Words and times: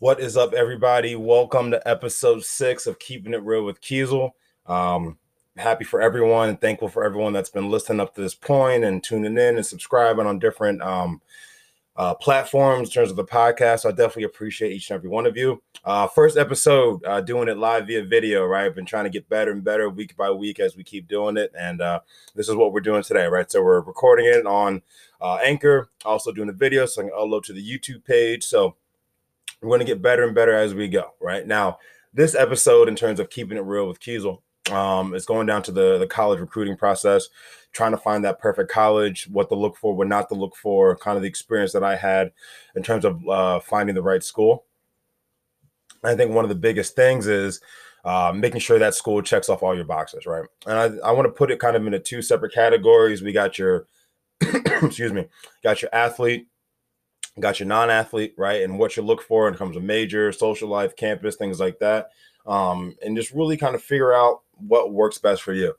What 0.00 0.18
is 0.18 0.34
up, 0.34 0.54
everybody? 0.54 1.14
Welcome 1.14 1.72
to 1.72 1.86
episode 1.86 2.42
six 2.42 2.86
of 2.86 2.98
Keeping 2.98 3.34
It 3.34 3.42
Real 3.42 3.66
with 3.66 3.82
Kiesel. 3.82 4.30
Um, 4.64 5.18
happy 5.58 5.84
for 5.84 6.00
everyone 6.00 6.48
and 6.48 6.58
thankful 6.58 6.88
for 6.88 7.04
everyone 7.04 7.34
that's 7.34 7.50
been 7.50 7.68
listening 7.70 8.00
up 8.00 8.14
to 8.14 8.22
this 8.22 8.34
point 8.34 8.82
and 8.82 9.04
tuning 9.04 9.36
in 9.36 9.56
and 9.56 9.66
subscribing 9.66 10.24
on 10.24 10.38
different 10.38 10.80
um, 10.80 11.20
uh, 11.96 12.14
platforms 12.14 12.88
in 12.88 12.92
terms 12.94 13.10
of 13.10 13.16
the 13.16 13.26
podcast. 13.26 13.80
So 13.80 13.90
I 13.90 13.92
definitely 13.92 14.22
appreciate 14.22 14.72
each 14.72 14.88
and 14.88 14.96
every 14.96 15.10
one 15.10 15.26
of 15.26 15.36
you. 15.36 15.62
Uh, 15.84 16.06
first 16.06 16.38
episode, 16.38 17.04
uh, 17.04 17.20
doing 17.20 17.48
it 17.48 17.58
live 17.58 17.86
via 17.86 18.02
video, 18.02 18.46
right? 18.46 18.64
I've 18.64 18.74
been 18.74 18.86
trying 18.86 19.04
to 19.04 19.10
get 19.10 19.28
better 19.28 19.52
and 19.52 19.62
better 19.62 19.90
week 19.90 20.16
by 20.16 20.30
week 20.30 20.60
as 20.60 20.78
we 20.78 20.82
keep 20.82 21.08
doing 21.08 21.36
it. 21.36 21.52
And 21.54 21.82
uh, 21.82 22.00
this 22.34 22.48
is 22.48 22.54
what 22.54 22.72
we're 22.72 22.80
doing 22.80 23.02
today, 23.02 23.26
right? 23.26 23.52
So 23.52 23.62
we're 23.62 23.82
recording 23.82 24.24
it 24.24 24.46
on 24.46 24.80
uh, 25.20 25.40
Anchor, 25.44 25.90
also 26.06 26.32
doing 26.32 26.46
the 26.46 26.54
video 26.54 26.86
so 26.86 27.02
I 27.02 27.04
can 27.04 27.12
upload 27.12 27.42
to 27.44 27.52
the 27.52 27.62
YouTube 27.62 28.06
page. 28.06 28.44
So 28.44 28.76
we're 29.62 29.68
going 29.68 29.80
to 29.80 29.86
get 29.86 30.02
better 30.02 30.24
and 30.24 30.34
better 30.34 30.54
as 30.54 30.74
we 30.74 30.88
go, 30.88 31.14
right? 31.20 31.46
Now, 31.46 31.78
this 32.12 32.34
episode, 32.34 32.88
in 32.88 32.96
terms 32.96 33.20
of 33.20 33.30
keeping 33.30 33.56
it 33.56 33.64
real 33.64 33.86
with 33.86 34.00
Kiesel, 34.00 34.40
um, 34.70 35.14
is 35.14 35.26
going 35.26 35.46
down 35.46 35.62
to 35.64 35.72
the, 35.72 35.98
the 35.98 36.06
college 36.06 36.40
recruiting 36.40 36.76
process, 36.76 37.28
trying 37.72 37.92
to 37.92 37.96
find 37.96 38.24
that 38.24 38.40
perfect 38.40 38.70
college, 38.70 39.28
what 39.30 39.48
to 39.48 39.54
look 39.54 39.76
for, 39.76 39.94
what 39.94 40.08
not 40.08 40.28
to 40.28 40.34
look 40.34 40.56
for, 40.56 40.96
kind 40.96 41.16
of 41.16 41.22
the 41.22 41.28
experience 41.28 41.72
that 41.72 41.84
I 41.84 41.96
had 41.96 42.32
in 42.74 42.82
terms 42.82 43.04
of 43.04 43.26
uh, 43.28 43.60
finding 43.60 43.94
the 43.94 44.02
right 44.02 44.22
school. 44.22 44.64
I 46.02 46.14
think 46.14 46.32
one 46.32 46.44
of 46.44 46.48
the 46.48 46.54
biggest 46.54 46.96
things 46.96 47.26
is 47.26 47.60
uh, 48.04 48.32
making 48.34 48.60
sure 48.60 48.78
that 48.78 48.94
school 48.94 49.20
checks 49.22 49.48
off 49.48 49.62
all 49.62 49.74
your 49.74 49.84
boxes, 49.84 50.24
right? 50.24 50.44
And 50.66 51.00
I, 51.02 51.08
I 51.08 51.12
want 51.12 51.26
to 51.26 51.32
put 51.32 51.50
it 51.50 51.60
kind 51.60 51.76
of 51.76 51.84
into 51.84 51.98
two 51.98 52.22
separate 52.22 52.54
categories. 52.54 53.22
We 53.22 53.32
got 53.32 53.58
your, 53.58 53.86
excuse 54.40 55.12
me, 55.12 55.26
got 55.62 55.82
your 55.82 55.90
athlete 55.94 56.48
got 57.40 57.60
your 57.60 57.66
non-athlete 57.66 58.34
right 58.36 58.62
and 58.62 58.78
what 58.78 58.96
you 58.96 59.02
look 59.02 59.22
for 59.22 59.48
in 59.48 59.54
terms 59.54 59.76
of 59.76 59.82
major 59.82 60.32
social 60.32 60.68
life 60.68 60.96
campus 60.96 61.36
things 61.36 61.60
like 61.60 61.78
that 61.78 62.10
um, 62.46 62.96
and 63.04 63.16
just 63.16 63.32
really 63.32 63.56
kind 63.56 63.74
of 63.74 63.82
figure 63.82 64.12
out 64.12 64.42
what 64.56 64.92
works 64.92 65.18
best 65.18 65.42
for 65.42 65.52
you. 65.52 65.74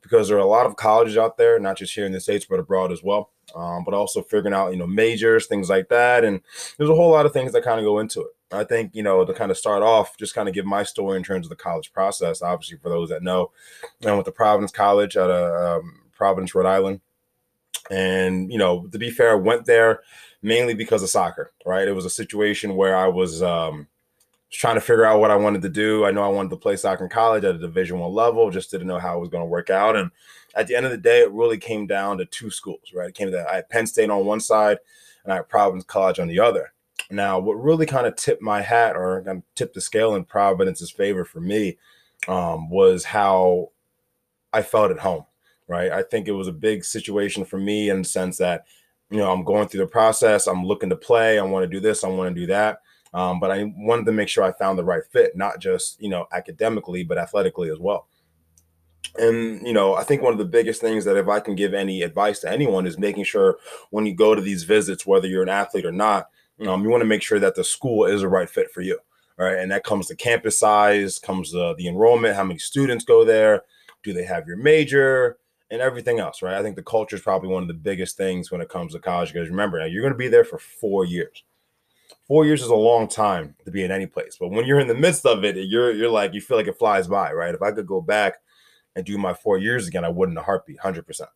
Because 0.00 0.28
there 0.28 0.36
are 0.36 0.40
a 0.40 0.46
lot 0.46 0.66
of 0.66 0.76
colleges 0.76 1.16
out 1.16 1.38
there 1.38 1.58
not 1.58 1.78
just 1.78 1.94
here 1.94 2.04
in 2.04 2.12
the 2.12 2.20
states 2.20 2.46
but 2.48 2.60
abroad 2.60 2.92
as 2.92 3.02
well 3.02 3.30
um, 3.54 3.84
but 3.84 3.94
also 3.94 4.22
figuring 4.22 4.54
out 4.54 4.70
you 4.70 4.76
know 4.76 4.86
majors 4.86 5.46
things 5.46 5.70
like 5.70 5.88
that 5.88 6.24
and 6.24 6.40
there's 6.76 6.90
a 6.90 6.94
whole 6.94 7.10
lot 7.10 7.26
of 7.26 7.32
things 7.32 7.52
that 7.52 7.64
kind 7.64 7.78
of 7.78 7.84
go 7.84 7.98
into 7.98 8.20
it. 8.20 8.28
I 8.52 8.64
think 8.64 8.94
you 8.94 9.02
know 9.02 9.24
to 9.24 9.34
kind 9.34 9.50
of 9.50 9.58
start 9.58 9.82
off 9.82 10.16
just 10.16 10.34
kind 10.34 10.48
of 10.48 10.54
give 10.54 10.66
my 10.66 10.82
story 10.82 11.16
in 11.16 11.24
terms 11.24 11.46
of 11.46 11.50
the 11.50 11.56
college 11.56 11.92
process 11.92 12.42
obviously 12.42 12.78
for 12.78 12.88
those 12.88 13.08
that 13.08 13.22
know 13.22 13.50
i 14.06 14.12
went 14.12 14.24
to 14.24 14.32
providence 14.32 14.70
college 14.70 15.16
at 15.16 15.30
a 15.30 15.78
um, 15.78 16.02
providence 16.12 16.54
rhode 16.54 16.66
island 16.66 17.00
and 17.90 18.52
you 18.52 18.58
know 18.58 18.86
to 18.86 18.98
be 18.98 19.10
fair 19.10 19.36
went 19.36 19.66
there 19.66 20.00
mainly 20.44 20.74
because 20.74 21.02
of 21.02 21.08
soccer, 21.08 21.52
right? 21.64 21.88
It 21.88 21.94
was 21.94 22.04
a 22.04 22.10
situation 22.10 22.76
where 22.76 22.94
I 22.94 23.08
was 23.08 23.42
um, 23.42 23.88
trying 24.50 24.74
to 24.74 24.80
figure 24.82 25.06
out 25.06 25.18
what 25.18 25.30
I 25.30 25.36
wanted 25.36 25.62
to 25.62 25.70
do. 25.70 26.04
I 26.04 26.10
know 26.10 26.22
I 26.22 26.28
wanted 26.28 26.50
to 26.50 26.56
play 26.56 26.76
soccer 26.76 27.02
in 27.02 27.10
college 27.10 27.44
at 27.44 27.54
a 27.54 27.58
Division 27.58 27.98
One 27.98 28.12
level, 28.12 28.50
just 28.50 28.70
didn't 28.70 28.86
know 28.86 28.98
how 28.98 29.16
it 29.16 29.20
was 29.20 29.30
going 29.30 29.40
to 29.40 29.48
work 29.48 29.70
out. 29.70 29.96
And 29.96 30.10
at 30.54 30.66
the 30.66 30.76
end 30.76 30.84
of 30.84 30.92
the 30.92 30.98
day, 30.98 31.20
it 31.20 31.32
really 31.32 31.56
came 31.56 31.86
down 31.86 32.18
to 32.18 32.26
two 32.26 32.50
schools, 32.50 32.92
right? 32.94 33.08
It 33.08 33.14
came 33.14 33.28
to 33.28 33.32
that, 33.32 33.48
I 33.48 33.56
had 33.56 33.70
Penn 33.70 33.86
State 33.86 34.10
on 34.10 34.26
one 34.26 34.38
side, 34.38 34.76
and 35.24 35.32
I 35.32 35.36
had 35.36 35.48
Providence 35.48 35.84
College 35.84 36.18
on 36.18 36.28
the 36.28 36.40
other. 36.40 36.74
Now, 37.10 37.38
what 37.38 37.54
really 37.54 37.86
kind 37.86 38.06
of 38.06 38.14
tipped 38.14 38.42
my 38.42 38.60
hat 38.60 38.96
or 38.96 39.22
kind 39.24 39.38
of 39.38 39.54
tipped 39.54 39.74
the 39.74 39.80
scale 39.80 40.14
in 40.14 40.24
Providence's 40.24 40.90
favor 40.90 41.24
for 41.24 41.40
me 41.40 41.78
um, 42.28 42.68
was 42.68 43.04
how 43.04 43.70
I 44.52 44.60
felt 44.60 44.90
at 44.90 44.98
home, 44.98 45.24
right? 45.68 45.90
I 45.90 46.02
think 46.02 46.28
it 46.28 46.32
was 46.32 46.48
a 46.48 46.52
big 46.52 46.84
situation 46.84 47.46
for 47.46 47.58
me 47.58 47.88
in 47.88 48.02
the 48.02 48.08
sense 48.08 48.36
that 48.38 48.66
you 49.10 49.18
know, 49.18 49.32
I'm 49.32 49.44
going 49.44 49.68
through 49.68 49.80
the 49.80 49.86
process. 49.86 50.46
I'm 50.46 50.64
looking 50.64 50.90
to 50.90 50.96
play. 50.96 51.38
I 51.38 51.42
want 51.42 51.62
to 51.64 51.68
do 51.68 51.80
this. 51.80 52.04
I 52.04 52.08
want 52.08 52.34
to 52.34 52.40
do 52.40 52.46
that. 52.48 52.80
Um, 53.12 53.38
but 53.38 53.52
I 53.52 53.72
wanted 53.76 54.06
to 54.06 54.12
make 54.12 54.28
sure 54.28 54.42
I 54.42 54.52
found 54.52 54.76
the 54.76 54.84
right 54.84 55.02
fit, 55.12 55.36
not 55.36 55.60
just 55.60 56.00
you 56.02 56.08
know 56.08 56.26
academically, 56.32 57.04
but 57.04 57.18
athletically 57.18 57.70
as 57.70 57.78
well. 57.78 58.08
And 59.16 59.64
you 59.64 59.72
know, 59.72 59.94
I 59.94 60.02
think 60.02 60.20
one 60.20 60.32
of 60.32 60.38
the 60.38 60.44
biggest 60.44 60.80
things 60.80 61.04
that 61.04 61.16
if 61.16 61.28
I 61.28 61.38
can 61.38 61.54
give 61.54 61.74
any 61.74 62.02
advice 62.02 62.40
to 62.40 62.50
anyone 62.50 62.86
is 62.86 62.98
making 62.98 63.24
sure 63.24 63.58
when 63.90 64.04
you 64.04 64.14
go 64.14 64.34
to 64.34 64.42
these 64.42 64.64
visits, 64.64 65.06
whether 65.06 65.28
you're 65.28 65.44
an 65.44 65.48
athlete 65.48 65.86
or 65.86 65.92
not, 65.92 66.28
um, 66.66 66.82
you 66.82 66.90
want 66.90 67.02
to 67.02 67.06
make 67.06 67.22
sure 67.22 67.38
that 67.38 67.54
the 67.54 67.62
school 67.62 68.04
is 68.04 68.22
the 68.22 68.28
right 68.28 68.50
fit 68.50 68.72
for 68.72 68.80
you. 68.80 68.98
Right, 69.36 69.58
and 69.58 69.72
that 69.72 69.82
comes 69.82 70.06
to 70.08 70.16
campus 70.16 70.60
size, 70.60 71.18
comes 71.18 71.50
the 71.50 71.74
enrollment, 71.80 72.36
how 72.36 72.44
many 72.44 72.60
students 72.60 73.04
go 73.04 73.24
there, 73.24 73.62
do 74.04 74.12
they 74.12 74.22
have 74.22 74.46
your 74.46 74.56
major, 74.56 75.38
and 75.70 75.80
everything 75.80 76.20
else, 76.20 76.42
right? 76.42 76.56
I 76.56 76.62
think 76.62 76.76
the 76.76 76.82
culture 76.82 77.16
is 77.16 77.22
probably 77.22 77.48
one 77.48 77.62
of 77.62 77.68
the 77.68 77.74
biggest 77.74 78.16
things 78.16 78.50
when 78.50 78.60
it 78.60 78.68
comes 78.68 78.92
to 78.92 78.98
college 78.98 79.32
because 79.32 79.48
remember, 79.48 79.78
now 79.78 79.86
you're 79.86 80.02
going 80.02 80.12
to 80.12 80.18
be 80.18 80.28
there 80.28 80.44
for 80.44 80.58
four 80.58 81.04
years. 81.04 81.42
Four 82.28 82.46
years 82.46 82.62
is 82.62 82.68
a 82.68 82.74
long 82.74 83.08
time 83.08 83.54
to 83.64 83.70
be 83.70 83.84
in 83.84 83.90
any 83.90 84.06
place, 84.06 84.36
but 84.38 84.48
when 84.50 84.66
you're 84.66 84.80
in 84.80 84.88
the 84.88 84.94
midst 84.94 85.26
of 85.26 85.44
it, 85.44 85.56
you're 85.56 85.92
you're 85.92 86.10
like 86.10 86.32
you 86.32 86.40
feel 86.40 86.56
like 86.56 86.66
it 86.66 86.78
flies 86.78 87.06
by, 87.06 87.32
right? 87.32 87.54
If 87.54 87.60
I 87.62 87.70
could 87.72 87.86
go 87.86 88.00
back 88.00 88.36
and 88.96 89.04
do 89.04 89.18
my 89.18 89.34
four 89.34 89.58
years 89.58 89.86
again, 89.88 90.04
I 90.04 90.08
wouldn't 90.08 90.38
a 90.38 90.42
heartbeat, 90.42 90.80
hundred 90.80 91.06
percent, 91.06 91.30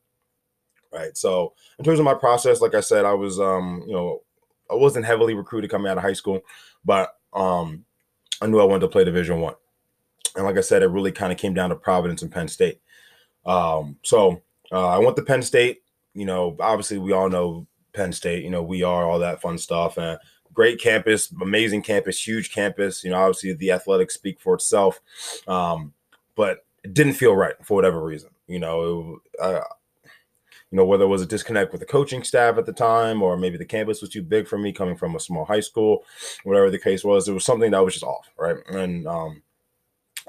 right? 0.92 1.16
So 1.16 1.54
in 1.78 1.84
terms 1.84 1.98
of 1.98 2.06
my 2.06 2.14
process, 2.14 2.60
like 2.60 2.74
I 2.74 2.80
said, 2.80 3.04
I 3.04 3.12
was 3.14 3.38
um 3.38 3.82
you 3.86 3.92
know 3.92 4.22
I 4.70 4.74
wasn't 4.76 5.04
heavily 5.04 5.34
recruited 5.34 5.70
coming 5.70 5.90
out 5.90 5.98
of 5.98 6.02
high 6.04 6.14
school, 6.14 6.40
but 6.84 7.10
um 7.32 7.84
I 8.40 8.46
knew 8.46 8.60
I 8.60 8.64
wanted 8.64 8.80
to 8.80 8.88
play 8.88 9.04
Division 9.04 9.40
One, 9.40 9.56
and 10.36 10.44
like 10.44 10.56
I 10.56 10.62
said, 10.62 10.82
it 10.82 10.86
really 10.86 11.12
kind 11.12 11.32
of 11.32 11.38
came 11.38 11.54
down 11.54 11.70
to 11.70 11.76
Providence 11.76 12.22
and 12.22 12.32
Penn 12.32 12.48
State. 12.48 12.80
Um, 13.48 13.96
so 14.02 14.42
uh, 14.70 14.88
I 14.88 14.98
went 14.98 15.16
to 15.16 15.22
Penn 15.22 15.42
State. 15.42 15.82
You 16.14 16.26
know, 16.26 16.56
obviously 16.60 16.98
we 16.98 17.12
all 17.12 17.28
know 17.28 17.66
Penn 17.92 18.12
State. 18.12 18.44
You 18.44 18.50
know, 18.50 18.62
we 18.62 18.82
are 18.84 19.08
all 19.08 19.18
that 19.18 19.40
fun 19.40 19.58
stuff 19.58 19.98
and 19.98 20.18
great 20.52 20.80
campus, 20.80 21.32
amazing 21.40 21.82
campus, 21.82 22.26
huge 22.26 22.52
campus. 22.52 23.02
You 23.02 23.10
know, 23.10 23.18
obviously 23.18 23.54
the 23.54 23.72
athletics 23.72 24.14
speak 24.14 24.40
for 24.40 24.54
itself, 24.54 25.00
um, 25.46 25.92
but 26.34 26.64
it 26.84 26.94
didn't 26.94 27.14
feel 27.14 27.34
right 27.34 27.54
for 27.64 27.74
whatever 27.74 28.02
reason. 28.02 28.30
You 28.46 28.58
know, 28.58 29.20
it, 29.40 29.64
you 30.70 30.76
know 30.76 30.84
whether 30.84 31.04
it 31.04 31.08
was 31.08 31.22
a 31.22 31.26
disconnect 31.26 31.72
with 31.72 31.80
the 31.80 31.86
coaching 31.86 32.22
staff 32.22 32.58
at 32.58 32.66
the 32.66 32.72
time, 32.72 33.22
or 33.22 33.36
maybe 33.36 33.56
the 33.56 33.64
campus 33.64 34.00
was 34.00 34.10
too 34.10 34.22
big 34.22 34.46
for 34.46 34.58
me 34.58 34.72
coming 34.72 34.96
from 34.96 35.16
a 35.16 35.20
small 35.20 35.44
high 35.44 35.60
school, 35.60 36.04
whatever 36.44 36.70
the 36.70 36.78
case 36.78 37.04
was. 37.04 37.28
It 37.28 37.32
was 37.32 37.44
something 37.44 37.70
that 37.70 37.84
was 37.84 37.94
just 37.94 38.04
off, 38.04 38.28
right? 38.36 38.56
And 38.68 39.06
um, 39.06 39.42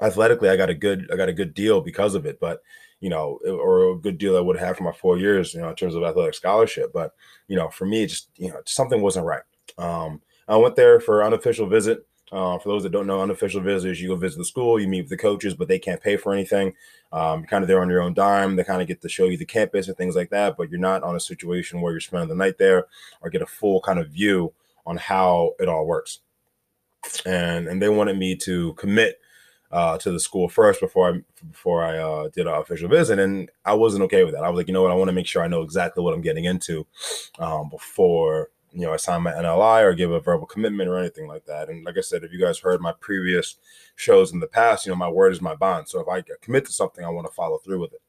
athletically, 0.00 0.48
I 0.48 0.56
got 0.56 0.70
a 0.70 0.74
good, 0.74 1.10
I 1.12 1.16
got 1.16 1.28
a 1.28 1.34
good 1.34 1.54
deal 1.54 1.80
because 1.80 2.14
of 2.14 2.24
it, 2.24 2.40
but 2.40 2.62
you 3.00 3.10
know, 3.10 3.38
or 3.44 3.92
a 3.92 3.96
good 3.96 4.18
deal 4.18 4.36
I 4.36 4.40
would 4.40 4.58
have 4.58 4.76
for 4.76 4.84
my 4.84 4.92
four 4.92 5.18
years, 5.18 5.54
you 5.54 5.60
know, 5.60 5.70
in 5.70 5.74
terms 5.74 5.94
of 5.94 6.02
athletic 6.02 6.34
scholarship. 6.34 6.92
But, 6.92 7.14
you 7.48 7.56
know, 7.56 7.68
for 7.68 7.86
me, 7.86 8.06
just, 8.06 8.28
you 8.36 8.48
know, 8.48 8.60
something 8.66 9.00
wasn't 9.00 9.26
right. 9.26 9.42
Um, 9.78 10.20
I 10.48 10.56
went 10.56 10.76
there 10.76 11.00
for 11.00 11.24
unofficial 11.24 11.66
visit. 11.66 12.06
Uh, 12.32 12.58
for 12.58 12.68
those 12.68 12.84
that 12.84 12.92
don't 12.92 13.08
know, 13.08 13.22
unofficial 13.22 13.60
visitors, 13.60 14.00
you 14.00 14.08
go 14.08 14.14
visit 14.14 14.38
the 14.38 14.44
school, 14.44 14.78
you 14.78 14.86
meet 14.86 15.02
with 15.02 15.10
the 15.10 15.16
coaches, 15.16 15.52
but 15.52 15.66
they 15.66 15.80
can't 15.80 16.00
pay 16.00 16.16
for 16.16 16.32
anything. 16.32 16.72
Um, 17.10 17.44
kind 17.44 17.64
of 17.64 17.68
there 17.68 17.82
on 17.82 17.90
your 17.90 18.02
own 18.02 18.14
dime. 18.14 18.54
They 18.54 18.62
kind 18.62 18.80
of 18.80 18.86
get 18.86 19.00
to 19.02 19.08
show 19.08 19.24
you 19.24 19.36
the 19.36 19.44
campus 19.44 19.88
and 19.88 19.96
things 19.96 20.14
like 20.14 20.30
that, 20.30 20.56
but 20.56 20.70
you're 20.70 20.78
not 20.78 21.02
on 21.02 21.16
a 21.16 21.20
situation 21.20 21.80
where 21.80 21.92
you're 21.92 22.00
spending 22.00 22.28
the 22.28 22.36
night 22.36 22.56
there 22.56 22.86
or 23.20 23.30
get 23.30 23.42
a 23.42 23.46
full 23.46 23.80
kind 23.80 23.98
of 23.98 24.10
view 24.10 24.52
on 24.86 24.96
how 24.96 25.54
it 25.58 25.68
all 25.68 25.86
works. 25.86 26.20
And 27.26 27.66
and 27.66 27.82
they 27.82 27.88
wanted 27.88 28.16
me 28.16 28.36
to 28.36 28.74
commit 28.74 29.20
uh, 29.70 29.96
to 29.98 30.10
the 30.10 30.20
school 30.20 30.48
first 30.48 30.80
before 30.80 31.14
I 31.14 31.20
before 31.50 31.84
I 31.84 31.98
uh, 31.98 32.28
did 32.28 32.46
an 32.46 32.54
official 32.54 32.88
visit, 32.88 33.18
and 33.18 33.50
I 33.64 33.74
wasn't 33.74 34.04
okay 34.04 34.24
with 34.24 34.34
that. 34.34 34.44
I 34.44 34.48
was 34.48 34.58
like, 34.58 34.68
you 34.68 34.74
know 34.74 34.82
what, 34.82 34.92
I 34.92 34.96
want 34.96 35.08
to 35.08 35.14
make 35.14 35.26
sure 35.26 35.42
I 35.42 35.48
know 35.48 35.62
exactly 35.62 36.02
what 36.02 36.14
I'm 36.14 36.22
getting 36.22 36.44
into 36.44 36.86
um, 37.38 37.68
before 37.68 38.50
you 38.72 38.82
know 38.82 38.92
I 38.92 38.96
sign 38.96 39.22
my 39.22 39.32
NLI 39.32 39.82
or 39.82 39.94
give 39.94 40.10
a 40.10 40.20
verbal 40.20 40.46
commitment 40.46 40.88
or 40.88 40.98
anything 40.98 41.28
like 41.28 41.44
that. 41.46 41.68
And 41.68 41.84
like 41.84 41.96
I 41.96 42.02
said, 42.02 42.24
if 42.24 42.32
you 42.32 42.40
guys 42.40 42.58
heard 42.58 42.80
my 42.80 42.92
previous 43.00 43.56
shows 43.94 44.32
in 44.32 44.40
the 44.40 44.46
past, 44.46 44.86
you 44.86 44.90
know 44.90 44.96
my 44.96 45.08
word 45.08 45.32
is 45.32 45.40
my 45.40 45.54
bond. 45.54 45.88
So 45.88 46.00
if 46.00 46.08
I 46.08 46.22
commit 46.40 46.64
to 46.66 46.72
something, 46.72 47.04
I 47.04 47.10
want 47.10 47.26
to 47.26 47.32
follow 47.32 47.58
through 47.58 47.80
with 47.80 47.92
it. 47.92 48.02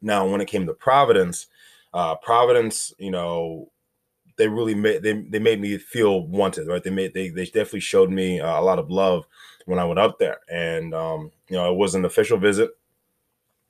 Now, 0.00 0.28
when 0.28 0.40
it 0.40 0.46
came 0.46 0.66
to 0.66 0.74
Providence, 0.74 1.46
uh, 1.92 2.14
Providence, 2.16 2.92
you 2.98 3.10
know, 3.10 3.70
they 4.38 4.48
really 4.48 4.74
made 4.74 5.02
they, 5.02 5.12
they 5.12 5.38
made 5.38 5.60
me 5.60 5.76
feel 5.76 6.26
wanted, 6.26 6.68
right? 6.68 6.82
They 6.82 6.90
made 6.90 7.12
they 7.12 7.28
they 7.28 7.44
definitely 7.44 7.80
showed 7.80 8.10
me 8.10 8.40
uh, 8.40 8.58
a 8.58 8.62
lot 8.62 8.78
of 8.78 8.90
love 8.90 9.26
when 9.66 9.78
I 9.78 9.84
went 9.84 9.98
up 9.98 10.18
there. 10.18 10.38
And 10.50 10.94
um, 10.94 11.30
you 11.48 11.56
know, 11.56 11.70
it 11.70 11.76
was 11.76 11.94
an 11.94 12.04
official 12.04 12.38
visit. 12.38 12.70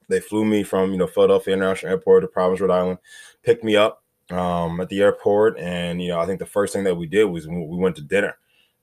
They 0.09 0.21
flew 0.21 0.45
me 0.45 0.63
from 0.63 0.93
you 0.93 0.99
know 0.99 1.07
Philadelphia 1.07 1.55
International 1.55 1.93
Airport 1.93 2.23
to 2.23 2.29
Providence, 2.29 2.61
Rhode 2.61 2.71
Island, 2.71 2.99
picked 3.43 3.65
me 3.65 3.77
up 3.77 4.05
um, 4.31 4.81
at 4.81 4.89
the 4.89 5.01
airport, 5.01 5.59
and 5.59 6.01
you 6.01 6.09
know, 6.09 6.21
I 6.21 6.27
think 6.27 6.39
the 6.39 6.47
first 6.47 6.73
thing 6.73 6.85
that 6.85 6.97
we 6.97 7.07
did 7.07 7.25
was 7.25 7.49
we 7.49 7.65
went 7.65 7.97
to 7.97 8.03
dinner 8.03 8.37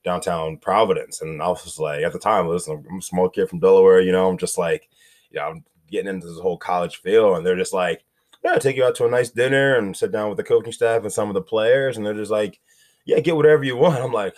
downtown 0.04 0.56
Providence, 0.58 1.22
and 1.22 1.40
I 1.42 1.48
was 1.48 1.78
like, 1.78 2.02
at 2.02 2.12
the 2.12 2.18
time, 2.18 2.48
listen, 2.48 2.84
I'm 2.90 2.98
a 2.98 3.02
small 3.02 3.28
kid 3.28 3.48
from 3.48 3.60
Delaware, 3.60 4.00
you 4.00 4.12
know, 4.12 4.28
I'm 4.28 4.38
just 4.38 4.58
like, 4.58 4.88
you 5.30 5.40
know, 5.40 5.46
I'm 5.46 5.64
getting 5.90 6.08
into 6.08 6.26
this 6.26 6.38
whole 6.38 6.58
college 6.58 6.96
feel, 6.96 7.34
and 7.34 7.46
they're 7.46 7.56
just 7.56 7.72
like, 7.72 8.04
yeah, 8.46 8.58
take 8.58 8.76
you 8.76 8.84
out 8.84 8.94
to 8.96 9.06
a 9.06 9.10
nice 9.10 9.30
dinner 9.30 9.76
and 9.76 9.96
sit 9.96 10.12
down 10.12 10.28
with 10.28 10.36
the 10.36 10.44
coaching 10.44 10.72
staff 10.72 11.02
and 11.02 11.12
some 11.12 11.28
of 11.28 11.34
the 11.34 11.42
players, 11.42 11.96
and 11.96 12.06
they're 12.06 12.14
just 12.14 12.30
like, 12.30 12.60
yeah, 13.04 13.20
get 13.20 13.36
whatever 13.36 13.64
you 13.64 13.76
want. 13.76 14.02
I'm 14.02 14.12
like, 14.12 14.34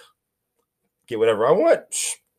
get 1.06 1.18
whatever 1.18 1.46
I 1.46 1.52
want 1.52 1.84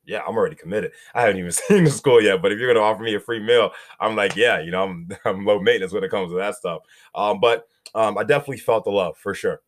yeah, 0.10 0.22
I'm 0.28 0.36
already 0.36 0.56
committed. 0.56 0.92
I 1.14 1.22
haven't 1.22 1.38
even 1.38 1.52
seen 1.52 1.84
the 1.84 1.92
school 1.92 2.22
yet, 2.22 2.42
but 2.42 2.52
if 2.52 2.60
you're 2.60 2.74
gonna 2.74 2.86
offer 2.86 3.04
me 3.04 3.16
a 3.16 3.20
free 3.20 3.40
meal, 3.40 3.72
I'm 4.00 4.16
like, 4.16 4.36
yeah, 4.36 4.60
you 4.60 4.72
know, 4.72 4.84
I'm 4.84 5.10
I'm 5.26 5.46
low 5.46 5.60
maintenance 5.60 5.94
when 5.94 6.04
it 6.04 6.12
comes 6.12 6.32
to 6.32 6.38
that 6.38 6.56
stuff. 6.56 6.82
Um, 7.16 7.40
but 7.40 7.68
um, 7.96 8.18
I 8.18 8.24
definitely 8.24 8.58
felt 8.58 8.84
the 8.84 8.92
love 8.92 9.18
for 9.18 9.34
sure. 9.34 9.62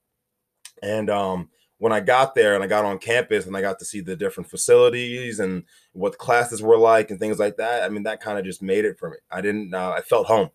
And 0.84 1.10
um, 1.10 1.50
when 1.78 1.92
I 1.92 2.00
got 2.00 2.34
there 2.36 2.56
and 2.56 2.64
I 2.64 2.68
got 2.68 2.86
on 2.86 2.98
campus 2.98 3.46
and 3.46 3.56
I 3.56 3.62
got 3.62 3.80
to 3.80 3.86
see 3.86 4.02
the 4.02 4.16
different 4.16 4.50
facilities 4.50 5.40
and 5.40 5.64
what 5.94 6.18
classes 6.18 6.62
were 6.62 6.78
like 6.78 7.12
and 7.12 7.20
things 7.20 7.40
like 7.40 7.58
that, 7.58 7.84
I 7.84 7.90
mean, 7.90 8.04
that 8.04 8.22
kind 8.22 8.40
of 8.40 8.46
just 8.46 8.62
made 8.62 8.86
it 8.86 8.98
for 9.00 9.12
me. 9.12 9.18
I 9.32 9.42
didn't, 9.42 9.74
uh, 9.74 9.92
I 9.92 10.02
felt 10.02 10.28
home, 10.28 10.50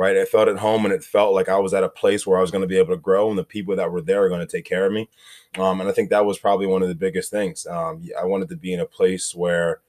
right? 0.00 0.16
I 0.16 0.24
felt 0.24 0.48
at 0.48 0.56
home 0.56 0.86
and 0.86 0.94
it 0.94 1.04
felt 1.04 1.34
like 1.34 1.50
I 1.50 1.58
was 1.58 1.74
at 1.74 1.84
a 1.84 1.88
place 1.90 2.26
where 2.26 2.38
I 2.38 2.40
was 2.40 2.50
going 2.50 2.62
to 2.62 2.66
be 2.66 2.78
able 2.78 2.94
to 2.94 3.00
grow 3.00 3.28
and 3.28 3.38
the 3.38 3.44
people 3.44 3.76
that 3.76 3.92
were 3.92 4.00
there 4.00 4.24
are 4.24 4.30
going 4.30 4.40
to 4.40 4.46
take 4.46 4.64
care 4.64 4.86
of 4.86 4.92
me. 4.94 5.10
Um, 5.58 5.78
and 5.78 5.90
I 5.90 5.92
think 5.92 6.08
that 6.08 6.24
was 6.24 6.38
probably 6.38 6.66
one 6.66 6.80
of 6.80 6.88
the 6.88 6.94
biggest 6.94 7.30
things. 7.30 7.66
Um, 7.66 8.02
I 8.18 8.24
wanted 8.24 8.48
to 8.48 8.56
be 8.56 8.72
in 8.72 8.80
a 8.80 8.86
place 8.86 9.34
where, 9.34 9.82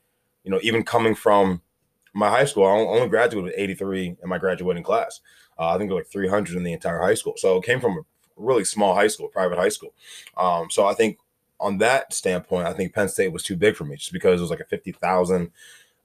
you 0.43 0.51
know, 0.51 0.59
even 0.63 0.83
coming 0.83 1.15
from 1.15 1.61
my 2.13 2.29
high 2.29 2.43
school, 2.43 2.65
I 2.65 2.71
only 2.71 3.07
graduated 3.07 3.45
with 3.45 3.53
83 3.55 4.17
in 4.21 4.27
my 4.27 4.37
graduating 4.37 4.83
class. 4.83 5.21
Uh, 5.57 5.69
I 5.69 5.77
think 5.77 5.89
there 5.89 5.95
were 5.95 6.01
like 6.01 6.11
300 6.11 6.57
in 6.57 6.63
the 6.63 6.73
entire 6.73 6.99
high 6.99 7.13
school. 7.13 7.35
So 7.37 7.55
it 7.55 7.63
came 7.63 7.79
from 7.79 7.99
a 7.99 8.01
really 8.35 8.65
small 8.65 8.93
high 8.93 9.07
school, 9.07 9.29
private 9.29 9.57
high 9.59 9.69
school. 9.69 9.93
Um, 10.35 10.69
so 10.69 10.87
I 10.87 10.93
think 10.93 11.19
on 11.61 11.77
that 11.77 12.11
standpoint, 12.11 12.67
I 12.67 12.73
think 12.73 12.93
Penn 12.93 13.07
State 13.07 13.31
was 13.31 13.43
too 13.43 13.55
big 13.55 13.77
for 13.77 13.85
me 13.85 13.95
just 13.95 14.11
because 14.11 14.41
it 14.41 14.43
was 14.43 14.49
like 14.49 14.59
a 14.59 14.65
50,000, 14.65 15.51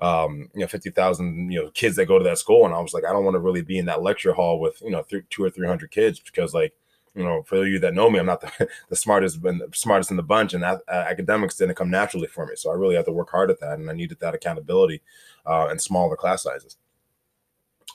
um, 0.00 0.48
you 0.54 0.60
know, 0.60 0.66
50,000, 0.66 1.50
you 1.50 1.62
know, 1.62 1.70
kids 1.70 1.96
that 1.96 2.06
go 2.06 2.18
to 2.18 2.24
that 2.24 2.38
school. 2.38 2.66
And 2.66 2.74
I 2.74 2.80
was 2.80 2.92
like, 2.92 3.04
I 3.04 3.12
don't 3.12 3.24
want 3.24 3.34
to 3.34 3.40
really 3.40 3.62
be 3.62 3.78
in 3.78 3.86
that 3.86 4.02
lecture 4.02 4.32
hall 4.32 4.60
with, 4.60 4.80
you 4.82 4.90
know, 4.90 5.02
th- 5.02 5.24
two 5.30 5.44
or 5.44 5.50
300 5.50 5.90
kids 5.90 6.20
because 6.20 6.52
like, 6.52 6.74
you 7.14 7.24
know, 7.24 7.42
for 7.44 7.66
you 7.66 7.78
that 7.78 7.94
know 7.94 8.10
me, 8.10 8.18
I'm 8.18 8.26
not 8.26 8.42
the, 8.42 8.68
the 8.90 8.96
smartest, 8.96 9.40
the 9.42 9.68
smartest 9.72 10.10
in 10.10 10.18
the 10.18 10.22
bunch, 10.22 10.52
and 10.52 10.62
uh, 10.62 10.78
academics 10.88 11.56
didn't 11.56 11.76
come 11.76 11.90
naturally 11.90 12.28
for 12.28 12.46
me. 12.46 12.52
So 12.56 12.70
I 12.70 12.74
really 12.74 12.94
had 12.94 13.06
to 13.06 13.12
work 13.12 13.30
hard 13.30 13.50
at 13.50 13.58
that, 13.60 13.78
and 13.78 13.88
I 13.88 13.94
needed 13.94 14.20
that 14.20 14.34
accountability 14.34 15.00
uh, 15.46 15.68
and 15.70 15.80
smaller 15.80 16.14
class 16.14 16.42
sizes. 16.42 16.76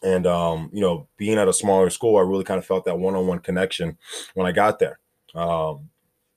And 0.04 0.25
um, 0.25 0.71
you 0.74 0.81
know, 0.81 1.07
being 1.18 1.38
at 1.38 1.47
a 1.47 1.54
smaller 1.54 1.92
school, 1.92 2.18
I 2.18 2.21
really 2.21 2.44
kind 2.44 2.57
of 2.57 2.65
felt 2.65 2.86
that 2.86 2.97
one-on-one 2.97 3.39
connection 3.39 4.00
when 4.33 4.47
I 4.47 4.51
got 4.51 4.80
there. 4.80 5.00
Um, 5.36 5.89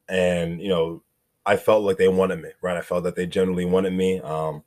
and 0.07 0.61
you 0.61 0.69
know, 0.69 1.03
I 1.47 1.57
felt 1.57 1.85
like 1.85 1.97
they 1.97 2.09
wanted 2.09 2.43
me, 2.43 2.51
right? 2.61 2.77
I 2.77 2.83
felt 2.83 3.05
that 3.05 3.17
they 3.17 3.27
generally 3.27 3.65
wanted 3.65 3.95
me. 3.95 4.21
Um, 4.21 4.63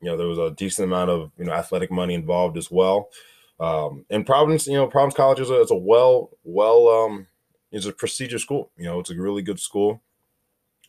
you 0.00 0.10
know, 0.10 0.16
there 0.16 0.26
was 0.26 0.38
a 0.38 0.50
decent 0.50 0.86
amount 0.86 1.10
of 1.10 1.30
you 1.38 1.44
know 1.44 1.52
athletic 1.52 1.90
money 1.90 2.14
involved 2.14 2.56
as 2.56 2.70
well. 2.70 3.08
Um, 3.58 4.04
and 4.10 4.26
Providence, 4.26 4.66
you 4.66 4.74
know, 4.74 4.86
Providence 4.86 5.16
College 5.16 5.40
is 5.40 5.50
a, 5.50 5.54
a 5.54 5.76
well, 5.76 6.30
well, 6.44 6.88
um, 6.88 7.26
is 7.72 7.86
a 7.86 7.92
prestigious 7.92 8.42
school. 8.42 8.70
You 8.76 8.84
know, 8.84 9.00
it's 9.00 9.10
a 9.10 9.16
really 9.16 9.42
good 9.42 9.60
school. 9.60 10.02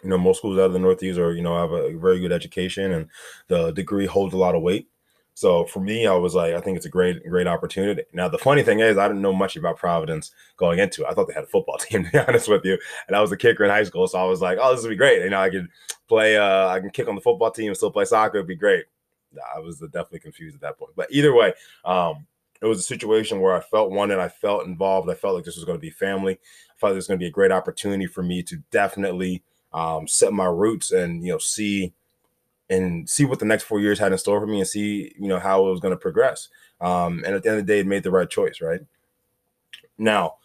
You 0.03 0.09
know, 0.09 0.17
most 0.17 0.39
schools 0.39 0.57
out 0.57 0.65
of 0.65 0.73
the 0.73 0.79
Northeast 0.79 1.17
are, 1.17 1.33
you 1.33 1.41
know, 1.41 1.57
have 1.57 1.71
a 1.71 1.97
very 1.97 2.19
good 2.19 2.31
education 2.31 2.91
and 2.91 3.07
the 3.47 3.71
degree 3.71 4.05
holds 4.05 4.33
a 4.33 4.37
lot 4.37 4.53
of 4.53 4.61
weight. 4.61 4.87
So 5.33 5.65
for 5.65 5.79
me, 5.79 6.07
I 6.07 6.15
was 6.15 6.33
like, 6.33 6.53
I 6.55 6.61
think 6.61 6.77
it's 6.77 6.85
a 6.87 6.89
great, 6.89 7.23
great 7.23 7.45
opportunity. 7.45 8.03
Now, 8.11 8.27
the 8.27 8.39
funny 8.39 8.63
thing 8.63 8.79
is, 8.79 8.97
I 8.97 9.07
didn't 9.07 9.21
know 9.21 9.33
much 9.33 9.55
about 9.55 9.77
Providence 9.77 10.31
going 10.55 10.79
into 10.79 11.03
it. 11.03 11.07
I 11.09 11.13
thought 11.13 11.27
they 11.27 11.33
had 11.35 11.43
a 11.43 11.47
football 11.47 11.77
team, 11.79 12.05
to 12.05 12.11
be 12.11 12.17
honest 12.17 12.47
with 12.47 12.65
you. 12.65 12.77
And 13.07 13.15
I 13.15 13.21
was 13.21 13.31
a 13.31 13.37
kicker 13.37 13.63
in 13.63 13.69
high 13.69 13.83
school. 13.83 14.07
So 14.07 14.19
I 14.19 14.23
was 14.23 14.41
like, 14.41 14.57
oh, 14.59 14.73
this 14.73 14.83
would 14.83 14.89
be 14.89 14.95
great. 14.95 15.23
You 15.23 15.29
know, 15.29 15.39
I 15.39 15.49
could 15.49 15.67
play, 16.07 16.37
uh, 16.37 16.67
I 16.69 16.79
can 16.79 16.89
kick 16.89 17.07
on 17.07 17.15
the 17.15 17.21
football 17.21 17.51
team 17.51 17.67
and 17.67 17.77
still 17.77 17.91
play 17.91 18.05
soccer. 18.05 18.37
It'd 18.37 18.47
be 18.47 18.55
great. 18.55 18.85
I 19.55 19.59
was 19.59 19.79
definitely 19.79 20.19
confused 20.19 20.55
at 20.55 20.61
that 20.61 20.77
point. 20.77 20.93
But 20.95 21.07
either 21.11 21.33
way, 21.33 21.53
um, 21.85 22.25
it 22.61 22.65
was 22.65 22.79
a 22.79 22.83
situation 22.83 23.39
where 23.39 23.55
I 23.55 23.61
felt 23.61 23.91
wanted, 23.91 24.19
I 24.19 24.29
felt 24.29 24.65
involved. 24.65 25.09
I 25.09 25.13
felt 25.13 25.35
like 25.35 25.45
this 25.45 25.55
was 25.55 25.65
going 25.65 25.77
to 25.77 25.81
be 25.81 25.89
family. 25.89 26.33
I 26.33 26.73
felt 26.79 26.91
like 26.91 26.95
was 26.95 27.07
going 27.07 27.19
to 27.19 27.23
be 27.23 27.27
a 27.29 27.31
great 27.31 27.51
opportunity 27.51 28.07
for 28.07 28.23
me 28.23 28.41
to 28.43 28.57
definitely 28.71 29.43
um, 29.73 30.07
set 30.07 30.33
my 30.33 30.45
roots 30.45 30.91
and, 30.91 31.23
you 31.23 31.31
know, 31.31 31.37
see– 31.39 31.93
and 32.69 33.09
see 33.09 33.25
what 33.25 33.39
the 33.39 33.45
next 33.45 33.63
four 33.63 33.79
years 33.79 33.99
had 33.99 34.11
in 34.11 34.17
store 34.17 34.39
for 34.39 34.47
me 34.47 34.59
and 34.59 34.67
see 34.67 35.13
you 35.17 35.27
know 35.27 35.39
how 35.39 35.65
it 35.65 35.71
was 35.71 35.79
going 35.79 35.93
to 35.93 35.97
progress 35.97 36.49
um, 36.81 37.23
and 37.25 37.35
at 37.35 37.43
the 37.43 37.49
end 37.49 37.59
of 37.59 37.65
the 37.65 37.73
day 37.73 37.79
it 37.79 37.87
made 37.87 38.03
the 38.03 38.11
right 38.11 38.29
choice 38.29 38.61
right 38.61 38.81
now 39.97 40.35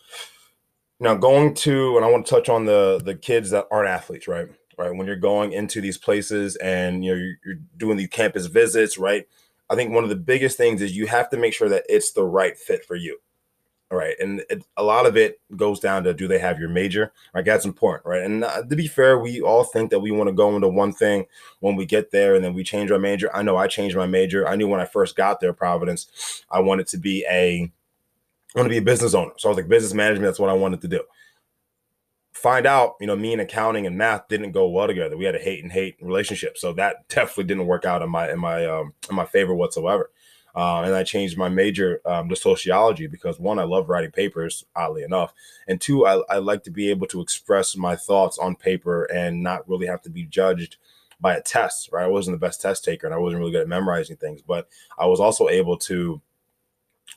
now 1.01 1.15
going 1.15 1.55
to 1.55 1.97
and 1.97 2.05
i 2.05 2.11
want 2.11 2.25
to 2.25 2.31
touch 2.31 2.49
on 2.49 2.65
the 2.65 3.01
the 3.05 3.15
kids 3.15 3.51
that 3.51 3.67
aren't 3.71 3.89
athletes 3.89 4.29
right 4.29 4.49
right 4.83 4.97
when 4.97 5.07
you're 5.07 5.17
going 5.17 5.53
into 5.53 5.81
these 5.81 5.99
places 5.99 6.57
and 6.57 7.05
you 7.05 7.13
know 7.13 7.17
you're, 7.17 7.37
you're 7.45 7.63
doing 7.77 7.97
these 7.97 8.09
campus 8.09 8.47
visits 8.47 8.99
right 8.99 9.27
i 9.71 9.75
think 9.75 9.93
one 9.93 10.05
of 10.05 10.11
the 10.11 10.17
biggest 10.17 10.57
things 10.57 10.83
is 10.83 10.97
you 10.97 11.07
have 11.07 11.31
to 11.31 11.37
make 11.37 11.55
sure 11.55 11.69
that 11.69 11.85
it's 11.89 12.13
the 12.13 12.25
right 12.25 12.59
fit 12.59 12.85
for 12.85 12.97
you 12.97 13.19
right? 13.93 14.17
And 14.19 14.43
it, 14.49 14.65
a 14.77 14.83
lot 14.83 15.07
of 15.07 15.17
it 15.17 15.41
goes 15.57 15.79
down 15.79 16.05
to 16.05 16.15
do 16.15 16.27
they 16.27 16.39
have 16.39 16.59
your 16.59 16.69
major? 16.69 17.13
Right, 17.35 17.45
that's 17.45 17.65
important, 17.65 18.07
right? 18.07 18.23
And 18.23 18.45
uh, 18.45 18.63
to 18.63 18.77
be 18.77 18.89
fair, 18.89 19.19
we 19.19 19.41
all 19.41 19.65
think 19.65 19.91
that 19.91 20.01
we 20.01 20.11
want 20.11 20.29
to 20.29 20.35
go 20.35 20.55
into 20.57 20.69
one 20.69 20.93
thing 20.93 21.27
when 21.61 21.77
we 21.77 21.85
get 21.85 22.11
there, 22.11 22.35
and 22.35 22.45
then 22.45 22.55
we 22.55 22.65
change 22.65 22.91
our 22.91 22.99
major. 22.99 23.35
I 23.35 23.43
know 23.43 23.57
I 23.57 23.67
changed 23.67 23.97
my 23.97 24.07
major. 24.07 24.49
I 24.49 24.57
knew 24.57 24.67
when 24.67 24.81
I 24.81 24.87
first 24.87 25.15
got 25.15 25.41
there, 25.41 25.53
Providence, 25.53 26.45
I 26.51 26.61
wanted 26.61 26.87
to 26.89 26.99
be 26.99 27.25
a, 27.31 27.71
I 28.57 28.59
want 28.59 28.67
to 28.67 28.71
be 28.71 28.79
a 28.79 28.83
business 28.83 29.15
owner. 29.15 29.33
So 29.37 29.49
I 29.49 29.51
was 29.51 29.57
like, 29.57 29.69
business 29.69 29.95
management. 29.95 30.27
That's 30.27 30.41
what 30.41 30.51
I 30.51 30.55
wanted 30.55 30.81
to 30.81 30.89
do. 30.89 31.03
Find 32.43 32.67
out, 32.67 32.97
you 33.01 33.07
know, 33.07 33.15
me 33.15 33.33
and 33.33 33.41
accounting 33.41 33.87
and 33.87 33.97
math 33.97 34.27
didn't 34.27 34.51
go 34.51 34.69
well 34.69 34.89
together. 34.89 35.17
We 35.17 35.27
had 35.27 35.37
a 35.37 35.39
hate 35.39 35.63
and 35.63 35.71
hate 35.71 35.97
relationship, 36.03 36.59
so 36.59 36.73
that 36.73 37.09
definitely 37.09 37.45
didn't 37.45 37.67
work 37.67 37.85
out 37.85 38.03
in 38.03 38.11
my 38.11 38.31
in 38.33 38.41
my 38.41 38.67
um, 38.67 38.95
in 39.09 39.15
my 39.15 39.27
favor 39.27 39.55
whatsoever. 39.55 40.11
Uh, 40.55 40.83
and 40.83 40.95
I 40.95 41.03
changed 41.03 41.39
my 41.39 41.49
major 41.49 42.03
um, 42.05 42.29
to 42.29 42.37
sociology 42.37 43.07
because 43.07 43.39
one, 43.39 43.59
I 43.59 43.63
love 43.63 43.89
writing 43.89 44.11
papers, 44.11 44.65
oddly 44.77 45.03
enough, 45.03 45.33
and 45.69 45.81
two, 45.81 46.05
I, 46.05 46.21
I 46.29 46.39
like 46.39 46.65
to 46.65 46.71
be 46.71 46.91
able 46.91 47.07
to 47.09 47.21
express 47.21 47.75
my 47.77 47.97
thoughts 47.97 48.39
on 48.39 48.57
paper 48.57 49.05
and 49.05 49.43
not 49.43 49.67
really 49.69 49.87
have 49.87 50.03
to 50.03 50.11
be 50.11 50.25
judged 50.25 50.77
by 51.21 51.37
a 51.37 51.41
test. 51.41 51.91
Right? 51.93 52.05
I 52.05 52.09
wasn't 52.09 52.35
the 52.35 52.45
best 52.45 52.61
test 52.61 52.85
taker, 52.85 53.07
and 53.07 53.15
I 53.15 53.19
wasn't 53.19 53.39
really 53.39 53.53
good 53.53 53.63
at 53.63 53.69
memorizing 53.69 54.17
things, 54.17 54.43
but 54.43 54.69
I 54.99 55.07
was 55.07 55.21
also 55.21 55.49
able 55.49 55.79
to, 55.79 56.21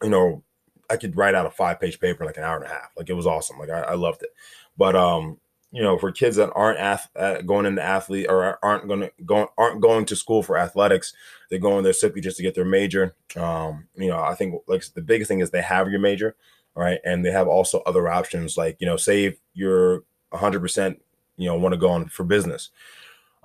you 0.04 0.10
know, 0.10 0.44
I 0.90 0.98
could 0.98 1.18
write 1.18 1.36
out 1.36 1.46
a 1.46 1.52
five 1.52 1.80
page 1.80 2.00
paper 2.00 2.24
in 2.24 2.28
like 2.28 2.38
an 2.38 2.44
hour 2.44 2.58
and 2.58 2.66
a 2.66 2.70
half. 2.70 2.92
Like 2.96 3.10
it 3.10 3.14
was 3.14 3.28
awesome. 3.28 3.58
Like 3.58 3.70
I, 3.70 3.82
I 3.82 3.94
loved 3.96 4.24
it. 4.24 4.30
But 4.78 4.96
um, 4.96 5.40
you 5.72 5.82
know, 5.82 5.98
for 5.98 6.12
kids 6.12 6.38
that 6.38 6.52
aren't 6.56 6.80
ath- 6.80 7.10
uh, 7.16 7.42
going 7.42 7.66
into 7.66 7.82
athlete 7.82 8.28
or 8.30 8.58
aren't 8.64 8.88
going 8.88 9.02
to 9.02 9.12
go 9.26 9.52
aren't 9.58 9.82
going 9.82 10.06
to 10.06 10.16
school 10.16 10.42
for 10.42 10.58
athletics, 10.58 11.14
they're 11.50 11.60
going 11.60 11.84
there 11.84 11.94
simply 11.94 12.22
just 12.22 12.38
to 12.38 12.44
get 12.44 12.56
their 12.56 12.66
major. 12.66 13.14
Um, 13.36 13.88
you 13.96 14.08
know, 14.08 14.20
I 14.20 14.36
think 14.36 14.62
like 14.68 14.86
the 14.94 15.02
biggest 15.02 15.28
thing 15.28 15.40
is 15.40 15.52
they 15.52 15.62
have 15.62 15.90
your 15.90 16.00
major, 16.00 16.36
right, 16.76 17.00
and 17.04 17.26
they 17.26 17.32
have 17.32 17.48
also 17.48 17.82
other 17.86 18.08
options 18.08 18.58
like 18.58 18.78
you 18.80 18.88
know, 18.88 18.98
say 18.98 19.26
if 19.26 19.38
you're 19.54 20.04
100 20.30 20.62
percent, 20.62 21.02
you 21.36 21.48
know, 21.48 21.58
want 21.58 21.74
to 21.74 21.78
go 21.80 21.90
on 21.90 22.08
for 22.08 22.24
business. 22.24 22.70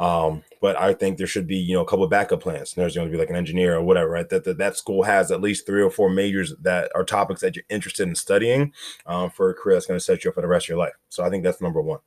Um, 0.01 0.45
but 0.63 0.81
I 0.81 0.95
think 0.95 1.19
there 1.19 1.27
should 1.27 1.47
be, 1.47 1.59
you 1.59 1.75
know, 1.75 1.83
a 1.83 1.87
couple 1.87 2.05
of 2.05 2.11
backup 2.11 2.41
plans. 2.41 2.73
There's 2.73 2.95
going 2.95 3.07
to 3.07 3.13
be 3.13 3.19
like 3.19 3.29
an 3.29 3.37
engineer 3.37 3.77
or 3.77 3.83
whatever, 3.83 4.09
right? 4.09 4.29
That, 4.31 4.45
that 4.45 4.57
that 4.57 4.77
school 4.79 5.03
has 5.03 5.31
at 5.31 5.43
least 5.43 5.67
three 5.67 5.83
or 5.83 5.91
four 5.91 6.09
majors 6.09 6.55
that 6.63 6.91
are 6.95 7.05
topics 7.05 7.43
that 7.43 7.55
you're 7.55 7.67
interested 7.69 8.09
in 8.09 8.15
studying 8.15 8.73
um, 9.05 9.29
for 9.29 9.51
a 9.51 9.55
career 9.55 9.77
that's 9.77 9.87
going 9.87 10.01
to 10.01 10.05
set 10.05 10.25
you 10.25 10.31
up 10.31 10.37
for 10.37 10.41
the 10.41 10.49
rest 10.49 10.65
of 10.65 10.71
your 10.71 10.79
life. 10.79 10.95
So 11.11 11.23
I 11.23 11.29
think 11.29 11.45
that's 11.45 11.61
number 11.61 11.83
one. 11.83 11.99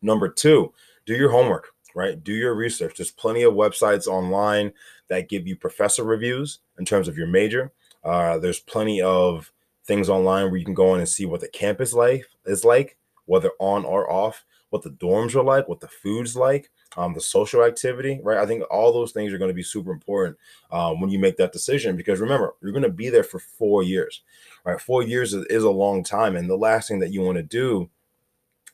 Number 0.00 0.30
two, 0.30 0.72
do 1.04 1.14
your 1.14 1.30
homework, 1.30 1.68
right? 1.94 2.22
Do 2.24 2.32
your 2.32 2.54
research. 2.54 2.96
There's 2.96 3.10
plenty 3.10 3.42
of 3.42 3.52
websites 3.52 4.06
online 4.06 4.72
that 5.08 5.28
give 5.28 5.46
you 5.46 5.56
professor 5.56 6.02
reviews 6.02 6.60
in 6.78 6.86
terms 6.86 7.08
of 7.08 7.18
your 7.18 7.26
major. 7.26 7.72
Uh, 8.02 8.38
there's 8.38 8.60
plenty 8.60 9.02
of 9.02 9.52
things 9.84 10.08
online 10.08 10.46
where 10.46 10.56
you 10.56 10.64
can 10.64 10.72
go 10.72 10.94
in 10.94 11.00
and 11.00 11.08
see 11.08 11.26
what 11.26 11.42
the 11.42 11.48
campus 11.48 11.92
life 11.92 12.28
is 12.46 12.64
like, 12.64 12.96
whether 13.26 13.50
on 13.58 13.84
or 13.84 14.10
off, 14.10 14.46
what 14.70 14.82
the 14.82 14.90
dorms 14.90 15.34
are 15.34 15.42
like, 15.42 15.68
what 15.68 15.80
the 15.80 15.88
food's 15.88 16.36
like, 16.36 16.70
um, 16.96 17.12
the 17.12 17.20
social 17.20 17.64
activity, 17.64 18.20
right? 18.22 18.38
I 18.38 18.46
think 18.46 18.64
all 18.70 18.92
those 18.92 19.12
things 19.12 19.32
are 19.32 19.38
going 19.38 19.50
to 19.50 19.54
be 19.54 19.62
super 19.62 19.92
important 19.92 20.36
um, 20.70 21.00
when 21.00 21.10
you 21.10 21.18
make 21.18 21.36
that 21.36 21.52
decision 21.52 21.96
because 21.96 22.20
remember, 22.20 22.54
you're 22.62 22.72
going 22.72 22.82
to 22.82 22.88
be 22.88 23.10
there 23.10 23.24
for 23.24 23.38
four 23.38 23.82
years, 23.82 24.22
right? 24.64 24.80
Four 24.80 25.02
years 25.02 25.34
is, 25.34 25.64
a 25.64 25.70
long 25.70 26.02
time. 26.02 26.36
And 26.36 26.48
the 26.48 26.56
last 26.56 26.88
thing 26.88 27.00
that 27.00 27.12
you 27.12 27.20
want 27.20 27.36
to 27.36 27.42
do 27.42 27.90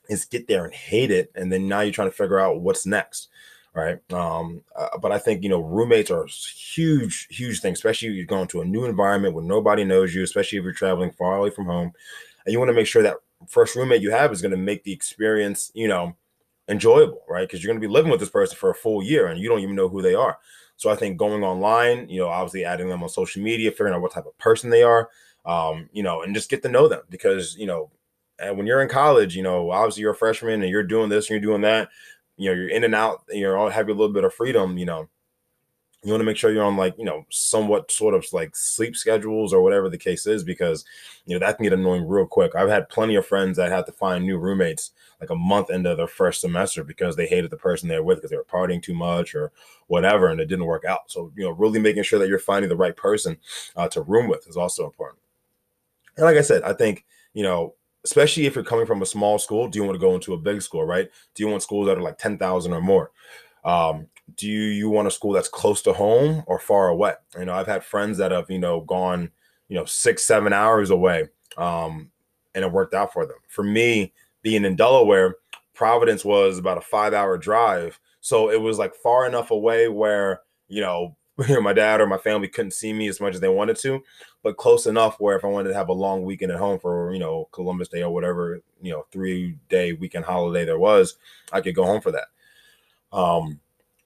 is 0.09 0.25
get 0.25 0.47
there 0.47 0.65
and 0.65 0.73
hate 0.73 1.11
it 1.11 1.31
and 1.35 1.51
then 1.51 1.67
now 1.67 1.81
you're 1.81 1.91
trying 1.91 2.09
to 2.09 2.15
figure 2.15 2.39
out 2.39 2.61
what's 2.61 2.85
next 2.85 3.29
right 3.73 3.99
um 4.13 4.61
uh, 4.75 4.97
but 5.01 5.11
i 5.11 5.19
think 5.19 5.43
you 5.43 5.49
know 5.49 5.59
roommates 5.59 6.09
are 6.09 6.25
huge 6.25 7.27
huge 7.29 7.59
thing 7.59 7.73
especially 7.73 8.09
you're 8.09 8.25
going 8.25 8.47
to 8.47 8.61
a 8.61 8.65
new 8.65 8.85
environment 8.85 9.33
where 9.33 9.43
nobody 9.43 9.83
knows 9.83 10.15
you 10.15 10.23
especially 10.23 10.57
if 10.57 10.63
you're 10.63 10.73
traveling 10.73 11.11
far 11.11 11.37
away 11.37 11.49
from 11.49 11.65
home 11.65 11.91
and 12.45 12.53
you 12.53 12.59
want 12.59 12.69
to 12.69 12.73
make 12.73 12.87
sure 12.87 13.03
that 13.03 13.17
first 13.47 13.75
roommate 13.75 14.01
you 14.01 14.11
have 14.11 14.31
is 14.31 14.41
going 14.41 14.51
to 14.51 14.57
make 14.57 14.83
the 14.83 14.93
experience 14.93 15.71
you 15.73 15.87
know 15.87 16.15
enjoyable 16.69 17.21
right 17.29 17.47
because 17.47 17.63
you're 17.63 17.71
going 17.71 17.81
to 17.81 17.87
be 17.87 17.91
living 17.91 18.11
with 18.11 18.19
this 18.19 18.29
person 18.29 18.57
for 18.57 18.69
a 18.69 18.75
full 18.75 19.01
year 19.01 19.27
and 19.27 19.39
you 19.39 19.47
don't 19.47 19.61
even 19.61 19.75
know 19.75 19.87
who 19.87 20.01
they 20.01 20.15
are 20.15 20.37
so 20.75 20.89
i 20.89 20.95
think 20.95 21.17
going 21.17 21.43
online 21.43 22.09
you 22.09 22.19
know 22.19 22.27
obviously 22.27 22.65
adding 22.65 22.89
them 22.89 23.01
on 23.01 23.09
social 23.09 23.41
media 23.41 23.71
figuring 23.71 23.93
out 23.93 24.01
what 24.01 24.11
type 24.11 24.25
of 24.25 24.37
person 24.37 24.69
they 24.69 24.83
are 24.83 25.09
um, 25.47 25.89
you 25.93 26.03
know, 26.03 26.21
and 26.21 26.35
just 26.35 26.49
get 26.49 26.61
to 26.63 26.69
know 26.69 26.87
them 26.87 27.01
because 27.09 27.55
you 27.57 27.65
know 27.65 27.89
when 28.53 28.67
you're 28.67 28.83
in 28.83 28.89
college, 28.89 29.35
you 29.35 29.41
know, 29.41 29.71
obviously 29.71 30.01
you're 30.01 30.11
a 30.11 30.15
freshman 30.15 30.61
and 30.61 30.69
you're 30.69 30.83
doing 30.83 31.09
this 31.09 31.25
and 31.25 31.31
you're 31.31 31.51
doing 31.51 31.61
that, 31.61 31.89
you 32.35 32.49
know, 32.49 32.55
you're 32.55 32.69
in 32.69 32.83
and 32.83 32.93
out, 32.93 33.23
you're 33.29 33.57
all 33.57 33.69
have 33.69 33.87
a 33.87 33.91
little 33.91 34.13
bit 34.13 34.25
of 34.25 34.33
freedom, 34.33 34.77
you 34.77 34.85
know. 34.85 35.09
You 36.07 36.13
want 36.13 36.21
to 36.21 36.25
make 36.25 36.37
sure 36.37 36.53
you're 36.53 36.63
on 36.63 36.77
like, 36.77 36.97
you 36.97 37.03
know, 37.03 37.25
somewhat 37.29 37.91
sort 37.91 38.13
of 38.13 38.25
like 38.31 38.55
sleep 38.55 38.95
schedules 38.95 39.51
or 39.51 39.61
whatever 39.61 39.89
the 39.89 39.97
case 39.97 40.25
is, 40.25 40.41
because 40.41 40.85
you 41.25 41.33
know 41.37 41.45
that 41.45 41.57
can 41.57 41.63
get 41.63 41.73
annoying 41.73 42.07
real 42.07 42.25
quick. 42.25 42.55
I've 42.55 42.69
had 42.69 42.87
plenty 42.87 43.15
of 43.15 43.25
friends 43.25 43.57
that 43.57 43.73
had 43.73 43.85
to 43.87 43.91
find 43.91 44.23
new 44.23 44.37
roommates 44.37 44.91
like 45.19 45.31
a 45.31 45.35
month 45.35 45.69
into 45.69 45.95
their 45.95 46.07
first 46.07 46.39
semester 46.39 46.85
because 46.85 47.17
they 47.17 47.27
hated 47.27 47.51
the 47.51 47.57
person 47.57 47.89
they're 47.89 48.03
with 48.03 48.19
because 48.19 48.31
they 48.31 48.37
were 48.37 48.45
partying 48.45 48.81
too 48.81 48.93
much 48.93 49.35
or 49.35 49.51
whatever, 49.87 50.29
and 50.29 50.39
it 50.39 50.45
didn't 50.45 50.65
work 50.65 50.85
out. 50.85 51.11
So, 51.11 51.33
you 51.35 51.43
know, 51.43 51.51
really 51.51 51.79
making 51.79 52.03
sure 52.03 52.19
that 52.19 52.29
you're 52.29 52.39
finding 52.39 52.69
the 52.69 52.77
right 52.77 52.95
person 52.95 53.37
uh, 53.75 53.89
to 53.89 54.01
room 54.01 54.29
with 54.29 54.47
is 54.47 54.55
also 54.55 54.85
important. 54.85 55.19
And 56.15 56.25
like 56.25 56.37
I 56.37 56.41
said, 56.41 56.63
I 56.63 56.71
think, 56.71 57.05
you 57.33 57.43
know, 57.43 57.75
especially 58.05 58.45
if 58.45 58.55
you're 58.55 58.63
coming 58.63 58.85
from 58.85 59.01
a 59.01 59.05
small 59.05 59.39
school, 59.39 59.67
do 59.67 59.77
you 59.77 59.83
want 59.83 59.95
to 59.95 59.99
go 59.99 60.15
into 60.15 60.33
a 60.33 60.37
big 60.37 60.61
school, 60.61 60.85
right? 60.85 61.09
Do 61.35 61.43
you 61.43 61.49
want 61.49 61.63
schools 61.63 61.87
that 61.87 61.97
are 61.97 62.01
like 62.01 62.17
10,000 62.17 62.71
or 62.71 62.79
more? 62.79 63.11
Um, 63.65 64.07
do 64.35 64.47
you, 64.47 64.61
you 64.61 64.89
want 64.89 65.07
a 65.07 65.11
school 65.11 65.31
that's 65.31 65.47
close 65.47 65.81
to 65.83 65.93
home 65.93 66.43
or 66.47 66.59
far 66.59 66.89
away? 66.89 67.13
You 67.37 67.45
know, 67.45 67.53
I've 67.53 67.67
had 67.67 67.83
friends 67.83 68.17
that 68.17 68.31
have, 68.31 68.49
you 68.49 68.59
know, 68.59 68.81
gone, 68.81 69.31
you 69.69 69.75
know, 69.75 69.85
six, 69.85 70.23
seven 70.23 70.53
hours 70.53 70.89
away 70.89 71.27
um, 71.57 72.11
and 72.55 72.63
it 72.63 72.71
worked 72.71 72.93
out 72.93 73.13
for 73.13 73.25
them. 73.25 73.37
For 73.47 73.63
me, 73.63 74.13
being 74.41 74.65
in 74.65 74.75
Delaware, 74.75 75.35
Providence 75.73 76.25
was 76.25 76.57
about 76.57 76.77
a 76.77 76.81
five 76.81 77.13
hour 77.13 77.37
drive. 77.37 77.99
So 78.21 78.49
it 78.49 78.61
was 78.61 78.77
like 78.77 78.95
far 78.95 79.27
enough 79.27 79.51
away 79.51 79.87
where, 79.87 80.41
you 80.67 80.81
know, 80.81 81.15
my 81.61 81.71
dad 81.71 82.01
or 82.01 82.07
my 82.07 82.17
family 82.17 82.47
couldn't 82.47 82.71
see 82.71 82.91
me 82.91 83.07
as 83.07 83.21
much 83.21 83.35
as 83.35 83.41
they 83.41 83.47
wanted 83.47 83.77
to, 83.77 84.01
but 84.41 84.57
close 84.57 84.87
enough 84.87 85.19
where 85.19 85.37
if 85.37 85.45
I 85.45 85.49
wanted 85.49 85.69
to 85.69 85.75
have 85.75 85.89
a 85.89 85.93
long 85.93 86.23
weekend 86.23 86.51
at 86.51 86.57
home 86.57 86.79
for, 86.79 87.13
you 87.13 87.19
know, 87.19 87.47
Columbus 87.51 87.89
Day 87.89 88.01
or 88.01 88.11
whatever, 88.11 88.59
you 88.81 88.91
know, 88.91 89.05
three 89.11 89.55
day 89.69 89.93
weekend 89.93 90.25
holiday 90.25 90.65
there 90.65 90.79
was, 90.79 91.15
I 91.53 91.61
could 91.61 91.75
go 91.75 91.85
home 91.85 92.01
for 92.01 92.11
that. 92.11 92.27
Um, 93.13 93.59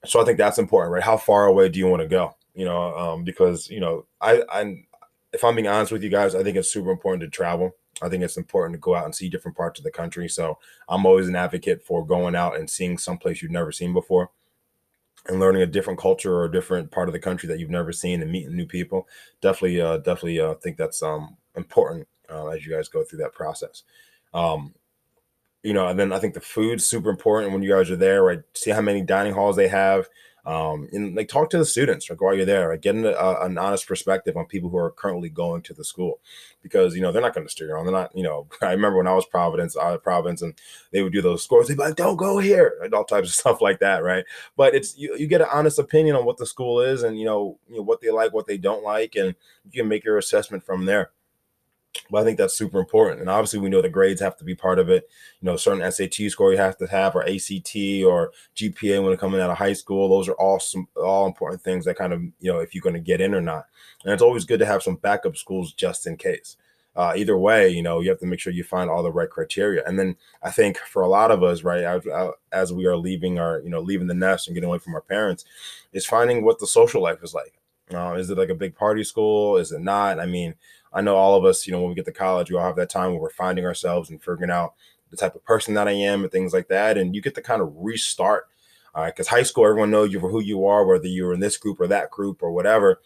so 0.06 0.22
I 0.22 0.26
think 0.26 0.38
that's 0.38 0.58
important, 0.58 0.94
right? 0.94 1.04
How 1.04 1.18
far 1.18 1.46
away 1.46 1.70
do 1.70 1.80
you 1.80 1.88
want 1.88 2.02
to 2.02 2.08
go? 2.08 2.36
You 2.54 2.66
know, 2.66 2.96
um, 2.98 3.24
because 3.24 3.70
you 3.70 3.80
know, 3.80 4.06
I, 4.20 4.44
I, 4.50 4.84
if 5.34 5.44
I'm 5.44 5.56
being 5.56 5.68
honest 5.68 5.92
with 5.92 6.04
you 6.04 6.10
guys, 6.10 6.36
I 6.36 6.44
think 6.44 6.58
it's 6.58 6.72
super 6.72 6.92
important 6.92 7.22
to 7.22 7.30
travel. 7.30 7.76
I 8.02 8.10
think 8.10 8.24
it's 8.24 8.38
important 8.38 8.74
to 8.74 8.80
go 8.80 8.96
out 8.96 9.06
and 9.06 9.16
see 9.16 9.30
different 9.30 9.56
parts 9.56 9.80
of 9.80 9.84
the 9.84 9.92
country. 9.92 10.28
So 10.28 10.58
I'm 10.90 11.06
always 11.06 11.28
an 11.28 11.36
advocate 11.36 11.84
for 11.84 12.06
going 12.06 12.36
out 12.36 12.58
and 12.58 12.70
seeing 12.70 12.98
someplace 12.98 13.42
you've 13.42 13.52
never 13.52 13.72
seen 13.72 13.94
before 13.94 14.32
and 15.28 15.40
learning 15.40 15.62
a 15.62 15.68
different 15.68 16.00
culture 16.00 16.34
or 16.34 16.46
a 16.46 16.52
different 16.52 16.90
part 16.90 17.08
of 17.08 17.14
the 17.14 17.20
country 17.20 17.48
that 17.48 17.60
you've 17.60 17.70
never 17.70 17.92
seen 17.92 18.22
and 18.22 18.32
meeting 18.32 18.56
new 18.56 18.66
people. 18.66 19.08
Definitely, 19.40 19.80
uh, 19.80 19.98
definitely 19.98 20.40
uh, 20.40 20.56
think 20.56 20.78
that's 20.78 21.04
um, 21.04 21.38
important 21.56 22.08
uh, 22.30 22.48
as 22.48 22.66
you 22.66 22.74
guys 22.74 22.90
go 22.90 23.04
through 23.04 23.20
that 23.20 23.34
process. 23.34 23.84
Um, 24.34 24.74
you 25.64 25.74
know, 25.74 25.88
and 25.88 26.00
then 26.00 26.12
I 26.12 26.20
think 26.20 26.34
the 26.34 26.42
food's 26.42 26.86
super 26.86 27.10
important 27.10 27.54
when 27.54 27.62
you 27.62 27.70
guys 27.70 27.92
are 27.92 27.96
there, 27.96 28.24
right? 28.24 28.40
See 28.54 28.72
how 28.72 28.82
many 28.82 29.02
dining 29.02 29.34
halls 29.34 29.56
they 29.56 29.68
have. 29.68 30.08
Um, 30.44 30.90
and 30.92 31.16
like 31.16 31.30
talk 31.30 31.52
to 31.52 31.60
the 31.60 31.66
students 31.66 32.10
like 32.10 32.20
while 32.20 32.34
you're 32.34 32.46
there, 32.46 32.70
like 32.70 32.82
getting 32.82 33.06
a, 33.06 33.36
an 33.42 33.60
honest 33.60 33.88
perspective 33.88 34.36
on 34.36 34.46
people 34.46 34.72
who 34.72 34.78
are 34.78 34.90
currently 34.90 35.30
going 35.30 35.62
to 35.64 35.74
the 35.76 35.86
school, 35.86 36.20
because 36.64 36.96
you 36.96 37.02
know 37.02 37.12
they're 37.12 37.22
not 37.22 37.36
going 37.36 37.46
to 37.46 37.52
steer 37.52 37.68
you 37.68 37.76
on. 37.76 37.86
They're 37.86 37.94
not, 37.94 38.16
you 38.16 38.24
know. 38.24 38.48
I 38.62 38.72
remember 38.72 38.98
when 38.98 39.08
I 39.08 39.14
was 39.14 39.26
Providence, 39.28 39.78
I 39.78 39.92
was 39.92 40.00
Providence, 40.02 40.42
and 40.42 40.56
they 40.92 41.04
would 41.04 41.14
do 41.14 41.22
those 41.22 41.44
scores. 41.44 41.68
They'd 41.68 41.78
be 41.78 41.84
like, 41.84 41.96
"Don't 41.96 42.18
go 42.18 42.40
here," 42.40 42.80
and 42.84 42.92
all 42.94 43.04
types 43.04 43.30
of 43.30 43.36
stuff 43.40 43.62
like 43.62 43.80
that, 43.82 44.04
right? 44.04 44.26
But 44.58 44.74
it's 44.74 44.98
you, 44.98 45.16
you 45.16 45.28
get 45.28 45.42
an 45.42 45.48
honest 45.54 45.78
opinion 45.78 46.16
on 46.16 46.26
what 46.26 46.38
the 46.38 46.48
school 46.48 46.82
is, 46.82 47.04
and 47.04 47.20
you 47.20 47.26
know, 47.26 47.60
you 47.70 47.76
know 47.76 47.84
what 47.84 48.02
they 48.02 48.10
like, 48.10 48.34
what 48.34 48.48
they 48.48 48.58
don't 48.58 48.84
like, 48.84 49.16
and 49.16 49.36
you 49.66 49.82
can 49.82 49.88
make 49.88 50.04
your 50.04 50.18
assessment 50.18 50.66
from 50.66 50.86
there. 50.86 51.12
But 52.10 52.20
I 52.20 52.24
think 52.24 52.38
that's 52.38 52.58
super 52.58 52.80
important. 52.80 53.20
And 53.20 53.30
obviously, 53.30 53.60
we 53.60 53.70
know 53.70 53.82
the 53.82 53.90
grades 53.90 54.22
have 54.22 54.38
to 54.38 54.44
be 54.44 54.56
part 54.56 54.80
of 54.80 54.90
it. 54.90 55.10
You 55.42 55.46
know, 55.46 55.58
certain 55.58 55.90
SAT 55.92 56.32
score 56.32 56.52
you 56.52 56.58
have 56.58 56.78
to 56.78 56.88
have, 56.88 57.16
or 57.16 57.24
ACT, 57.24 57.76
or 58.06 58.32
GPA 58.56 59.04
when 59.04 59.18
coming 59.18 59.42
out 59.42 59.50
of 59.50 59.58
high 59.58 59.74
school. 59.74 60.10
Those 60.10 60.30
are 60.30 60.34
all 60.34 60.60
some 60.60 60.88
all 60.96 61.26
important 61.26 61.62
things 61.62 61.86
that 61.86 61.98
kind 61.98 62.14
of 62.14 62.22
you 62.22 62.52
know 62.52 62.60
if 62.60 62.74
you're 62.74 62.82
going 62.82 62.94
to 62.94 63.00
get 63.00 63.22
in 63.22 63.34
or 63.34 63.42
not. 63.42 63.66
And 64.04 64.14
it's 64.14 64.24
always 64.24 64.46
good 64.46 64.60
to 64.60 64.66
have 64.66 64.84
some 64.84 64.96
backup 64.96 65.38
schools 65.38 65.74
just 65.74 66.08
in 66.08 66.18
case. 66.18 66.58
Uh, 66.94 67.14
either 67.16 67.38
way, 67.38 67.70
you 67.70 67.82
know, 67.82 68.02
you 68.02 68.10
have 68.10 68.20
to 68.20 68.26
make 68.26 68.40
sure 68.40 68.52
you 68.52 68.66
find 68.66 68.90
all 68.90 69.02
the 69.02 69.12
right 69.12 69.30
criteria. 69.30 69.82
And 69.86 69.98
then 69.98 70.18
I 70.44 70.52
think 70.52 70.78
for 70.78 71.04
a 71.04 71.08
lot 71.08 71.32
of 71.32 71.42
us, 71.42 71.64
right, 71.64 71.84
as, 71.84 72.06
as 72.52 72.74
we 72.74 72.86
are 72.86 72.98
leaving 72.98 73.40
our, 73.40 73.62
you 73.62 73.70
know, 73.70 73.80
leaving 73.80 74.08
the 74.08 74.14
nest 74.14 74.48
and 74.48 74.56
getting 74.56 74.68
away 74.68 74.80
from 74.80 74.96
our 74.96 75.02
parents, 75.02 75.46
is 75.94 76.06
finding 76.06 76.44
what 76.44 76.60
the 76.60 76.68
social 76.68 77.02
life 77.02 77.24
is 77.24 77.34
like. 77.34 77.61
Uh, 77.94 78.14
is 78.14 78.30
it 78.30 78.38
like 78.38 78.50
a 78.50 78.56
big 78.56 78.76
party 78.76 79.04
school? 79.04 79.58
Is 79.58 79.72
it 79.72 79.82
not? 79.82 80.20
I 80.20 80.26
mean, 80.26 80.56
I 80.94 81.02
know 81.02 81.16
all 81.16 81.36
of 81.36 81.46
us, 81.46 81.66
you 81.66 81.74
know, 81.74 81.80
when 81.80 81.90
we 81.90 81.96
get 81.96 82.06
to 82.06 82.12
college, 82.12 82.52
we 82.52 82.58
all 82.58 82.66
have 82.66 82.76
that 82.76 82.90
time 82.90 83.12
where 83.12 83.22
we're 83.22 83.30
finding 83.30 83.66
ourselves 83.66 84.10
and 84.10 84.20
figuring 84.22 84.52
out 84.52 84.74
the 85.10 85.18
type 85.18 85.36
of 85.36 85.44
person 85.44 85.74
that 85.76 85.88
I 85.88 85.92
am 85.92 86.24
and 86.24 86.32
things 86.32 86.54
like 86.54 86.68
that. 86.70 86.98
And 86.98 87.16
you 87.16 87.22
get 87.22 87.36
to 87.36 87.42
kind 87.42 87.62
of 87.62 87.74
restart. 87.76 88.48
Because 88.94 89.30
high 89.30 89.44
school, 89.44 89.66
everyone 89.66 89.90
knows 89.90 90.12
you 90.12 90.20
for 90.20 90.30
who 90.30 90.42
you 90.42 90.66
are, 90.66 90.86
whether 90.86 91.08
you're 91.08 91.34
in 91.34 91.40
this 91.40 91.56
group 91.56 91.80
or 91.80 91.88
that 91.88 92.12
group 92.12 92.44
or 92.44 92.52
whatever. 92.52 93.00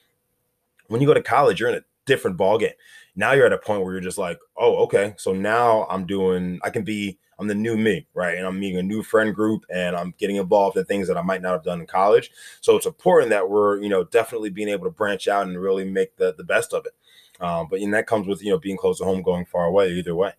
When 0.88 1.00
you 1.00 1.06
go 1.06 1.14
to 1.14 1.22
college, 1.22 1.60
you're 1.60 1.70
in 1.70 1.76
a 1.76 1.86
different 2.08 2.38
ballgame. 2.38 2.74
Now 3.16 3.34
you're 3.34 3.46
at 3.46 3.54
a 3.54 3.58
point 3.58 3.84
where 3.84 3.94
you're 3.94 4.02
just 4.02 4.18
like, 4.18 4.40
oh, 4.58 4.76
okay. 4.84 5.14
So 5.18 5.34
now 5.34 5.86
I'm 5.90 6.06
doing, 6.06 6.60
I 6.64 6.70
can 6.70 6.84
be, 6.84 7.18
I'm 7.38 7.48
the 7.48 7.56
new 7.56 7.78
me, 7.78 8.08
right? 8.14 8.38
And 8.38 8.48
I'm 8.48 8.60
meeting 8.60 8.78
a 8.78 8.84
new 8.84 9.04
friend 9.04 9.36
group 9.36 9.66
and 9.74 9.96
I'm 9.96 10.14
getting 10.18 10.38
involved 10.38 10.78
in 10.78 10.86
things 10.86 11.08
that 11.08 11.18
I 11.18 11.22
might 11.22 11.42
not 11.42 11.52
have 11.52 11.64
done 11.64 11.82
in 11.82 11.88
college. 11.88 12.32
So 12.62 12.76
it's 12.78 12.86
important 12.86 13.30
that 13.32 13.50
we're, 13.50 13.82
you 13.82 13.90
know, 13.90 14.06
definitely 14.06 14.50
being 14.50 14.70
able 14.70 14.86
to 14.86 14.92
branch 14.92 15.28
out 15.28 15.48
and 15.48 15.60
really 15.60 15.84
make 15.84 16.16
the, 16.16 16.34
the 16.34 16.44
best 16.44 16.74
of 16.74 16.86
it. 16.86 16.94
Um, 17.40 17.68
but 17.70 17.80
and 17.80 17.94
that 17.94 18.08
comes 18.08 18.28
with 18.28 18.44
you 18.44 18.52
know 18.52 18.60
being 18.60 18.78
close 18.78 19.00
to 19.00 19.06
home, 19.06 19.22
going 19.22 19.46
far 19.46 19.66
away, 19.66 19.92
either 19.92 20.16
way. 20.16 20.34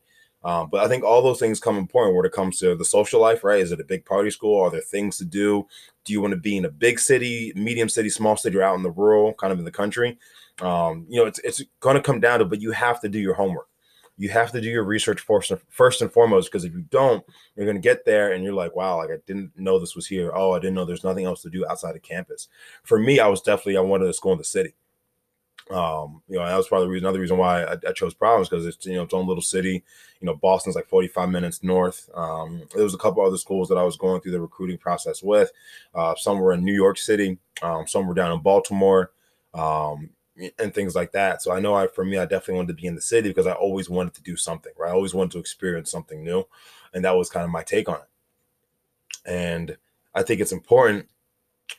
Um, 0.45 0.69
but 0.71 0.85
I 0.85 0.89
think 0.89 1.03
all 1.03 1.23
those 1.23 1.41
things 1.41 1.59
come 1.59 1.77
important 1.77 2.17
when 2.17 2.25
it 2.25 2.33
comes 2.33 2.59
to 2.61 2.77
the 2.77 2.85
social 2.85 3.21
life, 3.21 3.43
right? 3.43 3.61
Is 3.61 3.73
it 3.73 3.81
a 3.81 3.85
big 3.85 4.05
party 4.05 4.31
school? 4.31 4.61
Are 4.61 4.71
there 4.71 4.81
things 4.81 5.17
to 5.19 5.25
do? 5.25 5.67
Do 6.05 6.13
you 6.13 6.21
want 6.21 6.33
to 6.33 6.41
be 6.41 6.57
in 6.57 6.65
a 6.65 6.71
big 6.71 7.01
city, 7.01 7.53
medium 7.57 7.89
city, 7.89 8.09
small 8.11 8.37
city, 8.37 8.57
or 8.57 8.63
out 8.63 8.77
in 8.77 8.85
the 8.85 8.91
rural, 8.91 9.35
kind 9.35 9.53
of 9.53 9.59
in 9.59 9.65
the 9.65 9.73
country? 9.73 10.19
Um, 10.61 11.07
you 11.09 11.21
know, 11.21 11.27
it's 11.27 11.39
it's 11.41 11.63
going 11.81 11.97
to 11.97 12.03
come 12.03 12.21
down 12.21 12.39
to, 12.39 12.45
but 12.45 12.61
you 12.61 12.73
have 12.73 13.01
to 13.01 13.09
do 13.09 13.19
your 13.19 13.35
homework. 13.35 13.69
You 14.19 14.31
have 14.31 14.51
to 14.53 14.61
do 14.63 14.69
your 14.69 14.85
research 14.85 15.21
first, 15.21 15.53
first 15.69 16.01
and 16.01 16.11
foremost, 16.11 16.51
because 16.51 16.65
if 16.65 16.73
you 16.73 16.87
don't, 16.91 17.23
you're 17.55 17.67
going 17.67 17.77
to 17.77 17.83
get 17.83 18.07
there 18.07 18.33
and 18.33 18.43
you're 18.43 18.55
like, 18.55 18.75
wow, 18.75 18.97
like 18.97 19.11
I 19.11 19.19
didn't 19.27 19.53
know 19.59 19.79
this 19.79 19.95
was 19.95 20.07
here. 20.07 20.33
Oh, 20.35 20.53
I 20.53 20.59
didn't 20.59 20.75
know 20.75 20.87
there's 20.87 21.05
nothing 21.05 21.27
else 21.27 21.43
to 21.43 21.51
do 21.51 21.67
outside 21.67 21.97
of 21.97 22.03
campus. 22.03 22.49
For 22.83 22.99
me, 22.99 23.21
I 23.21 23.29
was 23.29 23.43
definitely 23.43 23.77
I 23.77 23.81
wanted 23.81 24.07
to 24.07 24.15
school 24.15 24.33
in 24.33 24.39
the 24.39 24.45
city. 24.45 24.75
Um, 25.71 26.23
you 26.29 26.39
know, 26.39 26.47
that 26.47 26.57
was 26.57 26.69
probably 26.69 26.87
the 26.87 26.93
reason, 26.93 27.07
another 27.07 27.21
reason 27.21 27.39
why 27.39 27.65
I, 27.65 27.73
I 27.89 27.93
chose 27.93 28.15
Providence 28.15 28.49
because 28.49 28.67
it's 28.67 28.87
you 28.87 28.95
know 28.95 29.03
its 29.03 29.15
own 29.15 29.27
little 29.27 29.43
city. 29.43 29.83
You 30.21 30.27
know, 30.27 30.37
Boston's 30.37 30.77
like 30.77 30.89
45 30.89 31.29
minutes 31.29 31.63
north. 31.63 32.09
Um, 32.15 32.63
there 32.75 32.85
was 32.85 32.95
a 32.95 32.99
couple 32.99 33.25
other 33.27 33.37
schools 33.37 33.69
that 33.69 33.79
I 33.79 33.83
was 33.83 33.97
going 33.97 34.21
through 34.21 34.33
the 34.33 34.41
recruiting 34.41 34.79
process 34.79 35.23
with. 35.23 35.51
Uh, 35.95 36.15
some 36.17 36.39
were 36.39 36.53
in 36.53 36.65
New 36.65 36.75
York 36.75 36.99
City, 36.99 37.39
um, 37.63 37.87
some 37.87 38.07
were 38.07 38.15
down 38.15 38.33
in 38.33 38.43
Baltimore, 38.43 39.11
um, 39.55 40.11
and 40.59 40.75
things 40.75 40.95
like 40.95 41.13
that. 41.13 41.43
So 41.43 41.53
I 41.53 41.61
know 41.61 41.75
I, 41.75 41.87
for 41.87 42.05
me, 42.05 42.19
I 42.19 42.25
definitely 42.25 42.55
wanted 42.55 42.77
to 42.77 42.83
be 42.83 42.87
in 42.87 42.95
the 42.95 43.01
city 43.01 43.29
because 43.29 43.47
I 43.47 43.53
always 43.53 43.89
wanted 43.89 44.15
to 44.15 44.23
do 44.23 44.37
something. 44.37 44.73
Right, 44.79 44.91
I 44.91 44.95
always 44.95 45.15
wanted 45.15 45.33
to 45.33 45.39
experience 45.39 45.91
something 45.91 46.23
new, 46.23 46.45
and 46.93 47.05
that 47.05 47.17
was 47.17 47.31
kind 47.31 47.45
of 47.45 47.51
my 47.51 47.63
take 47.63 47.89
on 47.89 47.97
it. 47.97 48.09
And 49.25 49.77
I 50.15 50.23
think 50.23 50.41
it's 50.41 50.53
important 50.53 51.09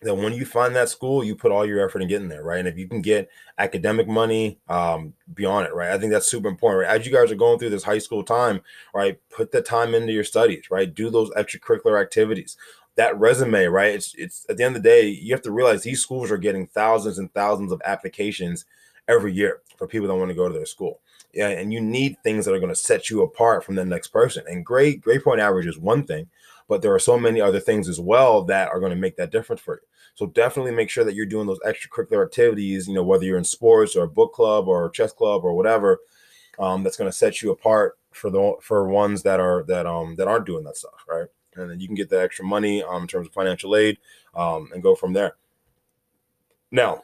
that 0.02 0.16
when 0.16 0.34
you 0.34 0.46
find 0.46 0.76
that 0.76 0.90
school, 0.90 1.24
you 1.24 1.36
put 1.36 1.52
all 1.52 1.66
your 1.66 1.86
effort 1.86 2.02
in 2.02 2.08
getting 2.08 2.28
there, 2.28 2.44
right? 2.44 2.60
And 2.60 2.68
if 2.68 2.78
you 2.78 2.88
can 2.88 3.02
get 3.02 3.30
academic 3.58 4.08
money, 4.08 4.60
um, 4.68 5.14
beyond 5.34 5.66
it, 5.66 5.74
right? 5.74 5.92
I 5.92 5.98
think 5.98 6.12
that's 6.12 6.28
super 6.28 6.50
important, 6.50 6.88
right? 6.88 7.00
As 7.00 7.06
you 7.06 7.12
guys 7.12 7.32
are 7.32 7.36
going 7.36 7.58
through 7.58 7.70
this 7.70 7.84
high 7.84 7.98
school 7.98 8.24
time, 8.24 8.62
right? 8.94 9.20
Put 9.30 9.52
the 9.52 9.62
time 9.62 9.96
into 9.96 10.14
your 10.14 10.24
studies, 10.24 10.70
right? 10.70 10.94
Do 10.94 11.10
those 11.10 11.32
extracurricular 11.32 12.02
activities. 12.02 12.58
That 12.98 13.18
resume, 13.18 13.66
right? 13.68 13.94
It's 13.96 14.14
it's 14.16 14.46
at 14.50 14.58
the 14.58 14.64
end 14.66 14.76
of 14.76 14.84
the 14.84 14.90
day, 14.90 15.08
you 15.08 15.34
have 15.34 15.44
to 15.44 15.52
realize 15.52 15.84
these 15.84 16.02
schools 16.02 16.32
are 16.32 16.38
getting 16.38 16.68
thousands 16.68 17.20
and 17.20 17.34
thousands 17.34 17.72
of 17.72 17.82
applications 17.86 18.66
every 19.08 19.34
year 19.34 19.62
for 19.78 19.88
people 19.88 20.08
that 20.08 20.16
want 20.16 20.30
to 20.30 20.36
go 20.36 20.48
to 20.48 20.54
their 20.54 20.66
school. 20.66 21.00
Yeah, 21.34 21.50
and 21.50 21.72
you 21.72 21.80
need 21.80 22.18
things 22.24 22.46
that 22.46 22.54
are 22.54 22.60
going 22.60 22.74
to 22.74 22.76
set 22.76 23.10
you 23.10 23.22
apart 23.22 23.64
from 23.64 23.76
the 23.76 23.86
next 23.86 24.10
person. 24.10 24.44
And 24.48 24.66
great, 24.66 25.02
grade 25.02 25.24
point 25.24 25.40
average 25.40 25.68
is 25.68 25.78
one 25.78 26.04
thing, 26.06 26.28
but 26.68 26.82
there 26.82 26.94
are 26.94 27.00
so 27.00 27.20
many 27.20 27.40
other 27.40 27.60
things 27.60 27.88
as 27.88 28.00
well 28.00 28.44
that 28.46 28.70
are 28.70 28.80
going 28.80 28.92
to 28.92 28.96
make 28.96 29.18
that 29.18 29.32
difference 29.32 29.62
for 29.62 29.76
you. 29.76 29.82
So 30.16 30.26
definitely 30.26 30.72
make 30.72 30.90
sure 30.90 31.04
that 31.04 31.14
you're 31.14 31.28
doing 31.28 31.46
those 31.46 31.60
extracurricular 31.60 32.26
activities, 32.26 32.88
you 32.88 32.96
know, 32.96 33.04
whether 33.04 33.24
you're 33.24 33.38
in 33.38 33.44
sports 33.44 33.96
or 33.96 34.04
a 34.06 34.10
book 34.10 34.34
club 34.34 34.68
or 34.68 34.90
chess 34.90 35.14
club 35.14 35.46
or 35.46 35.54
whatever, 35.54 36.00
um, 36.60 36.84
that's 36.84 36.98
going 36.98 37.10
to 37.12 37.18
set 37.18 37.42
you 37.42 37.52
apart 37.52 37.98
for 38.12 38.30
the 38.32 38.54
for 38.62 38.88
ones 38.90 39.24
that 39.24 39.40
are 39.40 39.64
that 39.68 39.86
um 39.86 40.16
that 40.16 40.28
aren't 40.28 40.48
doing 40.48 40.64
that 40.64 40.78
stuff, 40.78 41.06
right? 41.08 41.28
And 41.58 41.70
then 41.70 41.80
you 41.80 41.88
can 41.88 41.96
get 41.96 42.10
the 42.10 42.22
extra 42.22 42.46
money 42.46 42.84
um, 42.84 43.04
in 43.04 43.08
terms 43.08 43.28
of 43.28 43.34
financial 43.34 43.76
aid 43.76 43.98
um, 44.36 44.70
and 44.74 44.84
go 44.84 44.96
from 44.96 45.14
there. 45.14 45.36
Now, 46.72 47.04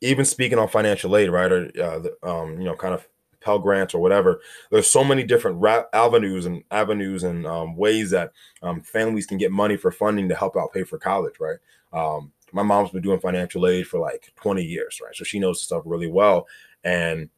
even 0.00 0.24
speaking 0.24 0.58
on 0.58 0.68
financial 0.68 1.16
aid, 1.16 1.30
right, 1.30 1.50
or 1.50 1.66
uh, 1.82 1.98
the, 1.98 2.16
um, 2.22 2.58
you 2.58 2.64
know, 2.64 2.74
kind 2.74 2.94
of 2.94 3.06
Pell 3.40 3.58
Grants 3.58 3.94
or 3.94 4.00
whatever. 4.00 4.40
There's 4.70 4.86
so 4.86 5.04
many 5.04 5.22
different 5.22 5.60
ra- 5.60 5.84
avenues 5.92 6.46
and 6.46 6.64
avenues 6.70 7.22
and 7.22 7.46
um, 7.46 7.76
ways 7.76 8.10
that 8.10 8.32
um, 8.62 8.80
families 8.80 9.26
can 9.26 9.38
get 9.38 9.52
money 9.52 9.76
for 9.76 9.92
funding 9.92 10.28
to 10.30 10.34
help 10.34 10.56
out 10.56 10.72
pay 10.72 10.82
for 10.82 10.98
college, 10.98 11.34
right? 11.38 11.58
Um, 11.92 12.32
my 12.52 12.62
mom's 12.62 12.90
been 12.90 13.02
doing 13.02 13.20
financial 13.20 13.66
aid 13.66 13.86
for 13.86 14.00
like 14.00 14.32
20 14.36 14.62
years, 14.62 15.00
right? 15.04 15.14
So 15.14 15.24
she 15.24 15.38
knows 15.38 15.58
the 15.58 15.64
stuff 15.66 15.82
really 15.84 16.08
well 16.08 16.46
and 16.82 17.28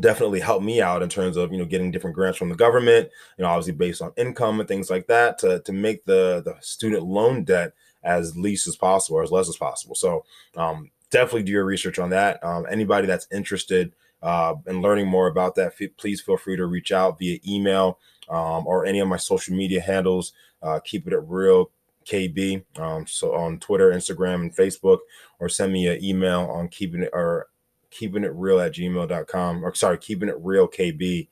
definitely 0.00 0.40
helped 0.40 0.64
me 0.64 0.80
out 0.80 1.02
in 1.02 1.08
terms 1.08 1.36
of 1.36 1.52
you 1.52 1.58
know 1.58 1.64
getting 1.64 1.90
different 1.90 2.16
grants 2.16 2.38
from 2.38 2.48
the 2.48 2.54
government, 2.56 3.08
you 3.38 3.42
know, 3.42 3.48
obviously 3.48 3.72
based 3.72 4.02
on 4.02 4.12
income 4.16 4.60
and 4.60 4.68
things 4.68 4.90
like 4.90 5.06
that 5.06 5.38
to 5.38 5.60
to 5.60 5.72
make 5.72 6.04
the 6.04 6.42
the 6.44 6.56
student 6.60 7.04
loan 7.04 7.44
debt 7.44 7.72
as 8.02 8.36
least 8.36 8.66
as 8.66 8.76
possible 8.76 9.18
or 9.18 9.22
as 9.22 9.32
less 9.32 9.48
as 9.48 9.56
possible. 9.56 9.94
So 9.94 10.24
um, 10.56 10.90
definitely 11.10 11.44
do 11.44 11.52
your 11.52 11.64
research 11.64 11.98
on 11.98 12.10
that. 12.10 12.42
Um, 12.44 12.66
anybody 12.70 13.06
that's 13.06 13.26
interested 13.32 13.94
uh, 14.22 14.54
and 14.66 14.82
learning 14.82 15.08
more 15.08 15.26
about 15.26 15.54
that, 15.54 15.74
please 15.96 16.20
feel 16.20 16.36
free 16.36 16.56
to 16.56 16.66
reach 16.66 16.92
out 16.92 17.18
via 17.18 17.38
email 17.46 17.98
um, 18.28 18.66
or 18.66 18.84
any 18.86 19.00
of 19.00 19.08
my 19.08 19.16
social 19.16 19.54
media 19.54 19.80
handles. 19.80 20.32
Uh, 20.62 20.80
keep 20.84 21.06
it 21.06 21.12
at 21.12 21.26
real 21.28 21.70
KB. 22.04 22.64
Um, 22.76 23.06
so 23.06 23.34
on 23.34 23.58
Twitter, 23.58 23.90
Instagram, 23.90 24.34
and 24.36 24.56
Facebook, 24.56 24.98
or 25.38 25.48
send 25.48 25.72
me 25.72 25.86
an 25.86 26.02
email 26.04 26.42
on 26.42 26.68
keeping 26.68 27.02
it 27.02 27.10
or 27.12 27.48
keeping 27.94 28.24
it 28.24 28.32
real 28.34 28.60
at 28.60 28.72
gmail.com 28.72 29.64
or 29.64 29.74
sorry, 29.74 29.98
keeping 29.98 30.28
it 30.28 30.36
real 30.40 30.68
KB 30.68 31.28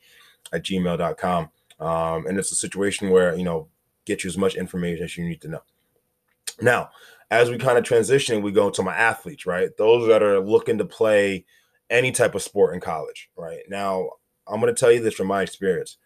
at 0.52 0.62
gmail.com. 0.62 1.50
Um, 1.80 2.26
and 2.26 2.38
it's 2.38 2.52
a 2.52 2.56
situation 2.56 3.10
where, 3.10 3.36
you 3.36 3.44
know, 3.44 3.68
get 4.04 4.24
you 4.24 4.28
as 4.28 4.38
much 4.38 4.54
information 4.54 5.04
as 5.04 5.16
you 5.16 5.28
need 5.28 5.40
to 5.42 5.48
know. 5.48 5.62
Now, 6.60 6.90
as 7.30 7.50
we 7.50 7.58
kind 7.58 7.78
of 7.78 7.84
transition, 7.84 8.42
we 8.42 8.52
go 8.52 8.70
to 8.70 8.82
my 8.82 8.94
athletes, 8.94 9.46
right? 9.46 9.70
Those 9.76 10.06
that 10.08 10.22
are 10.22 10.40
looking 10.40 10.78
to 10.78 10.84
play 10.84 11.44
any 11.90 12.12
type 12.12 12.34
of 12.34 12.42
sport 12.42 12.74
in 12.74 12.80
college, 12.80 13.30
right? 13.36 13.60
Now, 13.68 14.10
I'm 14.46 14.60
going 14.60 14.72
to 14.72 14.78
tell 14.78 14.92
you 14.92 15.02
this 15.02 15.14
from 15.14 15.28
my 15.28 15.42
experience. 15.42 15.96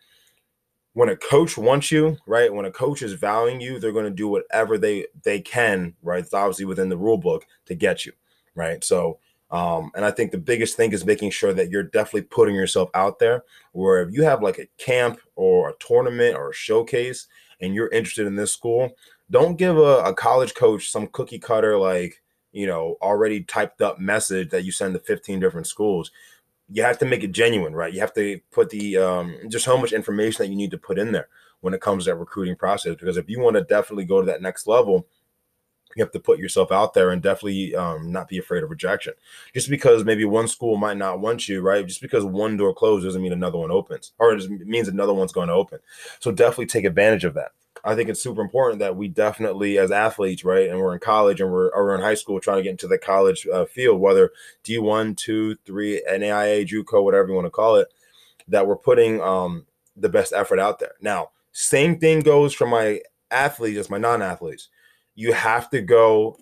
When 0.95 1.09
a 1.11 1.17
coach 1.17 1.59
wants 1.59 1.93
you, 1.93 2.17
right? 2.27 2.53
When 2.53 2.65
a 2.65 2.71
coach 2.71 3.03
is 3.03 3.13
valuing 3.13 3.61
you, 3.61 3.79
they're 3.79 3.93
going 3.93 4.07
to 4.07 4.11
do 4.11 4.29
whatever 4.29 4.79
they 4.79 5.07
they 5.25 5.41
can, 5.41 5.95
right? 6.03 6.25
It's 6.25 6.33
obviously 6.33 6.65
within 6.65 6.89
the 6.89 6.97
rule 6.97 7.19
book 7.19 7.45
to 7.67 7.75
get 7.75 8.07
you, 8.07 8.13
right? 8.55 8.83
So, 8.83 9.19
um, 9.51 9.91
and 9.95 10.05
I 10.05 10.11
think 10.11 10.33
the 10.33 10.39
biggest 10.39 10.77
thing 10.77 10.93
is 10.93 11.05
making 11.05 11.31
sure 11.31 11.53
that 11.55 11.71
you're 11.71 11.83
definitely 11.83 12.23
putting 12.23 12.55
yourself 12.55 12.91
out 12.95 13.19
there. 13.19 13.45
Where 13.73 14.03
if 14.03 14.13
you 14.13 14.25
have 14.25 14.43
like 14.43 14.59
a 14.59 14.69
camp 14.79 15.21
or 15.37 15.71
a 15.71 15.75
tournament 15.79 16.37
or 16.37 16.51
a 16.51 16.55
showcase, 16.55 17.27
and 17.61 17.75
you're 17.75 17.89
interested 17.89 18.27
in 18.27 18.37
this 18.37 18.53
school, 18.53 18.91
don't 19.31 19.57
give 19.57 19.77
a, 19.77 19.99
a 20.05 20.15
college 20.15 20.55
coach 20.55 20.91
some 20.91 21.09
cookie 21.09 21.39
cutter 21.39 21.79
like 21.79 22.23
you 22.53 22.67
know 22.67 22.97
already 23.03 23.43
typed 23.43 23.83
up 23.83 23.99
message 23.99 24.51
that 24.51 24.65
you 24.65 24.73
send 24.73 24.95
to 24.95 25.01
15 25.01 25.41
different 25.41 25.67
schools 25.67 26.11
you 26.69 26.83
have 26.83 26.99
to 26.99 27.05
make 27.05 27.23
it 27.23 27.33
genuine 27.33 27.75
right 27.75 27.93
you 27.93 28.01
have 28.01 28.15
to 28.15 28.41
put 28.51 28.71
the 28.71 28.97
um, 28.97 29.37
just 29.49 29.67
how 29.67 29.77
much 29.77 29.93
information 29.93 30.43
that 30.43 30.51
you 30.51 30.57
need 30.57 30.71
to 30.71 30.79
put 30.79 30.99
in 30.99 31.13
there 31.13 31.29
when 31.61 31.75
it 31.75 31.81
comes 31.81 32.05
to 32.05 32.11
that 32.11 32.17
recruiting 32.17 32.57
process 32.57 32.95
because 32.95 33.17
if 33.17 33.29
you 33.29 33.41
want 33.41 33.57
to 33.57 33.63
definitely 33.63 34.05
go 34.05 34.21
to 34.21 34.27
that 34.27 34.43
next 34.43 34.67
level 34.67 35.07
you 35.97 36.03
have 36.05 36.13
to 36.13 36.21
put 36.21 36.39
yourself 36.39 36.71
out 36.71 36.95
there 36.95 37.11
and 37.11 37.23
definitely 37.23 37.75
um, 37.75 38.13
not 38.13 38.29
be 38.29 38.39
afraid 38.39 38.63
of 38.63 38.71
rejection 38.71 39.15
just 39.55 39.69
because 39.69 40.05
maybe 40.05 40.25
one 40.25 40.49
school 40.49 40.77
might 40.77 40.97
not 40.97 41.21
want 41.21 41.49
you 41.49 41.61
right 41.61 41.87
just 41.87 42.01
because 42.01 42.25
one 42.25 42.57
door 42.57 42.75
closed 42.75 43.05
doesn't 43.05 43.23
mean 43.23 43.33
another 43.33 43.59
one 43.59 43.71
opens 43.71 44.13
or 44.19 44.33
it 44.33 44.49
means 44.67 44.89
another 44.89 45.15
one's 45.15 45.33
going 45.33 45.49
to 45.49 45.55
open 45.55 45.79
so 46.21 46.31
definitely 46.31 46.67
take 46.67 46.85
advantage 46.85 47.25
of 47.25 47.35
that 47.35 47.53
I 47.85 47.95
think 47.95 48.09
it's 48.09 48.23
super 48.23 48.41
important 48.41 48.81
that 48.81 48.97
we 48.97 49.07
definitely, 49.07 49.79
as 49.79 49.93
athletes, 49.93 50.45
right, 50.45 50.69
and 50.69 50.81
we're 50.81 50.95
in 50.95 50.99
college 50.99 51.41
and 51.41 51.53
we're, 51.53 51.71
we're 51.73 51.95
in 51.95 52.01
high 52.01 52.15
school 52.15 52.41
trying 52.41 52.57
to 52.57 52.63
get 52.65 52.71
into 52.71 52.89
the 52.89 52.99
college 52.99 53.47
uh, 53.47 53.65
field, 53.65 54.01
whether 54.01 54.33
D1, 54.65 55.17
2, 55.17 55.55
3, 55.65 56.03
NAIA, 56.11 56.67
JUCO, 56.67 57.05
whatever 57.05 57.29
you 57.29 57.35
want 57.35 57.47
to 57.47 57.51
call 57.51 57.77
it, 57.77 57.93
that 58.49 58.67
we're 58.67 58.75
putting 58.75 59.21
um, 59.21 59.67
the 59.97 60.09
best 60.09 60.33
effort 60.33 60.59
out 60.59 60.81
there. 60.81 60.95
Now, 61.01 61.31
same 61.53 62.01
thing 62.01 62.21
goes 62.21 62.53
for 62.53 62.67
my 62.67 63.03
athletes 63.31 63.91
my 63.91 63.99
non 63.99 64.23
athletes. 64.23 64.69
You 65.17 65.33
have 65.33 65.69
to 65.71 65.81
go 65.81 66.39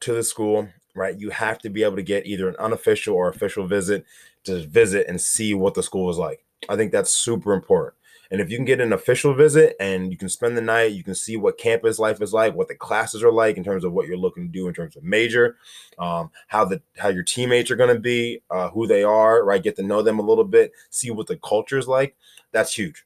to 0.00 0.12
the 0.12 0.22
school, 0.22 0.68
right? 0.94 1.18
You 1.18 1.30
have 1.30 1.58
to 1.60 1.70
be 1.70 1.82
able 1.82 1.96
to 1.96 2.02
get 2.02 2.26
either 2.26 2.48
an 2.48 2.56
unofficial 2.60 3.16
or 3.16 3.28
official 3.28 3.66
visit 3.66 4.04
to 4.44 4.64
visit 4.66 5.06
and 5.08 5.20
see 5.20 5.54
what 5.54 5.74
the 5.74 5.82
school 5.82 6.10
is 6.10 6.18
like. 6.18 6.44
I 6.68 6.76
think 6.76 6.92
that's 6.92 7.10
super 7.10 7.52
important. 7.52 7.94
And 8.30 8.40
if 8.40 8.50
you 8.50 8.56
can 8.56 8.64
get 8.64 8.80
an 8.80 8.92
official 8.92 9.32
visit 9.34 9.76
and 9.78 10.10
you 10.10 10.16
can 10.18 10.28
spend 10.28 10.56
the 10.56 10.62
night, 10.62 10.92
you 10.92 11.04
can 11.04 11.14
see 11.14 11.36
what 11.36 11.58
campus 11.58 11.98
life 11.98 12.20
is 12.20 12.32
like, 12.32 12.54
what 12.54 12.68
the 12.68 12.74
classes 12.74 13.22
are 13.22 13.32
like 13.32 13.56
in 13.56 13.64
terms 13.64 13.84
of 13.84 13.92
what 13.92 14.06
you're 14.06 14.16
looking 14.16 14.44
to 14.44 14.52
do 14.52 14.66
in 14.66 14.74
terms 14.74 14.96
of 14.96 15.04
major, 15.04 15.56
um, 15.98 16.30
how 16.48 16.64
the 16.64 16.82
how 16.98 17.08
your 17.08 17.22
teammates 17.22 17.70
are 17.70 17.76
going 17.76 17.94
to 17.94 18.00
be, 18.00 18.42
uh, 18.50 18.70
who 18.70 18.86
they 18.86 19.02
are, 19.02 19.44
right? 19.44 19.62
Get 19.62 19.76
to 19.76 19.82
know 19.82 20.02
them 20.02 20.18
a 20.18 20.22
little 20.22 20.44
bit, 20.44 20.72
see 20.90 21.10
what 21.10 21.26
the 21.26 21.36
culture 21.36 21.78
is 21.78 21.86
like. 21.86 22.16
That's 22.50 22.74
huge, 22.74 23.04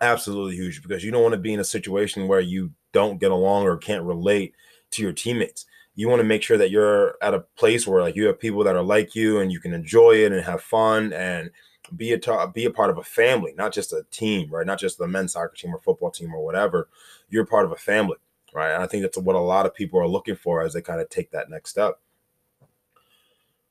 absolutely 0.00 0.56
huge, 0.56 0.82
because 0.82 1.02
you 1.02 1.10
don't 1.10 1.22
want 1.22 1.34
to 1.34 1.40
be 1.40 1.54
in 1.54 1.60
a 1.60 1.64
situation 1.64 2.28
where 2.28 2.40
you 2.40 2.70
don't 2.98 3.20
get 3.20 3.30
along 3.30 3.64
or 3.64 3.76
can't 3.76 4.04
relate 4.04 4.54
to 4.90 5.02
your 5.02 5.12
teammates 5.12 5.66
you 5.98 6.08
want 6.08 6.20
to 6.20 6.24
make 6.24 6.44
sure 6.44 6.56
that 6.56 6.70
you're 6.70 7.16
at 7.20 7.34
a 7.34 7.40
place 7.56 7.84
where 7.84 8.00
like 8.00 8.14
you 8.14 8.26
have 8.26 8.38
people 8.38 8.62
that 8.62 8.76
are 8.76 8.84
like 8.84 9.16
you 9.16 9.40
and 9.40 9.50
you 9.50 9.58
can 9.58 9.74
enjoy 9.74 10.12
it 10.12 10.30
and 10.30 10.44
have 10.44 10.62
fun 10.62 11.12
and 11.12 11.50
be 11.96 12.12
a 12.12 12.18
ta- 12.18 12.46
be 12.46 12.66
a 12.66 12.70
part 12.70 12.88
of 12.88 12.98
a 12.98 13.02
family, 13.02 13.52
not 13.56 13.72
just 13.72 13.92
a 13.92 14.04
team, 14.12 14.48
right? 14.48 14.64
Not 14.64 14.78
just 14.78 14.96
the 14.96 15.08
men's 15.08 15.32
soccer 15.32 15.56
team 15.56 15.74
or 15.74 15.80
football 15.80 16.12
team 16.12 16.32
or 16.32 16.44
whatever. 16.44 16.88
You're 17.28 17.44
part 17.44 17.64
of 17.64 17.72
a 17.72 17.76
family, 17.76 18.16
right? 18.54 18.72
And 18.74 18.80
I 18.80 18.86
think 18.86 19.02
that's 19.02 19.18
what 19.18 19.34
a 19.34 19.40
lot 19.40 19.66
of 19.66 19.74
people 19.74 19.98
are 19.98 20.06
looking 20.06 20.36
for 20.36 20.62
as 20.62 20.72
they 20.72 20.82
kind 20.82 21.00
of 21.00 21.08
take 21.08 21.32
that 21.32 21.50
next 21.50 21.70
step. 21.70 21.98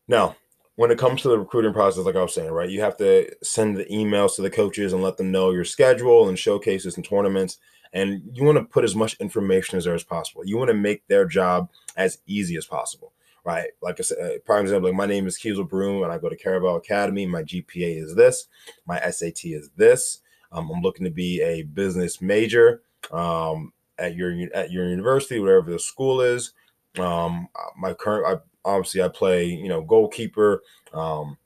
Now, 0.09 0.35
when 0.75 0.91
it 0.91 0.99
comes 0.99 1.21
to 1.21 1.29
the 1.29 1.39
recruiting 1.39 1.71
process, 1.71 2.03
like 2.03 2.17
I 2.17 2.21
was 2.21 2.33
saying, 2.33 2.51
right, 2.51 2.69
you 2.69 2.81
have 2.81 2.97
to 2.97 3.33
send 3.41 3.77
the 3.77 3.85
emails 3.85 4.35
to 4.35 4.41
the 4.41 4.49
coaches 4.49 4.91
and 4.91 5.01
let 5.01 5.15
them 5.15 5.31
know 5.31 5.51
your 5.51 5.65
schedule 5.65 6.27
and 6.27 6.37
showcases 6.37 6.97
and 6.97 7.05
tournaments. 7.05 7.57
And 7.97 8.21
you 8.33 8.43
want 8.43 8.57
to 8.57 8.63
put 8.63 8.83
as 8.83 8.95
much 8.95 9.15
information 9.15 9.77
as 9.77 9.85
there 9.85 9.95
is 9.95 10.03
possible. 10.03 10.45
You 10.45 10.57
want 10.57 10.69
to 10.69 10.75
make 10.75 11.07
their 11.07 11.25
job 11.25 11.69
as 11.95 12.19
easy 12.27 12.55
as 12.55 12.65
possible 12.65 13.13
right? 13.47 13.69
Like 13.81 13.97
I 13.97 14.03
said, 14.03 14.17
uh, 14.19 14.39
prime 14.45 14.63
example, 14.63 14.89
like 14.89 14.97
my 14.97 15.05
name 15.05 15.25
is 15.25 15.39
Kiesel 15.39 15.69
Broom 15.69 16.03
and 16.03 16.11
I 16.11 16.17
go 16.17 16.27
to 16.27 16.35
Caravel 16.35 16.75
Academy. 16.75 17.25
My 17.25 17.43
GPA 17.43 18.03
is 18.03 18.13
this, 18.13 18.47
my 18.85 18.99
SAT 19.09 19.45
is 19.45 19.69
this. 19.77 20.19
Um, 20.51 20.69
I'm 20.69 20.81
looking 20.81 21.05
to 21.05 21.11
be 21.11 21.41
a 21.41 21.63
business 21.63 22.21
major 22.21 22.81
um, 23.11 23.71
at 23.97 24.15
your 24.15 24.35
at 24.53 24.71
your 24.71 24.89
university, 24.89 25.39
whatever 25.39 25.71
the 25.71 25.79
school 25.79 26.19
is. 26.19 26.51
Um, 26.99 27.47
my 27.77 27.93
current, 27.93 28.25
I, 28.27 28.69
obviously, 28.69 29.01
I 29.01 29.07
play, 29.07 29.45
you 29.45 29.69
know, 29.69 29.81
goalkeeper. 29.81 30.61
Um, 30.93 31.37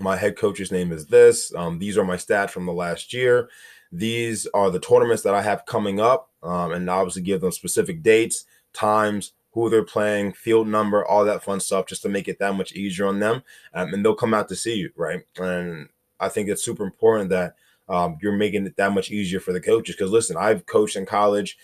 my 0.00 0.16
head 0.16 0.36
coach's 0.36 0.72
name 0.72 0.90
is 0.92 1.06
this. 1.06 1.54
Um, 1.54 1.78
these 1.78 1.96
are 1.96 2.04
my 2.04 2.16
stats 2.16 2.50
from 2.50 2.66
the 2.66 2.72
last 2.72 3.12
year. 3.12 3.48
These 3.94 4.48
are 4.48 4.70
the 4.72 4.80
tournaments 4.80 5.22
that 5.22 5.34
I 5.34 5.42
have 5.42 5.66
coming 5.66 6.00
up, 6.00 6.28
um, 6.42 6.72
and 6.72 6.90
obviously 6.90 7.22
give 7.22 7.40
them 7.40 7.52
specific 7.52 8.02
dates, 8.02 8.44
times, 8.72 9.32
who 9.52 9.70
they're 9.70 9.84
playing, 9.84 10.32
field 10.32 10.66
number, 10.66 11.06
all 11.06 11.24
that 11.24 11.44
fun 11.44 11.60
stuff, 11.60 11.86
just 11.86 12.02
to 12.02 12.08
make 12.08 12.26
it 12.26 12.40
that 12.40 12.56
much 12.56 12.72
easier 12.72 13.06
on 13.06 13.20
them. 13.20 13.44
Um, 13.72 13.94
and 13.94 14.04
they'll 14.04 14.16
come 14.16 14.34
out 14.34 14.48
to 14.48 14.56
see 14.56 14.74
you, 14.74 14.90
right? 14.96 15.22
And 15.38 15.88
I 16.18 16.28
think 16.28 16.48
it's 16.48 16.64
super 16.64 16.82
important 16.82 17.30
that 17.30 17.54
um, 17.88 18.18
you're 18.20 18.32
making 18.32 18.66
it 18.66 18.76
that 18.78 18.92
much 18.92 19.12
easier 19.12 19.38
for 19.38 19.52
the 19.52 19.60
coaches. 19.60 19.94
Because 19.94 20.10
listen, 20.10 20.36
I've 20.36 20.66
coached 20.66 20.96
in 20.96 21.06
college, 21.06 21.56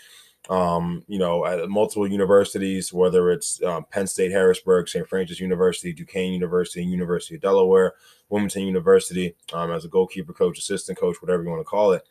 um, 0.48 1.02
you 1.08 1.18
know, 1.18 1.44
at 1.44 1.68
multiple 1.68 2.06
universities, 2.06 2.92
whether 2.92 3.32
it's 3.32 3.60
um, 3.64 3.84
Penn 3.90 4.06
State, 4.06 4.30
Harrisburg, 4.30 4.88
St. 4.88 5.08
Francis 5.08 5.40
University, 5.40 5.92
Duquesne 5.92 6.32
University, 6.32 6.84
University 6.84 7.34
of 7.34 7.40
Delaware, 7.40 7.94
Wilmington 8.28 8.62
University, 8.62 9.34
um, 9.52 9.72
as 9.72 9.84
a 9.84 9.88
goalkeeper 9.88 10.32
coach, 10.32 10.58
assistant 10.58 10.96
coach, 10.96 11.20
whatever 11.20 11.42
you 11.42 11.50
want 11.50 11.60
to 11.60 11.64
call 11.64 11.90
it. 11.90 12.06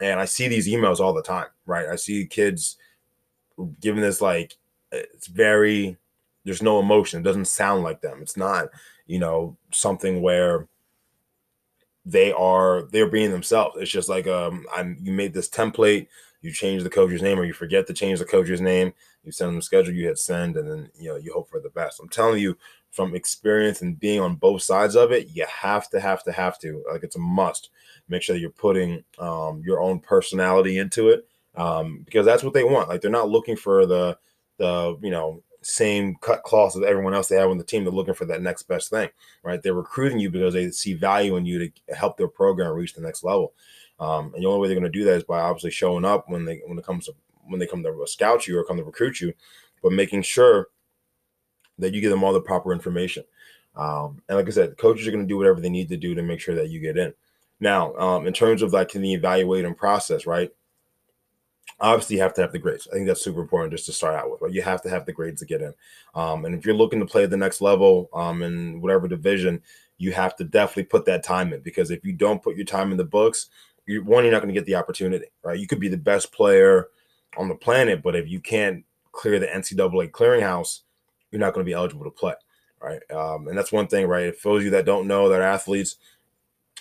And 0.00 0.18
I 0.18 0.24
see 0.24 0.48
these 0.48 0.68
emails 0.68 1.00
all 1.00 1.12
the 1.12 1.22
time, 1.22 1.46
right? 1.66 1.88
I 1.88 1.96
see 1.96 2.26
kids 2.26 2.76
giving 3.80 4.02
this 4.02 4.20
like 4.20 4.56
it's 4.92 5.26
very 5.26 5.96
there's 6.44 6.62
no 6.62 6.78
emotion. 6.78 7.20
It 7.20 7.24
doesn't 7.24 7.46
sound 7.46 7.82
like 7.84 8.00
them. 8.00 8.18
It's 8.20 8.36
not, 8.36 8.68
you 9.06 9.18
know, 9.18 9.56
something 9.72 10.20
where 10.20 10.68
they 12.04 12.32
are 12.32 12.82
they're 12.92 13.10
being 13.10 13.30
themselves. 13.30 13.76
It's 13.78 13.90
just 13.90 14.08
like 14.08 14.26
um 14.26 14.66
I'm 14.74 14.98
you 15.00 15.12
made 15.12 15.32
this 15.32 15.48
template, 15.48 16.08
you 16.42 16.52
change 16.52 16.82
the 16.82 16.90
coach's 16.90 17.22
name 17.22 17.38
or 17.38 17.44
you 17.44 17.54
forget 17.54 17.86
to 17.86 17.94
change 17.94 18.18
the 18.18 18.24
coach's 18.24 18.60
name, 18.60 18.92
you 19.24 19.32
send 19.32 19.48
them 19.48 19.56
the 19.56 19.62
schedule, 19.62 19.94
you 19.94 20.06
hit 20.06 20.18
send, 20.18 20.56
and 20.56 20.70
then 20.70 20.90
you 20.98 21.08
know 21.08 21.16
you 21.16 21.32
hope 21.32 21.48
for 21.48 21.60
the 21.60 21.70
best. 21.70 22.00
I'm 22.00 22.08
telling 22.08 22.40
you 22.40 22.56
from 22.94 23.14
experience 23.14 23.82
and 23.82 23.98
being 23.98 24.20
on 24.20 24.36
both 24.36 24.62
sides 24.62 24.94
of 24.94 25.10
it, 25.10 25.28
you 25.32 25.44
have 25.46 25.90
to 25.90 26.00
have 26.00 26.22
to 26.22 26.32
have 26.32 26.58
to 26.60 26.84
like 26.90 27.02
it's 27.02 27.16
a 27.16 27.20
must. 27.20 27.70
Make 28.08 28.22
sure 28.22 28.34
that 28.34 28.40
you're 28.40 28.50
putting 28.50 29.02
um 29.18 29.62
your 29.64 29.80
own 29.80 29.98
personality 29.98 30.78
into 30.78 31.08
it. 31.10 31.26
Um, 31.56 32.02
because 32.04 32.24
that's 32.24 32.42
what 32.42 32.52
they 32.54 32.64
want. 32.64 32.88
Like 32.88 33.00
they're 33.00 33.10
not 33.10 33.28
looking 33.28 33.56
for 33.56 33.84
the 33.84 34.16
the 34.58 34.96
you 35.02 35.10
know 35.10 35.42
same 35.62 36.16
cut 36.20 36.42
cloth 36.42 36.76
as 36.76 36.82
everyone 36.82 37.14
else 37.14 37.28
they 37.28 37.36
have 37.36 37.50
on 37.50 37.58
the 37.58 37.64
team. 37.64 37.84
They're 37.84 37.92
looking 37.92 38.14
for 38.14 38.26
that 38.26 38.42
next 38.42 38.64
best 38.64 38.90
thing, 38.90 39.08
right? 39.42 39.60
They're 39.60 39.74
recruiting 39.74 40.20
you 40.20 40.30
because 40.30 40.54
they 40.54 40.70
see 40.70 40.94
value 40.94 41.36
in 41.36 41.46
you 41.46 41.58
to 41.58 41.94
help 41.94 42.16
their 42.16 42.28
program 42.28 42.72
reach 42.72 42.94
the 42.94 43.00
next 43.00 43.24
level. 43.24 43.54
Um, 43.98 44.32
and 44.34 44.42
the 44.42 44.48
only 44.48 44.60
way 44.60 44.68
they're 44.68 44.78
going 44.78 44.90
to 44.90 44.98
do 44.98 45.04
that 45.04 45.16
is 45.16 45.24
by 45.24 45.40
obviously 45.40 45.70
showing 45.70 46.04
up 46.04 46.28
when 46.28 46.44
they 46.44 46.60
when 46.66 46.78
it 46.78 46.84
comes 46.84 47.06
to 47.06 47.14
when 47.46 47.58
they 47.58 47.66
come 47.66 47.82
to 47.82 48.06
scout 48.06 48.46
you 48.46 48.58
or 48.58 48.64
come 48.64 48.76
to 48.76 48.84
recruit 48.84 49.20
you, 49.20 49.32
but 49.82 49.92
making 49.92 50.22
sure 50.22 50.68
that 51.78 51.94
you 51.94 52.00
give 52.00 52.10
them 52.10 52.24
all 52.24 52.32
the 52.32 52.40
proper 52.40 52.72
information. 52.72 53.24
Um, 53.76 54.22
and 54.28 54.38
like 54.38 54.46
I 54.46 54.50
said, 54.50 54.76
coaches 54.76 55.06
are 55.06 55.10
going 55.10 55.24
to 55.24 55.28
do 55.28 55.36
whatever 55.36 55.60
they 55.60 55.70
need 55.70 55.88
to 55.88 55.96
do 55.96 56.14
to 56.14 56.22
make 56.22 56.40
sure 56.40 56.54
that 56.54 56.70
you 56.70 56.80
get 56.80 56.96
in. 56.96 57.12
Now, 57.60 57.94
um, 57.96 58.26
in 58.26 58.32
terms 58.32 58.62
of 58.62 58.72
like 58.72 58.92
the 58.92 59.14
evaluating 59.14 59.74
process, 59.74 60.26
right? 60.26 60.52
obviously 61.80 62.16
you 62.16 62.22
have 62.22 62.34
to 62.34 62.40
have 62.40 62.52
the 62.52 62.58
grades. 62.58 62.88
I 62.90 62.94
think 62.94 63.06
that's 63.06 63.22
super 63.22 63.40
important 63.40 63.72
just 63.72 63.86
to 63.86 63.92
start 63.92 64.14
out 64.14 64.30
with. 64.30 64.40
Right? 64.40 64.52
You 64.52 64.62
have 64.62 64.82
to 64.82 64.90
have 64.90 65.06
the 65.06 65.12
grades 65.12 65.40
to 65.40 65.46
get 65.46 65.62
in. 65.62 65.74
Um, 66.14 66.44
and 66.44 66.54
if 66.54 66.64
you're 66.64 66.74
looking 66.74 67.00
to 67.00 67.06
play 67.06 67.24
at 67.24 67.30
the 67.30 67.36
next 67.36 67.60
level 67.60 68.08
um, 68.14 68.42
in 68.42 68.80
whatever 68.80 69.08
division, 69.08 69.62
you 69.98 70.12
have 70.12 70.36
to 70.36 70.44
definitely 70.44 70.84
put 70.84 71.04
that 71.06 71.22
time 71.22 71.52
in 71.52 71.60
because 71.60 71.90
if 71.90 72.04
you 72.04 72.12
don't 72.12 72.42
put 72.42 72.56
your 72.56 72.66
time 72.66 72.90
in 72.90 72.96
the 72.96 73.04
books, 73.04 73.48
you 73.86 74.02
one, 74.02 74.24
you're 74.24 74.32
not 74.32 74.42
going 74.42 74.52
to 74.52 74.58
get 74.58 74.66
the 74.66 74.74
opportunity. 74.74 75.26
Right? 75.42 75.58
You 75.58 75.66
could 75.66 75.80
be 75.80 75.88
the 75.88 75.96
best 75.96 76.32
player 76.32 76.88
on 77.36 77.48
the 77.48 77.54
planet, 77.54 78.02
but 78.02 78.16
if 78.16 78.28
you 78.28 78.40
can't 78.40 78.84
clear 79.12 79.38
the 79.38 79.46
NCAA 79.46 80.10
clearinghouse, 80.10 80.80
you're 81.34 81.40
not 81.40 81.52
going 81.52 81.66
to 81.66 81.68
be 81.68 81.74
eligible 81.74 82.04
to 82.04 82.10
play. 82.10 82.34
Right? 82.80 83.00
Um, 83.10 83.48
and 83.48 83.58
that's 83.58 83.72
one 83.72 83.88
thing, 83.88 84.06
right? 84.06 84.36
For 84.36 84.52
those 84.52 84.60
of 84.60 84.64
you 84.66 84.70
that 84.70 84.86
don't 84.86 85.08
know, 85.08 85.28
that 85.28 85.42
athletes 85.42 85.96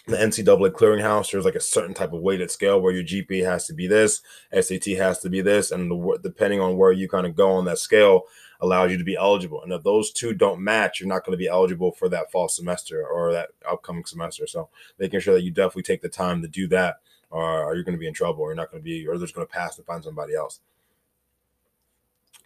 the 0.05 0.17
NCAA 0.17 0.71
clearinghouse, 0.71 1.31
there's 1.31 1.45
like 1.45 1.55
a 1.55 1.61
certain 1.61 1.93
type 1.93 2.13
of 2.13 2.21
weighted 2.21 2.51
scale 2.51 2.79
where 2.79 2.93
your 2.93 3.03
GPA 3.03 3.45
has 3.45 3.65
to 3.67 3.73
be 3.73 3.87
this, 3.87 4.21
SAT 4.51 4.85
has 4.97 5.19
to 5.19 5.29
be 5.29 5.41
this, 5.41 5.71
and 5.71 5.89
the, 5.89 6.19
depending 6.21 6.59
on 6.59 6.77
where 6.77 6.91
you 6.91 7.07
kind 7.09 7.25
of 7.25 7.35
go 7.35 7.51
on 7.53 7.65
that 7.65 7.79
scale, 7.79 8.23
allows 8.59 8.91
you 8.91 8.97
to 8.97 9.03
be 9.03 9.15
eligible. 9.15 9.63
And 9.63 9.71
if 9.71 9.83
those 9.83 10.11
two 10.11 10.33
don't 10.33 10.61
match, 10.61 10.99
you're 10.99 11.09
not 11.09 11.25
going 11.25 11.33
to 11.33 11.41
be 11.41 11.47
eligible 11.47 11.91
for 11.91 12.09
that 12.09 12.31
fall 12.31 12.47
semester 12.47 13.05
or 13.05 13.31
that 13.31 13.49
upcoming 13.69 14.05
semester. 14.05 14.45
So 14.45 14.69
making 14.99 15.21
sure 15.21 15.33
that 15.33 15.43
you 15.43 15.51
definitely 15.51 15.83
take 15.83 16.01
the 16.01 16.09
time 16.09 16.41
to 16.41 16.47
do 16.47 16.67
that, 16.67 16.97
or 17.29 17.73
you're 17.73 17.83
going 17.83 17.95
to 17.95 17.99
be 17.99 18.07
in 18.07 18.13
trouble, 18.13 18.43
or 18.43 18.49
you're 18.49 18.55
not 18.55 18.71
going 18.71 18.83
to 18.83 18.85
be, 18.85 19.07
or 19.07 19.17
they're 19.17 19.25
just 19.25 19.35
going 19.35 19.47
to 19.47 19.53
pass 19.53 19.77
and 19.77 19.85
find 19.87 20.03
somebody 20.03 20.35
else. 20.35 20.59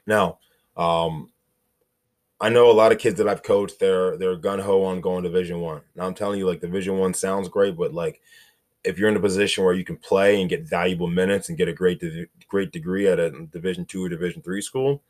Now, 0.05 0.39
um, 0.77 1.31
I 2.39 2.49
know 2.49 2.69
a 2.69 2.73
lot 2.73 2.91
of 2.91 2.99
kids 2.99 3.17
that 3.17 3.27
I've 3.27 3.43
coached. 3.43 3.79
They're 3.79 4.17
they're 4.17 4.35
gun 4.35 4.59
ho 4.59 4.83
on 4.83 5.01
going 5.01 5.23
to 5.23 5.29
Division 5.29 5.59
One. 5.59 5.81
Now 5.95 6.05
I'm 6.05 6.13
telling 6.13 6.39
you, 6.39 6.47
like 6.47 6.61
Division 6.61 6.97
One 6.97 7.13
sounds 7.13 7.49
great, 7.49 7.75
but 7.75 7.93
like 7.93 8.21
if 8.83 8.99
you're 8.99 9.09
in 9.09 9.17
a 9.17 9.21
position 9.21 9.63
where 9.63 9.73
you 9.73 9.83
can 9.83 9.97
play 9.97 10.39
and 10.39 10.49
get 10.49 10.67
valuable 10.67 11.07
minutes 11.07 11.49
and 11.49 11.57
get 11.57 11.67
a 11.67 11.73
great 11.73 12.01
great 12.47 12.71
degree 12.71 13.07
at 13.07 13.19
a 13.19 13.31
Division 13.47 13.85
Two 13.85 14.05
or 14.05 14.09
Division 14.09 14.41
Three 14.41 14.61
school, 14.61 15.01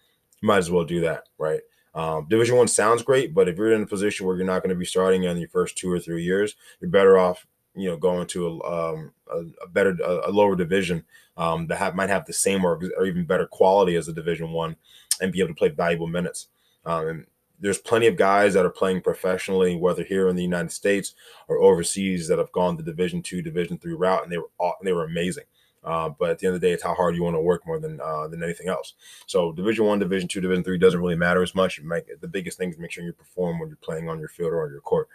you 0.42 0.48
might 0.48 0.58
as 0.58 0.72
well 0.72 0.86
do 0.86 1.02
that, 1.02 1.28
right? 1.38 1.62
Um, 1.94 2.28
Division 2.30 2.56
One 2.56 2.68
sounds 2.68 3.04
great, 3.04 3.34
but 3.34 3.50
if 3.50 3.58
you're 3.58 3.74
in 3.74 3.84
a 3.84 3.88
position 3.88 4.26
where 4.26 4.38
you're 4.38 4.46
not 4.46 4.62
going 4.62 4.70
to 4.70 4.80
be 4.80 4.86
starting 4.86 5.24
in 5.24 5.38
your 5.38 5.50
first 5.50 5.78
two 5.78 5.92
or 5.92 6.00
three 6.00 6.24
years, 6.24 6.56
you're 6.80 6.92
better 6.92 7.18
off, 7.18 7.46
you 7.76 7.90
know, 7.90 7.98
going 7.98 8.28
to 8.28 8.48
a, 8.48 8.94
um, 8.94 9.12
a, 9.32 9.40
a 9.64 9.68
better, 9.68 9.98
a, 10.06 10.30
a, 10.30 10.32
lower 10.32 10.56
division 10.56 11.04
um, 11.38 11.66
that 11.68 11.80
have, 11.80 11.96
might 11.96 12.10
have 12.10 12.26
the 12.26 12.34
same 12.34 12.64
or, 12.64 12.80
or 12.98 13.06
even 13.08 13.26
better 13.26 13.48
quality 13.48 13.96
as 13.96 14.08
a 14.08 14.14
Division 14.14 14.52
One, 14.52 14.76
and 15.22 15.32
be 15.32 15.40
able 15.40 15.50
to 15.50 15.56
play 15.56 15.70
valuable 15.70 16.08
minutes. 16.08 16.50
Um, 16.88 17.08
and 17.08 17.26
there's 17.60 17.78
plenty 17.80 18.08
of 18.08 18.16
guys 18.16 18.54
that 18.54 18.66
are 18.66 18.70
playing 18.70 19.02
professionally, 19.02 19.76
whether 19.76 20.04
here 20.04 20.30
in 20.30 20.36
the 20.36 20.44
United 20.44 20.72
States 20.72 21.16
or 21.48 21.58
overseas, 21.58 22.28
that 22.28 22.40
have 22.40 22.52
gone 22.52 22.78
the 22.78 22.84
Division 22.84 23.22
two, 23.22 23.42
Division 23.42 23.78
three 23.78 23.94
route, 23.94 24.24
and 24.24 24.32
they 24.32 24.38
were 24.38 24.50
they 24.84 24.94
were 24.94 25.06
amazing. 25.06 25.44
Uh, 25.84 26.10
but 26.10 26.30
at 26.30 26.40
the 26.40 26.48
end 26.48 26.56
of 26.56 26.62
the 26.62 26.68
day, 26.68 26.74
it's 26.74 26.84
how 26.84 26.94
hard 26.94 27.16
you 27.16 27.24
want 27.24 27.36
to 27.36 27.42
work 27.42 27.66
more 27.66 27.80
than 27.80 28.00
uh, 28.02 28.28
than 28.28 28.44
anything 28.44 28.68
else. 28.68 28.94
So 29.26 29.52
Division 29.52 29.86
one, 29.86 30.00
Division 30.00 30.28
two, 30.28 30.42
Division 30.42 30.64
three 30.64 30.78
doesn't 30.78 31.00
really 31.00 31.16
matter 31.16 31.44
as 31.44 31.56
much. 31.56 31.82
Make, 31.82 32.22
the 32.22 32.28
biggest 32.28 32.58
thing 32.58 32.70
is 32.70 32.78
make 32.78 32.92
sure 32.92 33.04
you 33.04 33.14
perform 33.14 33.60
when 33.60 33.70
you're 33.70 33.78
playing 33.78 34.10
on 34.10 34.20
your 34.20 34.30
field 34.30 34.54
or 34.54 34.64
on 34.64 34.72
your 34.72 34.82
court. 34.82 35.08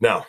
Now, 0.00 0.26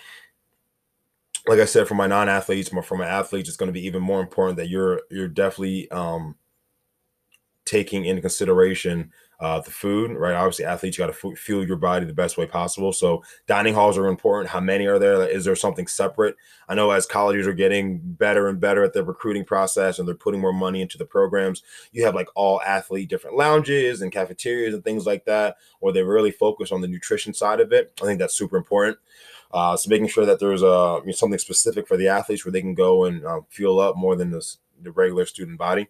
like 1.48 1.60
I 1.60 1.66
said, 1.66 1.88
for 1.88 1.96
my 1.96 2.08
non-athletes, 2.08 2.70
for 2.70 2.98
my 2.98 3.08
athletes, 3.08 3.50
it's 3.50 3.58
going 3.58 3.70
to 3.70 3.74
be 3.74 3.86
even 3.86 4.02
more 4.02 4.22
important 4.22 4.58
that 4.58 4.70
you're 4.70 5.02
you're 5.10 5.28
definitely 5.28 5.90
um, 5.92 6.36
taking 7.66 8.06
into 8.06 8.22
consideration 8.22 9.12
uh, 9.42 9.60
the 9.60 9.72
food, 9.72 10.12
right? 10.12 10.36
Obviously, 10.36 10.66
athletes, 10.66 10.98
you 10.98 11.04
got 11.04 11.12
to 11.12 11.30
f- 11.32 11.38
fuel 11.38 11.66
your 11.66 11.76
body 11.76 12.06
the 12.06 12.14
best 12.14 12.38
way 12.38 12.46
possible. 12.46 12.94
So, 12.94 13.24
dining 13.48 13.74
halls 13.74 13.98
are 13.98 14.06
important. 14.06 14.52
How 14.52 14.60
many 14.60 14.86
are 14.86 15.00
there? 15.00 15.28
Is 15.28 15.44
there 15.44 15.56
something 15.56 15.88
separate? 15.88 16.36
I 16.70 16.76
know 16.76 16.92
as 16.92 17.08
colleges 17.08 17.48
are 17.48 17.54
getting 17.54 17.98
better 17.98 18.48
and 18.48 18.60
better 18.60 18.84
at 18.84 18.94
the 18.94 19.04
recruiting 19.04 19.44
process 19.44 19.98
and 19.98 20.08
they're 20.08 20.14
putting 20.14 20.40
more 20.40 20.54
money 20.54 20.80
into 20.80 21.00
the 21.00 21.06
programs, 21.06 21.64
you 21.92 22.06
have 22.06 22.14
like 22.14 22.28
all 22.36 22.62
athlete 22.62 23.10
different 23.10 23.36
lounges 23.36 24.04
and 24.04 24.12
cafeterias 24.12 24.76
and 24.76 24.84
things 24.84 25.08
like 25.08 25.26
that, 25.26 25.58
or 25.80 25.92
they 25.92 26.04
really 26.04 26.32
focus 26.32 26.72
on 26.72 26.82
the 26.82 26.88
nutrition 26.88 27.34
side 27.34 27.60
of 27.60 27.74
it. 27.74 27.92
I 28.00 28.06
think 28.06 28.20
that's 28.20 28.36
super 28.36 28.58
important. 28.58 29.00
Uh, 29.52 29.76
so, 29.76 29.90
making 29.90 30.08
sure 30.08 30.26
that 30.26 30.40
there's 30.40 30.62
a 30.62 31.00
you 31.02 31.08
know, 31.08 31.12
something 31.14 31.40
specific 31.40 31.88
for 31.88 31.98
the 31.98 32.08
athletes 32.08 32.46
where 32.46 32.52
they 32.52 32.62
can 32.62 32.76
go 32.76 33.06
and 33.06 33.26
uh, 33.26 33.42
fuel 33.50 33.80
up 33.80 33.98
more 33.98 34.16
than 34.16 34.30
this, 34.30 34.60
the 34.80 34.92
regular 34.92 35.26
student 35.26 35.58
body. 35.58 35.88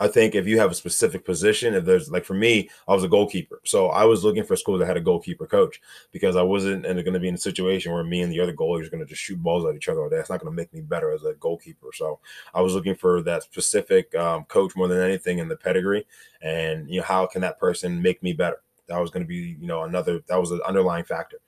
I 0.00 0.06
think 0.06 0.34
if 0.34 0.46
you 0.46 0.58
have 0.58 0.70
a 0.70 0.74
specific 0.74 1.24
position, 1.24 1.74
if 1.74 1.84
there's 1.84 2.10
like 2.10 2.24
for 2.24 2.34
me, 2.34 2.70
I 2.86 2.94
was 2.94 3.02
a 3.02 3.08
goalkeeper. 3.08 3.60
So 3.64 3.88
I 3.88 4.04
was 4.04 4.22
looking 4.22 4.44
for 4.44 4.54
schools 4.54 4.78
that 4.78 4.86
had 4.86 4.96
a 4.96 5.00
goalkeeper 5.00 5.46
coach 5.46 5.80
because 6.12 6.36
I 6.36 6.42
wasn't 6.42 6.84
going 6.84 7.12
to 7.12 7.18
be 7.18 7.28
in 7.28 7.34
a 7.34 7.38
situation 7.38 7.92
where 7.92 8.04
me 8.04 8.22
and 8.22 8.32
the 8.32 8.40
other 8.40 8.52
goalies 8.52 8.86
are 8.86 8.90
going 8.90 9.02
to 9.02 9.08
just 9.08 9.22
shoot 9.22 9.42
balls 9.42 9.66
at 9.66 9.74
each 9.74 9.88
other 9.88 10.00
all 10.00 10.08
day. 10.08 10.18
It's 10.18 10.30
not 10.30 10.40
going 10.40 10.52
to 10.52 10.56
make 10.56 10.72
me 10.72 10.82
better 10.82 11.10
as 11.12 11.24
a 11.24 11.34
goalkeeper. 11.34 11.88
So 11.92 12.20
I 12.54 12.60
was 12.60 12.74
looking 12.74 12.94
for 12.94 13.22
that 13.22 13.42
specific 13.42 14.14
um, 14.14 14.44
coach 14.44 14.76
more 14.76 14.86
than 14.86 15.00
anything 15.00 15.38
in 15.38 15.48
the 15.48 15.56
pedigree. 15.56 16.06
And, 16.42 16.88
you 16.88 17.00
know, 17.00 17.06
how 17.06 17.26
can 17.26 17.40
that 17.40 17.58
person 17.58 18.00
make 18.00 18.22
me 18.22 18.32
better? 18.32 18.62
That 18.86 19.00
was 19.00 19.10
going 19.10 19.24
to 19.24 19.28
be, 19.28 19.56
you 19.60 19.66
know, 19.66 19.82
another, 19.82 20.20
that 20.28 20.40
was 20.40 20.52
an 20.52 20.60
underlying 20.66 21.04
factor 21.04 21.38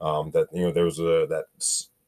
um, 0.00 0.32
that, 0.32 0.48
you 0.52 0.62
know, 0.62 0.72
there 0.72 0.84
was 0.84 0.98
a, 0.98 1.26
that 1.30 1.44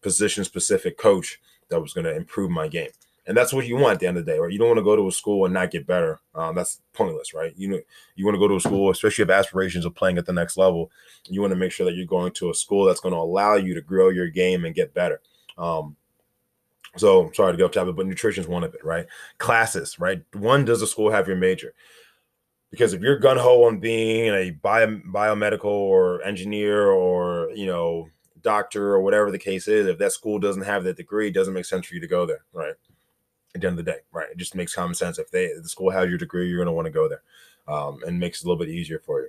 position 0.00 0.44
specific 0.44 0.98
coach 0.98 1.40
that 1.68 1.80
was 1.80 1.92
going 1.94 2.04
to 2.04 2.14
improve 2.14 2.50
my 2.50 2.66
game 2.66 2.90
and 3.26 3.36
that's 3.36 3.52
what 3.52 3.66
you 3.66 3.76
want 3.76 3.94
at 3.94 4.00
the 4.00 4.06
end 4.06 4.18
of 4.18 4.26
the 4.26 4.32
day, 4.32 4.38
right? 4.38 4.50
You 4.50 4.58
don't 4.58 4.68
want 4.68 4.78
to 4.78 4.84
go 4.84 4.96
to 4.96 5.06
a 5.06 5.12
school 5.12 5.44
and 5.44 5.54
not 5.54 5.70
get 5.70 5.86
better. 5.86 6.20
Um, 6.34 6.56
that's 6.56 6.80
pointless, 6.92 7.32
right? 7.32 7.52
You 7.56 7.68
know, 7.68 7.80
you 8.16 8.24
want 8.24 8.34
to 8.34 8.40
go 8.40 8.48
to 8.48 8.56
a 8.56 8.60
school, 8.60 8.90
especially 8.90 9.22
if 9.22 9.30
aspirations 9.30 9.84
of 9.84 9.94
playing 9.94 10.18
at 10.18 10.26
the 10.26 10.32
next 10.32 10.56
level. 10.56 10.90
You 11.28 11.40
want 11.40 11.52
to 11.52 11.58
make 11.58 11.70
sure 11.70 11.86
that 11.86 11.94
you're 11.94 12.04
going 12.04 12.32
to 12.32 12.50
a 12.50 12.54
school 12.54 12.84
that's 12.84 13.00
going 13.00 13.14
to 13.14 13.20
allow 13.20 13.54
you 13.54 13.74
to 13.74 13.80
grow 13.80 14.08
your 14.08 14.28
game 14.28 14.64
and 14.64 14.74
get 14.74 14.92
better. 14.92 15.20
Um, 15.56 15.96
so 16.96 17.30
sorry 17.32 17.52
to 17.52 17.58
go 17.58 17.66
off 17.66 17.72
topic, 17.72 17.94
but 17.94 18.06
nutrition 18.06 18.42
is 18.42 18.48
one 18.48 18.64
of 18.64 18.74
it, 18.74 18.84
right? 18.84 19.06
Classes, 19.38 19.98
right? 20.00 20.22
One, 20.34 20.64
does 20.64 20.80
the 20.80 20.86
school 20.86 21.10
have 21.10 21.28
your 21.28 21.36
major? 21.36 21.74
Because 22.70 22.92
if 22.92 23.02
you're 23.02 23.18
gun 23.18 23.36
ho 23.36 23.64
on 23.64 23.78
being 23.78 24.34
a 24.34 24.50
bio, 24.50 25.00
biomedical 25.12 25.64
or 25.64 26.22
engineer 26.22 26.90
or 26.90 27.50
you 27.54 27.66
know 27.66 28.08
doctor 28.40 28.94
or 28.94 29.02
whatever 29.02 29.30
the 29.30 29.38
case 29.38 29.68
is, 29.68 29.86
if 29.86 29.98
that 29.98 30.12
school 30.12 30.38
doesn't 30.38 30.64
have 30.64 30.82
that 30.84 30.96
degree, 30.96 31.28
it 31.28 31.34
doesn't 31.34 31.54
make 31.54 31.66
sense 31.66 31.86
for 31.86 31.94
you 31.94 32.00
to 32.00 32.08
go 32.08 32.26
there, 32.26 32.44
right? 32.52 32.74
At 33.54 33.60
the 33.60 33.66
end 33.66 33.78
of 33.78 33.84
the 33.84 33.90
day, 33.90 33.98
right? 34.12 34.30
It 34.30 34.38
just 34.38 34.54
makes 34.54 34.74
common 34.74 34.94
sense. 34.94 35.18
If 35.18 35.30
they 35.30 35.46
if 35.46 35.62
the 35.62 35.68
school 35.68 35.90
has 35.90 36.08
your 36.08 36.18
degree, 36.18 36.48
you're 36.48 36.58
going 36.58 36.66
to 36.66 36.72
want 36.72 36.86
to 36.86 36.92
go 36.92 37.08
there, 37.08 37.22
um, 37.68 38.00
and 38.06 38.18
makes 38.18 38.40
it 38.40 38.44
a 38.44 38.48
little 38.48 38.64
bit 38.64 38.72
easier 38.72 38.98
for 38.98 39.20
you. 39.20 39.28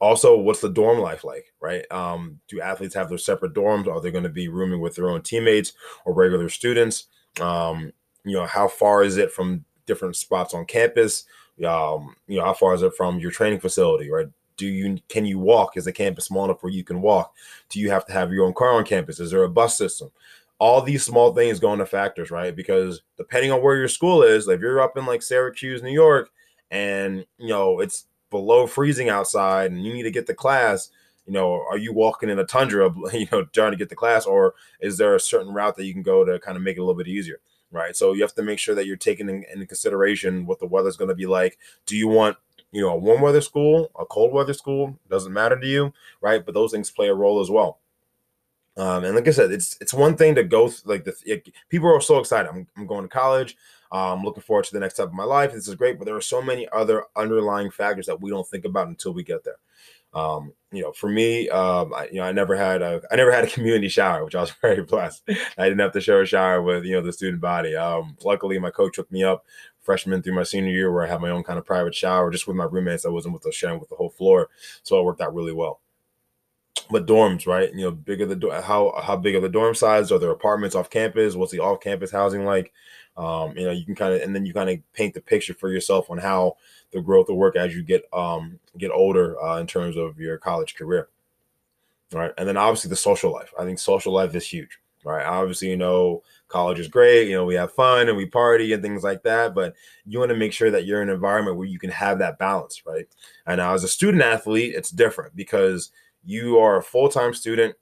Also, 0.00 0.36
what's 0.36 0.60
the 0.60 0.68
dorm 0.68 0.98
life 0.98 1.24
like, 1.24 1.52
right? 1.60 1.90
Um, 1.90 2.40
do 2.48 2.60
athletes 2.60 2.94
have 2.94 3.08
their 3.08 3.18
separate 3.18 3.54
dorms? 3.54 3.86
Are 3.86 4.00
they 4.00 4.10
going 4.10 4.24
to 4.24 4.30
be 4.30 4.48
rooming 4.48 4.80
with 4.80 4.96
their 4.96 5.08
own 5.08 5.22
teammates 5.22 5.72
or 6.04 6.12
regular 6.12 6.48
students? 6.48 7.06
Um, 7.40 7.92
you 8.24 8.34
know, 8.34 8.44
how 8.44 8.68
far 8.68 9.02
is 9.02 9.16
it 9.16 9.32
from 9.32 9.64
different 9.86 10.16
spots 10.16 10.52
on 10.52 10.66
campus? 10.66 11.24
Um, 11.64 12.16
you 12.26 12.38
know, 12.38 12.44
how 12.44 12.54
far 12.54 12.74
is 12.74 12.82
it 12.82 12.94
from 12.96 13.18
your 13.18 13.30
training 13.30 13.60
facility, 13.60 14.10
right? 14.10 14.28
do 14.56 14.66
you 14.66 14.98
can 15.08 15.24
you 15.24 15.38
walk 15.38 15.76
is 15.76 15.84
the 15.84 15.92
campus 15.92 16.26
small 16.26 16.44
enough 16.44 16.62
where 16.62 16.72
you 16.72 16.84
can 16.84 17.00
walk 17.00 17.34
do 17.68 17.80
you 17.80 17.90
have 17.90 18.06
to 18.06 18.12
have 18.12 18.32
your 18.32 18.46
own 18.46 18.54
car 18.54 18.70
on 18.70 18.84
campus 18.84 19.20
is 19.20 19.30
there 19.30 19.42
a 19.42 19.48
bus 19.48 19.76
system 19.76 20.10
all 20.58 20.80
these 20.80 21.04
small 21.04 21.34
things 21.34 21.60
go 21.60 21.72
into 21.72 21.86
factors, 21.86 22.30
right? 22.30 22.54
Because 22.54 23.02
depending 23.16 23.52
on 23.52 23.62
where 23.62 23.76
your 23.76 23.88
school 23.88 24.22
is, 24.22 24.48
if 24.48 24.60
you're 24.60 24.80
up 24.80 24.96
in 24.96 25.06
like 25.06 25.22
Syracuse, 25.22 25.82
New 25.82 25.92
York, 25.92 26.30
and 26.70 27.26
you 27.38 27.48
know 27.48 27.80
it's 27.80 28.06
below 28.30 28.66
freezing 28.66 29.08
outside, 29.08 29.70
and 29.70 29.84
you 29.84 29.92
need 29.92 30.04
to 30.04 30.10
get 30.10 30.26
to 30.26 30.34
class, 30.34 30.90
you 31.26 31.32
know, 31.32 31.64
are 31.70 31.78
you 31.78 31.92
walking 31.92 32.28
in 32.28 32.38
a 32.38 32.44
tundra, 32.44 32.92
you 33.12 33.26
know, 33.32 33.44
trying 33.46 33.72
to 33.72 33.78
get 33.78 33.88
to 33.88 33.96
class, 33.96 34.26
or 34.26 34.54
is 34.80 34.98
there 34.98 35.14
a 35.14 35.20
certain 35.20 35.52
route 35.52 35.76
that 35.76 35.84
you 35.84 35.92
can 35.92 36.02
go 36.02 36.24
to 36.24 36.38
kind 36.38 36.56
of 36.56 36.62
make 36.62 36.76
it 36.76 36.80
a 36.80 36.82
little 36.82 36.96
bit 36.96 37.08
easier, 37.08 37.40
right? 37.70 37.96
So 37.96 38.12
you 38.12 38.22
have 38.22 38.34
to 38.34 38.42
make 38.42 38.58
sure 38.58 38.74
that 38.74 38.86
you're 38.86 38.96
taking 38.96 39.28
in, 39.28 39.44
into 39.52 39.66
consideration 39.66 40.46
what 40.46 40.58
the 40.60 40.66
weather's 40.66 40.96
going 40.96 41.08
to 41.08 41.14
be 41.14 41.26
like. 41.26 41.58
Do 41.86 41.96
you 41.96 42.08
want 42.08 42.36
you 42.74 42.80
know, 42.80 42.90
a 42.90 42.96
warm 42.96 43.20
weather 43.20 43.40
school, 43.40 43.92
a 43.96 44.04
cold 44.04 44.32
weather 44.32 44.52
school, 44.52 44.98
doesn't 45.08 45.32
matter 45.32 45.58
to 45.58 45.66
you, 45.66 45.92
right? 46.20 46.44
But 46.44 46.54
those 46.54 46.72
things 46.72 46.90
play 46.90 47.06
a 47.06 47.14
role 47.14 47.40
as 47.40 47.48
well. 47.48 47.78
Um, 48.76 49.04
and 49.04 49.14
like 49.14 49.28
I 49.28 49.30
said, 49.30 49.52
it's 49.52 49.76
it's 49.80 49.94
one 49.94 50.16
thing 50.16 50.34
to 50.34 50.42
go 50.42 50.70
like 50.84 51.04
the 51.04 51.14
it, 51.24 51.48
people 51.68 51.88
are 51.94 52.00
so 52.00 52.18
excited. 52.18 52.48
I'm, 52.48 52.66
I'm 52.76 52.86
going 52.86 53.04
to 53.04 53.08
college. 53.08 53.56
I'm 53.92 54.18
um, 54.18 54.24
looking 54.24 54.42
forward 54.42 54.64
to 54.64 54.72
the 54.72 54.80
next 54.80 54.94
step 54.94 55.06
of 55.06 55.14
my 55.14 55.24
life. 55.24 55.52
This 55.52 55.68
is 55.68 55.74
great, 55.76 55.98
but 55.98 56.04
there 56.06 56.16
are 56.16 56.20
so 56.20 56.42
many 56.42 56.68
other 56.72 57.04
underlying 57.14 57.70
factors 57.70 58.06
that 58.06 58.20
we 58.20 58.30
don't 58.30 58.48
think 58.48 58.64
about 58.64 58.88
until 58.88 59.14
we 59.14 59.22
get 59.22 59.44
there. 59.44 59.58
Um, 60.12 60.52
you 60.72 60.82
know, 60.82 60.92
for 60.92 61.08
me, 61.08 61.48
um, 61.48 61.94
I, 61.94 62.08
you 62.10 62.16
know, 62.16 62.24
I 62.24 62.32
never 62.32 62.56
had 62.56 62.82
a 62.82 63.02
I 63.12 63.16
never 63.16 63.30
had 63.30 63.44
a 63.44 63.50
community 63.54 63.88
shower, 63.88 64.24
which 64.24 64.34
I 64.34 64.40
was 64.40 64.50
very 64.62 64.82
blessed. 64.82 65.22
I 65.56 65.64
didn't 65.64 65.78
have 65.78 65.92
to 65.92 66.00
share 66.00 66.22
a 66.22 66.26
shower 66.26 66.60
with 66.60 66.84
you 66.84 66.92
know 66.92 67.02
the 67.02 67.12
student 67.12 67.40
body. 67.40 67.76
Um, 67.76 68.16
luckily, 68.24 68.58
my 68.58 68.70
coach 68.70 68.96
took 68.96 69.10
me 69.12 69.22
up 69.22 69.44
freshman 69.82 70.22
through 70.22 70.34
my 70.34 70.42
senior 70.42 70.72
year, 70.72 70.90
where 70.92 71.04
I 71.04 71.10
had 71.10 71.20
my 71.20 71.30
own 71.30 71.44
kind 71.44 71.58
of 71.58 71.64
private 71.64 71.94
shower 71.94 72.30
just 72.30 72.48
with 72.48 72.56
my 72.56 72.64
roommates. 72.64 73.06
I 73.06 73.10
wasn't 73.10 73.34
with 73.34 73.42
the 73.44 73.52
sharing 73.52 73.78
with 73.78 73.90
the 73.90 73.96
whole 73.96 74.10
floor, 74.10 74.48
so 74.82 74.98
it 74.98 75.04
worked 75.04 75.20
out 75.20 75.34
really 75.34 75.52
well 75.52 75.80
but 76.90 77.06
dorms, 77.06 77.46
right? 77.46 77.72
You 77.72 77.82
know, 77.82 77.90
bigger 77.90 78.26
the 78.26 78.62
how 78.62 79.00
how 79.02 79.16
big 79.16 79.34
are 79.34 79.40
the 79.40 79.48
dorm 79.48 79.74
size? 79.74 80.12
Are 80.12 80.18
there 80.18 80.30
apartments 80.30 80.76
off 80.76 80.90
campus? 80.90 81.34
What's 81.34 81.52
the 81.52 81.60
off 81.60 81.80
campus 81.80 82.10
housing 82.10 82.44
like? 82.44 82.72
Um, 83.16 83.56
you 83.56 83.64
know, 83.64 83.70
you 83.70 83.84
can 83.84 83.94
kind 83.94 84.14
of 84.14 84.22
and 84.22 84.34
then 84.34 84.44
you 84.46 84.52
kind 84.52 84.70
of 84.70 84.78
paint 84.92 85.14
the 85.14 85.20
picture 85.20 85.54
for 85.54 85.70
yourself 85.70 86.10
on 86.10 86.18
how 86.18 86.56
the 86.92 87.00
growth 87.00 87.28
will 87.28 87.36
work 87.36 87.56
as 87.56 87.74
you 87.74 87.82
get 87.82 88.04
um 88.12 88.58
get 88.78 88.90
older 88.90 89.40
uh, 89.42 89.58
in 89.60 89.66
terms 89.66 89.96
of 89.96 90.18
your 90.18 90.38
college 90.38 90.74
career. 90.74 91.08
right? 92.12 92.32
and 92.38 92.48
then 92.48 92.56
obviously 92.56 92.88
the 92.88 92.96
social 92.96 93.32
life. 93.32 93.52
I 93.58 93.64
think 93.64 93.78
social 93.78 94.12
life 94.12 94.34
is 94.34 94.46
huge, 94.46 94.78
right? 95.04 95.24
Obviously, 95.24 95.70
you 95.70 95.76
know, 95.76 96.22
college 96.48 96.78
is 96.78 96.88
great. 96.88 97.28
You 97.28 97.34
know, 97.34 97.44
we 97.44 97.54
have 97.54 97.72
fun 97.72 98.08
and 98.08 98.16
we 98.16 98.26
party 98.26 98.72
and 98.72 98.82
things 98.82 99.02
like 99.02 99.22
that, 99.24 99.54
but 99.54 99.74
you 100.06 100.18
want 100.18 100.30
to 100.30 100.36
make 100.36 100.52
sure 100.52 100.70
that 100.70 100.84
you're 100.84 101.02
in 101.02 101.08
an 101.08 101.14
environment 101.14 101.56
where 101.56 101.66
you 101.66 101.78
can 101.78 101.90
have 101.90 102.18
that 102.18 102.38
balance, 102.38 102.82
right? 102.86 103.06
And 103.46 103.58
now, 103.58 103.74
as 103.74 103.84
a 103.84 103.88
student 103.88 104.22
athlete, 104.22 104.74
it's 104.74 104.90
different 104.90 105.34
because 105.36 105.90
you 106.24 106.58
are 106.58 106.78
a 106.78 106.82
full-time 106.82 107.34
student 107.34 107.74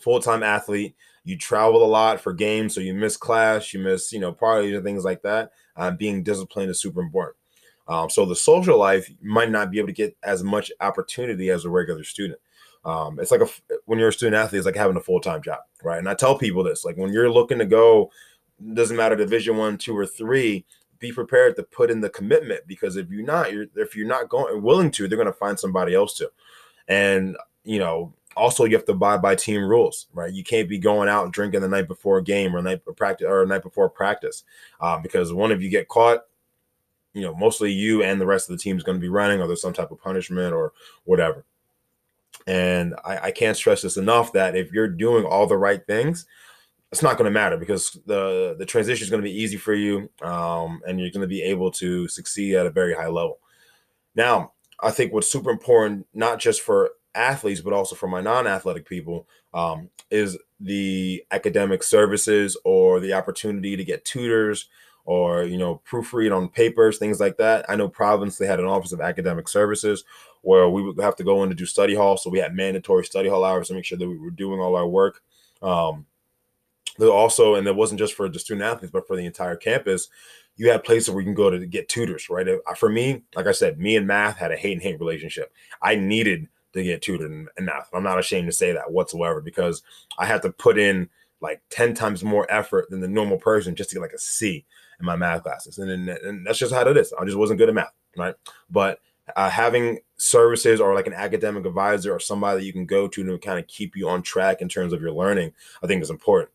full-time 0.00 0.42
athlete 0.42 0.94
you 1.24 1.36
travel 1.36 1.84
a 1.84 1.86
lot 1.86 2.20
for 2.20 2.32
games 2.32 2.74
so 2.74 2.80
you 2.80 2.94
miss 2.94 3.16
class 3.16 3.74
you 3.74 3.80
miss 3.80 4.12
you 4.12 4.20
know 4.20 4.32
parties 4.32 4.74
and 4.74 4.84
things 4.84 5.04
like 5.04 5.22
that 5.22 5.50
uh, 5.76 5.90
being 5.90 6.22
disciplined 6.22 6.70
is 6.70 6.80
super 6.80 7.00
important 7.00 7.36
um, 7.88 8.08
so 8.08 8.24
the 8.24 8.36
social 8.36 8.78
life 8.78 9.10
might 9.20 9.50
not 9.50 9.70
be 9.70 9.78
able 9.78 9.88
to 9.88 9.92
get 9.92 10.16
as 10.22 10.44
much 10.44 10.70
opportunity 10.80 11.50
as 11.50 11.64
a 11.64 11.70
regular 11.70 12.04
student 12.04 12.38
Um, 12.84 13.18
it's 13.20 13.30
like 13.30 13.42
a 13.42 13.48
when 13.84 13.98
you're 13.98 14.08
a 14.08 14.12
student 14.12 14.36
athlete, 14.36 14.60
it's 14.60 14.66
like 14.66 14.76
having 14.76 14.96
a 14.96 15.00
full 15.00 15.20
time 15.20 15.42
job, 15.42 15.60
right? 15.82 15.98
And 15.98 16.08
I 16.08 16.14
tell 16.14 16.38
people 16.38 16.62
this, 16.62 16.84
like 16.84 16.96
when 16.96 17.12
you're 17.12 17.30
looking 17.30 17.58
to 17.58 17.66
go, 17.66 18.10
doesn't 18.74 18.96
matter 18.96 19.16
Division 19.16 19.56
One, 19.56 19.76
two, 19.76 19.96
or 19.96 20.06
three, 20.06 20.64
be 20.98 21.12
prepared 21.12 21.56
to 21.56 21.62
put 21.62 21.90
in 21.90 22.00
the 22.00 22.10
commitment 22.10 22.66
because 22.66 22.96
if 22.96 23.10
you're 23.10 23.24
not, 23.24 23.52
you're 23.52 23.66
if 23.76 23.94
you're 23.94 24.06
not 24.06 24.28
going 24.28 24.62
willing 24.62 24.90
to, 24.92 25.08
they're 25.08 25.18
going 25.18 25.26
to 25.26 25.32
find 25.32 25.58
somebody 25.58 25.94
else 25.94 26.14
to. 26.18 26.30
And 26.88 27.36
you 27.64 27.78
know, 27.78 28.14
also 28.36 28.64
you 28.64 28.74
have 28.76 28.84
to 28.86 28.92
abide 28.92 29.22
by 29.22 29.34
team 29.34 29.62
rules, 29.62 30.06
right? 30.12 30.32
You 30.32 30.42
can't 30.42 30.68
be 30.68 30.78
going 30.78 31.08
out 31.08 31.24
and 31.24 31.32
drinking 31.32 31.60
the 31.60 31.68
night 31.68 31.88
before 31.88 32.18
a 32.18 32.24
game 32.24 32.54
or 32.54 32.62
night 32.62 32.82
practice 32.96 33.26
or 33.28 33.44
night 33.46 33.62
before 33.62 33.88
practice, 33.88 34.44
uh, 34.80 34.98
because 34.98 35.32
one 35.32 35.52
of 35.52 35.62
you 35.62 35.68
get 35.68 35.88
caught, 35.88 36.20
you 37.12 37.22
know, 37.22 37.34
mostly 37.34 37.72
you 37.72 38.02
and 38.02 38.20
the 38.20 38.26
rest 38.26 38.48
of 38.48 38.56
the 38.56 38.62
team 38.62 38.76
is 38.76 38.82
going 38.82 38.96
to 38.96 39.00
be 39.00 39.08
running, 39.08 39.40
or 39.40 39.46
there's 39.46 39.62
some 39.62 39.72
type 39.72 39.90
of 39.90 40.00
punishment 40.00 40.54
or 40.54 40.72
whatever. 41.04 41.44
And 42.46 42.94
I, 43.04 43.18
I 43.18 43.30
can't 43.32 43.56
stress 43.56 43.82
this 43.82 43.96
enough 43.96 44.32
that 44.32 44.56
if 44.56 44.72
you're 44.72 44.88
doing 44.88 45.24
all 45.24 45.46
the 45.46 45.58
right 45.58 45.84
things, 45.86 46.26
it's 46.92 47.02
not 47.02 47.16
going 47.16 47.26
to 47.26 47.30
matter 47.30 47.56
because 47.56 47.98
the 48.06 48.56
the 48.58 48.66
transition 48.66 49.04
is 49.04 49.10
going 49.10 49.22
to 49.22 49.28
be 49.28 49.42
easy 49.42 49.56
for 49.56 49.74
you, 49.74 50.10
um, 50.22 50.80
and 50.86 50.98
you're 50.98 51.10
going 51.10 51.20
to 51.20 51.26
be 51.28 51.42
able 51.42 51.70
to 51.72 52.08
succeed 52.08 52.54
at 52.54 52.66
a 52.66 52.70
very 52.70 52.94
high 52.94 53.08
level. 53.08 53.38
Now, 54.14 54.52
I 54.82 54.90
think 54.90 55.12
what's 55.12 55.30
super 55.30 55.50
important, 55.50 56.06
not 56.14 56.38
just 56.38 56.62
for 56.62 56.90
athletes, 57.14 57.60
but 57.60 57.72
also 57.72 57.96
for 57.96 58.08
my 58.08 58.20
non-athletic 58.20 58.86
people, 58.86 59.26
um, 59.52 59.90
is 60.10 60.38
the 60.58 61.24
academic 61.30 61.82
services 61.82 62.56
or 62.64 63.00
the 63.00 63.12
opportunity 63.12 63.76
to 63.76 63.84
get 63.84 64.04
tutors 64.04 64.68
or 65.04 65.44
you 65.44 65.58
know 65.58 65.80
proofread 65.90 66.34
on 66.34 66.48
papers, 66.48 66.98
things 66.98 67.20
like 67.20 67.36
that. 67.38 67.64
I 67.68 67.76
know 67.76 67.88
Providence 67.88 68.38
they 68.38 68.46
had 68.46 68.60
an 68.60 68.66
office 68.66 68.92
of 68.92 69.00
academic 69.00 69.48
services 69.48 70.04
where 70.42 70.68
we 70.68 70.82
would 70.82 71.00
have 71.00 71.16
to 71.16 71.24
go 71.24 71.42
in 71.42 71.48
to 71.48 71.54
do 71.54 71.66
study 71.66 71.94
hall, 71.94 72.16
so 72.16 72.30
we 72.30 72.38
had 72.38 72.54
mandatory 72.54 73.04
study 73.04 73.28
hall 73.28 73.44
hours 73.44 73.68
to 73.68 73.74
make 73.74 73.84
sure 73.84 73.98
that 73.98 74.08
we 74.08 74.18
were 74.18 74.30
doing 74.30 74.60
all 74.60 74.76
our 74.76 74.86
work. 74.86 75.22
Um, 75.62 76.06
also, 76.98 77.54
and 77.54 77.66
it 77.66 77.76
wasn't 77.76 77.98
just 77.98 78.14
for 78.14 78.28
the 78.28 78.38
student 78.38 78.64
athletes, 78.64 78.92
but 78.92 79.06
for 79.06 79.16
the 79.16 79.24
entire 79.24 79.56
campus, 79.56 80.08
you 80.56 80.70
have 80.70 80.84
places 80.84 81.10
where 81.10 81.20
you 81.20 81.26
can 81.26 81.34
go 81.34 81.50
to 81.50 81.66
get 81.66 81.88
tutors, 81.88 82.28
right? 82.28 82.46
For 82.76 82.88
me, 82.88 83.22
like 83.34 83.46
I 83.46 83.52
said, 83.52 83.78
me 83.78 83.96
and 83.96 84.06
math 84.06 84.36
had 84.36 84.52
a 84.52 84.56
hate 84.56 84.72
and 84.72 84.82
hate 84.82 85.00
relationship. 85.00 85.52
I 85.82 85.94
needed 85.94 86.48
to 86.74 86.82
get 86.82 87.02
tutored 87.02 87.30
in, 87.30 87.48
in 87.58 87.64
math. 87.64 87.88
I'm 87.92 88.02
not 88.02 88.18
ashamed 88.18 88.48
to 88.48 88.52
say 88.52 88.72
that 88.72 88.92
whatsoever 88.92 89.40
because 89.40 89.82
I 90.18 90.26
had 90.26 90.42
to 90.42 90.50
put 90.50 90.78
in 90.78 91.08
like 91.40 91.62
10 91.70 91.94
times 91.94 92.22
more 92.22 92.50
effort 92.50 92.90
than 92.90 93.00
the 93.00 93.08
normal 93.08 93.38
person 93.38 93.74
just 93.74 93.90
to 93.90 93.96
get 93.96 94.02
like 94.02 94.12
a 94.12 94.18
C 94.18 94.64
in 94.98 95.06
my 95.06 95.16
math 95.16 95.42
classes. 95.42 95.78
And, 95.78 95.90
and, 95.90 96.08
and 96.08 96.46
that's 96.46 96.58
just 96.58 96.74
how 96.74 96.86
it 96.86 96.96
is. 96.96 97.12
I 97.18 97.24
just 97.24 97.38
wasn't 97.38 97.58
good 97.58 97.68
at 97.68 97.74
math, 97.74 97.92
right? 98.16 98.34
But 98.70 99.00
uh, 99.36 99.50
having 99.50 99.98
services 100.16 100.80
or 100.80 100.94
like 100.94 101.06
an 101.06 101.14
academic 101.14 101.64
advisor 101.64 102.14
or 102.14 102.20
somebody 102.20 102.60
that 102.60 102.66
you 102.66 102.72
can 102.72 102.86
go 102.86 103.08
to 103.08 103.24
to 103.24 103.38
kind 103.38 103.58
of 103.58 103.66
keep 103.66 103.96
you 103.96 104.08
on 104.08 104.22
track 104.22 104.60
in 104.60 104.68
terms 104.68 104.92
of 104.92 105.00
your 105.00 105.12
learning, 105.12 105.52
I 105.82 105.86
think 105.86 106.02
is 106.02 106.10
important, 106.10 106.50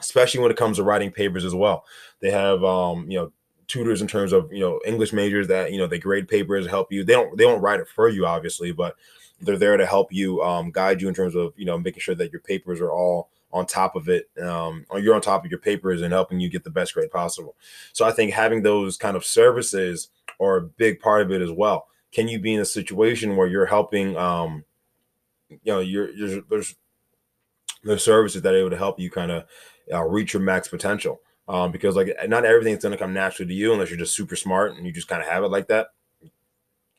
especially 0.00 0.40
when 0.40 0.50
it 0.50 0.56
comes 0.56 0.78
to 0.78 0.82
writing 0.82 1.12
papers 1.12 1.44
as 1.44 1.54
well. 1.54 1.84
They 2.20 2.30
have, 2.30 2.64
um, 2.64 3.10
you 3.10 3.18
know, 3.18 3.32
tutors 3.68 4.02
in 4.02 4.08
terms 4.08 4.32
of 4.32 4.52
you 4.52 4.58
know 4.58 4.80
English 4.84 5.12
majors 5.12 5.46
that 5.46 5.70
you 5.70 5.78
know 5.78 5.86
they 5.86 5.98
grade 5.98 6.26
papers 6.26 6.66
help 6.66 6.90
you. 6.90 7.04
They 7.04 7.12
don't 7.12 7.36
they 7.38 7.44
don't 7.44 7.60
write 7.60 7.80
it 7.80 7.88
for 7.88 8.08
you 8.08 8.26
obviously, 8.26 8.72
but 8.72 8.96
they're 9.40 9.56
there 9.56 9.76
to 9.76 9.86
help 9.86 10.12
you 10.12 10.42
um, 10.42 10.70
guide 10.70 11.00
you 11.00 11.08
in 11.08 11.14
terms 11.14 11.34
of 11.34 11.52
you 11.56 11.64
know 11.64 11.78
making 11.78 12.00
sure 12.00 12.14
that 12.14 12.32
your 12.32 12.40
papers 12.40 12.80
are 12.80 12.90
all 12.90 13.30
on 13.52 13.66
top 13.66 13.96
of 13.96 14.08
it 14.08 14.28
um, 14.42 14.84
or 14.90 15.00
you're 15.00 15.14
on 15.14 15.20
top 15.20 15.44
of 15.44 15.50
your 15.50 15.58
papers 15.58 16.02
and 16.02 16.12
helping 16.12 16.38
you 16.38 16.48
get 16.48 16.62
the 16.62 16.70
best 16.70 16.94
grade 16.94 17.10
possible 17.10 17.56
so 17.92 18.04
i 18.04 18.12
think 18.12 18.32
having 18.32 18.62
those 18.62 18.96
kind 18.96 19.16
of 19.16 19.24
services 19.24 20.08
are 20.38 20.56
a 20.56 20.62
big 20.62 21.00
part 21.00 21.22
of 21.22 21.32
it 21.32 21.42
as 21.42 21.50
well 21.50 21.88
can 22.12 22.28
you 22.28 22.38
be 22.38 22.54
in 22.54 22.60
a 22.60 22.64
situation 22.64 23.36
where 23.36 23.48
you're 23.48 23.66
helping 23.66 24.16
um, 24.16 24.64
you 25.48 25.58
know 25.66 25.80
you're, 25.80 26.10
you're 26.10 26.42
there's 26.48 26.76
there's 27.82 28.04
services 28.04 28.42
that 28.42 28.54
are 28.54 28.58
able 28.58 28.70
to 28.70 28.76
help 28.76 29.00
you 29.00 29.10
kind 29.10 29.30
of 29.30 29.44
uh, 29.92 30.02
reach 30.02 30.32
your 30.32 30.42
max 30.42 30.68
potential 30.68 31.20
um, 31.48 31.72
because 31.72 31.96
like 31.96 32.14
not 32.28 32.44
everything's 32.44 32.82
going 32.82 32.92
to 32.92 32.98
come 32.98 33.12
naturally 33.12 33.48
to 33.48 33.54
you 33.54 33.72
unless 33.72 33.90
you're 33.90 33.98
just 33.98 34.14
super 34.14 34.36
smart 34.36 34.76
and 34.76 34.86
you 34.86 34.92
just 34.92 35.08
kind 35.08 35.22
of 35.22 35.28
have 35.28 35.44
it 35.44 35.48
like 35.48 35.68
that 35.68 35.88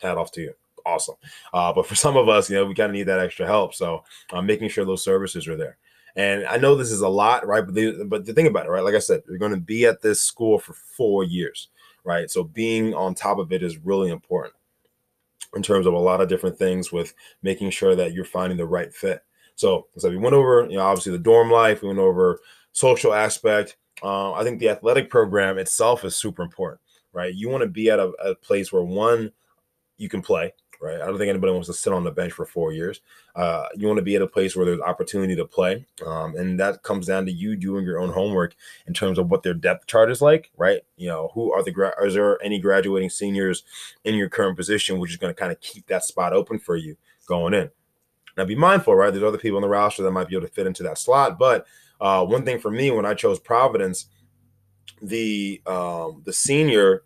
hat 0.01 0.17
off 0.17 0.31
to 0.31 0.41
you 0.41 0.53
awesome. 0.85 1.15
Uh, 1.53 1.73
but 1.73 1.85
for 1.85 1.95
some 2.03 2.17
of 2.17 2.29
us, 2.29 2.49
you 2.49 2.55
know, 2.55 2.65
we 2.65 2.75
kind 2.75 2.89
of 2.89 2.93
need 2.93 3.03
that 3.03 3.19
extra 3.19 3.45
help. 3.45 3.73
So 3.73 4.03
uh, 4.31 4.41
making 4.41 4.69
sure 4.69 4.85
those 4.85 5.03
services 5.03 5.47
are 5.47 5.57
there. 5.57 5.77
And 6.15 6.45
I 6.45 6.57
know 6.57 6.75
this 6.75 6.91
is 6.91 7.01
a 7.01 7.07
lot, 7.07 7.47
right? 7.47 7.65
But 7.65 7.73
the, 7.73 8.03
but 8.05 8.25
the 8.25 8.33
thing 8.33 8.47
about 8.47 8.65
it, 8.65 8.69
right? 8.69 8.83
Like 8.83 8.95
I 8.95 8.99
said, 8.99 9.21
you're 9.27 9.37
going 9.37 9.53
to 9.53 9.57
be 9.57 9.85
at 9.85 10.01
this 10.01 10.21
school 10.21 10.59
for 10.59 10.73
four 10.73 11.23
years, 11.23 11.69
right? 12.03 12.29
So 12.29 12.43
being 12.43 12.93
on 12.93 13.15
top 13.15 13.37
of 13.37 13.53
it 13.53 13.63
is 13.63 13.77
really 13.77 14.11
important 14.11 14.53
in 15.55 15.63
terms 15.63 15.85
of 15.85 15.93
a 15.93 15.99
lot 15.99 16.21
of 16.21 16.27
different 16.27 16.57
things 16.57 16.91
with 16.91 17.13
making 17.43 17.69
sure 17.69 17.95
that 17.95 18.13
you're 18.13 18.25
finding 18.25 18.57
the 18.57 18.65
right 18.65 18.93
fit. 18.93 19.23
So, 19.55 19.87
so 19.97 20.09
we 20.09 20.17
went 20.17 20.33
over, 20.33 20.67
you 20.69 20.77
know, 20.77 20.83
obviously 20.83 21.11
the 21.11 21.19
dorm 21.19 21.49
life, 21.51 21.81
we 21.81 21.87
went 21.87 21.99
over 21.99 22.39
social 22.71 23.13
aspect. 23.13 23.77
Uh, 24.03 24.33
I 24.33 24.43
think 24.43 24.59
the 24.59 24.69
athletic 24.69 25.09
program 25.09 25.57
itself 25.57 26.03
is 26.03 26.15
super 26.15 26.41
important, 26.41 26.81
right? 27.13 27.33
You 27.33 27.49
want 27.49 27.61
to 27.61 27.69
be 27.69 27.89
at 27.89 27.99
a, 27.99 28.09
a 28.23 28.35
place 28.35 28.71
where 28.71 28.83
one, 28.83 29.31
you 29.97 30.09
can 30.09 30.21
play, 30.21 30.53
right? 30.81 30.99
I 30.99 31.05
don't 31.05 31.19
think 31.19 31.29
anybody 31.29 31.53
wants 31.53 31.67
to 31.67 31.73
sit 31.73 31.93
on 31.93 32.03
the 32.03 32.11
bench 32.11 32.33
for 32.33 32.45
four 32.45 32.73
years. 32.73 33.01
Uh, 33.35 33.65
you 33.75 33.87
want 33.87 33.97
to 33.97 34.03
be 34.03 34.15
at 34.15 34.21
a 34.23 34.27
place 34.27 34.55
where 34.55 34.65
there's 34.65 34.81
opportunity 34.81 35.35
to 35.35 35.45
play, 35.45 35.85
um, 36.05 36.35
and 36.35 36.59
that 36.59 36.81
comes 36.81 37.05
down 37.05 37.25
to 37.27 37.31
you 37.31 37.55
doing 37.55 37.85
your 37.85 37.99
own 37.99 38.11
homework 38.11 38.55
in 38.87 38.93
terms 38.93 39.19
of 39.19 39.29
what 39.29 39.43
their 39.43 39.53
depth 39.53 39.85
chart 39.85 40.09
is 40.09 40.21
like, 40.21 40.49
right? 40.57 40.81
You 40.97 41.09
know, 41.09 41.29
who 41.33 41.51
are 41.53 41.63
the 41.63 41.71
gra- 41.71 42.03
is 42.03 42.15
there 42.15 42.41
any 42.43 42.59
graduating 42.59 43.11
seniors 43.11 43.63
in 44.03 44.15
your 44.15 44.29
current 44.29 44.57
position, 44.57 44.97
which 44.97 45.11
is 45.11 45.17
going 45.17 45.33
to 45.33 45.39
kind 45.39 45.51
of 45.51 45.61
keep 45.61 45.85
that 45.87 46.03
spot 46.03 46.33
open 46.33 46.57
for 46.57 46.75
you 46.75 46.97
going 47.27 47.53
in. 47.53 47.69
Now, 48.37 48.45
be 48.45 48.55
mindful, 48.55 48.95
right? 48.95 49.11
There's 49.11 49.23
other 49.23 49.37
people 49.37 49.57
in 49.57 49.61
the 49.61 49.69
roster 49.69 50.03
that 50.03 50.11
might 50.11 50.27
be 50.27 50.35
able 50.35 50.47
to 50.47 50.53
fit 50.53 50.67
into 50.67 50.83
that 50.83 50.97
slot, 50.97 51.37
but 51.37 51.65
uh, 52.01 52.25
one 52.25 52.43
thing 52.43 52.59
for 52.59 52.71
me 52.71 52.89
when 52.91 53.05
I 53.05 53.13
chose 53.13 53.39
Providence, 53.39 54.07
the 55.01 55.61
um, 55.67 56.23
the 56.25 56.33
senior 56.33 57.03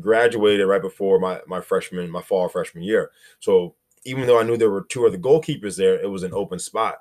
graduated 0.00 0.66
right 0.66 0.82
before 0.82 1.18
my 1.18 1.40
my 1.46 1.60
freshman 1.60 2.10
my 2.10 2.22
fall 2.22 2.48
freshman 2.48 2.84
year. 2.84 3.10
So 3.40 3.74
even 4.04 4.26
though 4.26 4.38
I 4.38 4.42
knew 4.42 4.56
there 4.56 4.70
were 4.70 4.84
two 4.84 5.06
other 5.06 5.18
goalkeepers 5.18 5.76
there, 5.76 5.98
it 5.98 6.10
was 6.10 6.22
an 6.22 6.34
open 6.34 6.58
spot. 6.58 6.96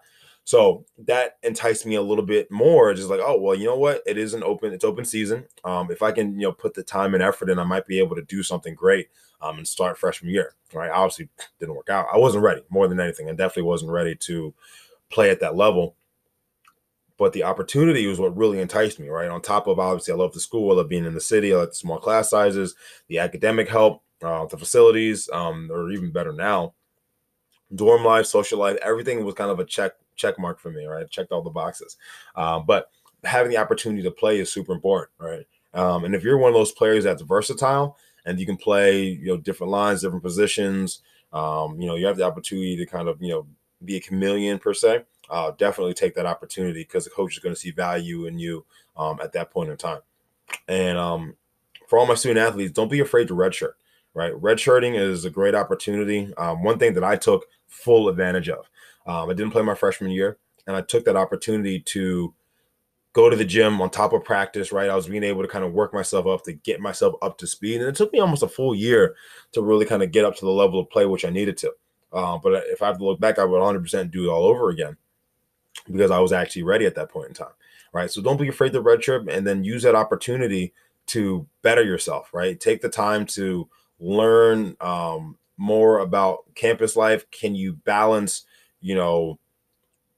So 0.46 0.86
that 1.00 1.38
enticed 1.44 1.86
me 1.86 1.96
a 1.96 2.02
little 2.02 2.26
bit 2.26 2.50
more. 2.50 2.94
Just 2.94 3.10
like, 3.10 3.22
oh 3.22 3.40
well, 3.40 3.56
you 3.56 3.66
know 3.66 3.78
what? 3.78 4.02
It 4.06 4.18
is 4.18 4.34
an 4.34 4.44
open, 4.44 4.74
it's 4.74 4.86
open 4.86 5.04
season. 5.04 5.46
Um, 5.66 5.92
if 5.92 6.02
I 6.02 6.12
can, 6.12 6.36
you 6.36 6.48
know, 6.48 6.54
put 6.54 6.74
the 6.74 6.84
time 6.84 7.14
and 7.14 7.24
effort 7.24 7.50
in, 7.50 7.60
I 7.60 7.64
might 7.66 7.88
be 7.88 8.00
able 8.00 8.16
to 8.16 8.24
do 8.24 8.42
something 8.42 8.74
great 8.74 9.10
um, 9.42 9.58
and 9.58 9.68
start 9.68 9.98
freshman 9.98 10.32
year. 10.32 10.56
Right? 10.74 10.92
Obviously, 10.92 11.30
didn't 11.60 11.76
work 11.76 11.90
out. 11.90 12.08
I 12.14 12.18
wasn't 12.18 12.44
ready 12.44 12.62
more 12.70 12.88
than 12.88 13.02
anything, 13.02 13.28
and 13.28 13.38
definitely 13.38 13.64
wasn't 13.64 13.92
ready 13.92 14.16
to 14.16 14.54
play 15.10 15.30
at 15.30 15.42
that 15.42 15.56
level 15.56 15.96
but 17.18 17.34
the 17.34 17.44
opportunity 17.44 18.08
was 18.08 18.20
what 18.20 18.36
really 18.36 18.60
enticed 18.60 19.00
me, 19.00 19.10
right? 19.10 19.30
On 19.30 19.42
top 19.42 19.68
of 19.68 19.80
obviously, 19.80 20.14
I 20.14 20.18
love 20.18 20.34
the 20.34 20.40
school, 20.40 20.72
I 20.72 20.76
love 20.76 20.90
being 20.90 21.06
in 21.06 21.14
the 21.14 21.22
city, 21.22 21.54
I 21.54 21.58
like 21.58 21.70
the 21.70 21.76
small 21.76 22.00
class 22.00 22.30
sizes, 22.30 22.76
the 23.08 23.20
academic 23.20 23.70
help, 23.70 24.04
uh, 24.24 24.46
the 24.46 24.58
facilities, 24.58 25.30
um, 25.32 25.70
or 25.72 25.92
even 25.92 26.12
better 26.12 26.34
now, 26.34 26.74
dorm 27.76 28.04
life, 28.04 28.26
social 28.26 28.60
life, 28.60 28.78
everything 28.82 29.24
was 29.24 29.36
kind 29.36 29.52
of 29.52 29.60
a 29.60 29.66
check 29.66 29.94
check 30.16 30.38
mark 30.40 30.60
for 30.60 30.72
me, 30.72 30.86
right? 30.86 31.10
Checked 31.10 31.32
all 31.32 31.42
the 31.42 31.50
boxes. 31.50 31.98
Um, 32.36 32.66
but 32.66 32.90
having 33.24 33.52
the 33.52 33.58
opportunity 33.58 34.04
to 34.04 34.12
play 34.12 34.40
is 34.40 34.52
super 34.52 34.74
important, 34.74 35.12
right? 35.18 35.46
Um, 35.74 36.06
and 36.06 36.14
if 36.14 36.24
you're 36.24 36.38
one 36.38 36.50
of 36.50 36.56
those 36.56 36.72
players 36.72 37.04
that's 37.04 37.24
versatile 37.24 37.98
and 38.26 38.40
you 38.40 38.46
can 38.46 38.58
play, 38.58 39.02
you 39.04 39.28
know, 39.28 39.38
different 39.38 39.72
lines, 39.72 40.02
different 40.02 40.24
positions, 40.24 41.02
um, 41.32 41.80
you 41.82 41.88
know, 41.88 41.96
you 41.96 42.06
have 42.06 42.18
the 42.18 42.24
opportunity 42.24 42.78
to 42.78 42.86
kind 42.86 43.08
of, 43.08 43.22
you 43.22 43.30
know, 43.30 43.48
be 43.84 43.98
a 43.98 44.00
chameleon 44.00 44.60
per 44.60 44.74
se 44.74 45.04
uh, 45.30 45.52
definitely 45.58 45.94
take 45.94 46.16
that 46.16 46.26
opportunity 46.26 46.82
because 46.84 47.06
the 47.06 47.10
coach 47.10 47.34
is 47.34 47.40
going 47.40 47.56
to 47.56 47.60
see 47.60 47.72
value 47.72 48.26
in 48.26 48.38
you 48.38 48.66
um, 48.98 49.20
at 49.22 49.34
that 49.34 49.52
point 49.52 49.70
in 49.70 49.78
time. 49.78 50.02
And 50.68 50.98
um, 50.98 51.36
for 51.88 51.98
all 51.98 52.06
my 52.06 52.16
student 52.16 52.46
athletes, 52.46 52.72
don't 52.72 52.92
be 52.92 53.00
afraid 53.00 53.28
to 53.30 53.36
redshirt. 53.36 53.74
Right, 54.16 54.34
redshirting 54.34 54.96
is 54.96 55.26
a 55.26 55.32
great 55.32 55.56
opportunity. 55.56 56.32
Um, 56.38 56.62
one 56.62 56.78
thing 56.78 56.94
that 56.94 57.04
I 57.04 57.16
took 57.16 57.48
full 57.68 58.10
advantage 58.10 58.48
of. 58.48 58.70
Um, 59.08 59.28
I 59.28 59.34
didn't 59.34 59.54
play 59.54 59.64
my 59.64 59.74
freshman 59.74 60.12
year, 60.12 60.38
and 60.68 60.76
I 60.76 60.82
took 60.82 61.06
that 61.06 61.16
opportunity 61.16 61.80
to 61.80 62.32
go 63.14 63.28
to 63.28 63.36
the 63.36 63.44
gym 63.44 63.82
on 63.82 63.90
top 63.90 64.14
of 64.14 64.24
practice. 64.24 64.72
Right, 64.72 64.88
I 64.88 64.96
was 64.96 65.08
being 65.08 65.24
able 65.24 65.42
to 65.42 65.48
kind 65.48 65.66
of 65.66 65.74
work 65.74 65.96
myself 65.96 66.28
up 66.28 66.44
to 66.44 66.54
get 66.54 66.80
myself 66.80 67.16
up 67.24 67.40
to 67.40 67.48
speed, 67.48 67.80
and 67.80 67.90
it 67.90 67.96
took 67.96 68.14
me 68.14 68.20
almost 68.20 68.44
a 68.44 68.48
full 68.48 68.76
year 68.76 69.16
to 69.54 69.64
really 69.64 69.86
kind 69.86 70.04
of 70.04 70.12
get 70.12 70.26
up 70.26 70.36
to 70.36 70.46
the 70.46 70.52
level 70.52 70.80
of 70.80 70.92
play 70.92 71.08
which 71.08 71.26
I 71.26 71.32
needed 71.32 71.58
to. 71.58 71.74
Uh, 72.12 72.38
but 72.38 72.66
if 72.68 72.84
I 72.84 72.88
have 72.88 73.00
to 73.00 73.06
look 73.06 73.20
back, 73.20 73.40
I 73.40 73.46
would 73.46 73.60
100% 73.60 74.12
do 74.12 74.26
it 74.26 74.32
all 74.32 74.46
over 74.46 74.70
again 74.70 74.96
because 75.92 76.12
I 76.12 76.20
was 76.20 76.32
actually 76.32 76.64
ready 76.64 76.86
at 76.86 76.96
that 76.96 77.10
point 77.10 77.30
in 77.30 77.34
time. 77.34 77.54
Right. 77.94 78.10
So 78.10 78.22
don't 78.22 78.40
be 78.40 78.48
afraid 78.48 78.74
to 78.74 78.82
redshirt 78.82 79.32
and 79.32 79.46
then 79.46 79.64
use 79.64 79.84
that 79.84 79.96
opportunity 79.96 80.74
to 81.08 81.48
better 81.62 81.84
yourself. 81.84 82.34
Right. 82.34 82.60
Take 82.60 82.82
the 82.82 82.90
time 82.90 83.26
to 83.28 83.70
learn 84.00 84.76
um, 84.82 85.38
more 85.58 86.00
about 86.00 86.54
campus 86.56 86.96
life. 86.96 87.30
Can 87.32 87.56
you 87.56 87.74
balance, 87.74 88.46
you 88.82 88.96
know, 88.96 89.40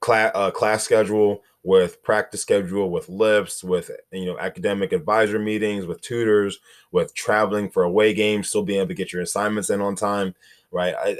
class 0.00 0.32
uh, 0.34 0.50
class 0.50 0.84
schedule 0.84 1.42
with 1.62 2.00
practice 2.04 2.40
schedule, 2.40 2.90
with 2.90 3.08
lifts, 3.08 3.64
with 3.64 3.90
you 4.12 4.24
know 4.24 4.38
academic 4.38 4.92
advisor 4.92 5.38
meetings, 5.38 5.84
with 5.84 6.00
tutors, 6.00 6.60
with 6.92 7.14
traveling 7.14 7.68
for 7.68 7.82
away 7.82 8.14
games, 8.14 8.48
still 8.48 8.62
being 8.62 8.78
able 8.78 8.88
to 8.88 8.94
get 8.94 9.12
your 9.12 9.22
assignments 9.22 9.68
in 9.68 9.80
on 9.80 9.96
time, 9.96 10.34
right? 10.70 10.94
I, 10.96 11.16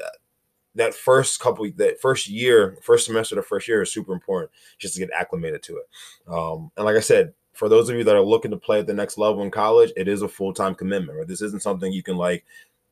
that 0.76 0.94
first 0.94 1.40
couple 1.40 1.68
that 1.76 2.00
first 2.00 2.28
year 2.28 2.78
first 2.82 3.06
semester 3.06 3.34
the 3.34 3.42
first 3.42 3.66
year 3.66 3.82
is 3.82 3.92
super 3.92 4.12
important 4.12 4.50
just 4.78 4.94
to 4.94 5.00
get 5.00 5.10
acclimated 5.10 5.62
to 5.64 5.78
it. 5.78 5.88
Um, 6.28 6.70
and 6.76 6.84
like 6.84 6.96
i 6.96 7.00
said 7.00 7.34
for 7.52 7.68
those 7.68 7.88
of 7.88 7.96
you 7.96 8.04
that 8.04 8.14
are 8.14 8.22
looking 8.22 8.50
to 8.50 8.56
play 8.56 8.78
at 8.78 8.86
the 8.86 8.94
next 8.94 9.18
level 9.18 9.42
in 9.42 9.50
college 9.50 9.92
it 9.96 10.08
is 10.08 10.22
a 10.22 10.28
full-time 10.28 10.74
commitment 10.74 11.18
right? 11.18 11.26
This 11.26 11.42
isn't 11.42 11.62
something 11.62 11.92
you 11.92 12.02
can 12.02 12.16
like 12.16 12.44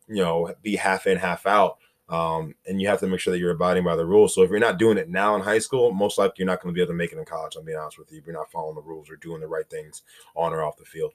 you 0.09 0.23
know 0.23 0.53
be 0.63 0.77
half 0.77 1.07
in 1.07 1.19
half 1.19 1.47
out 1.47 1.79
um, 2.09 2.55
and 2.67 2.83
you 2.83 2.89
have 2.89 3.01
to 3.01 3.07
make 3.07 3.21
sure 3.21 3.33
that 3.33 3.39
you're 3.39 3.53
abiding 3.53 3.83
by 3.83 3.97
the 3.97 4.05
rules. 4.05 4.35
So 4.35 4.43
if 4.43 4.51
you're 4.51 4.59
not 4.59 4.79
doing 4.79 4.99
it 4.99 5.09
now 5.09 5.37
in 5.37 5.43
high 5.43 5.59
school 5.59 5.93
most 5.93 6.19
likely 6.19 6.35
you're 6.39 6.47
not 6.47 6.63
going 6.63 6.75
to 6.75 6.77
be 6.77 6.83
able 6.83 6.93
to 6.93 6.97
make 6.97 7.13
it 7.13 7.19
in 7.19 7.25
college 7.25 7.57
i'm 7.57 7.65
being 7.65 7.79
honest 7.79 7.99
with 7.99 8.11
you. 8.11 8.19
If 8.19 8.27
you're 8.27 8.35
not 8.35 8.51
following 8.51 8.75
the 8.75 8.83
rules 8.83 9.11
or 9.11 9.17
doing 9.17 9.41
the 9.41 9.49
right 9.49 9.69
things 9.69 10.03
on 10.35 10.53
or 10.53 10.65
off 10.65 10.77
the 10.77 10.85
field 10.85 11.13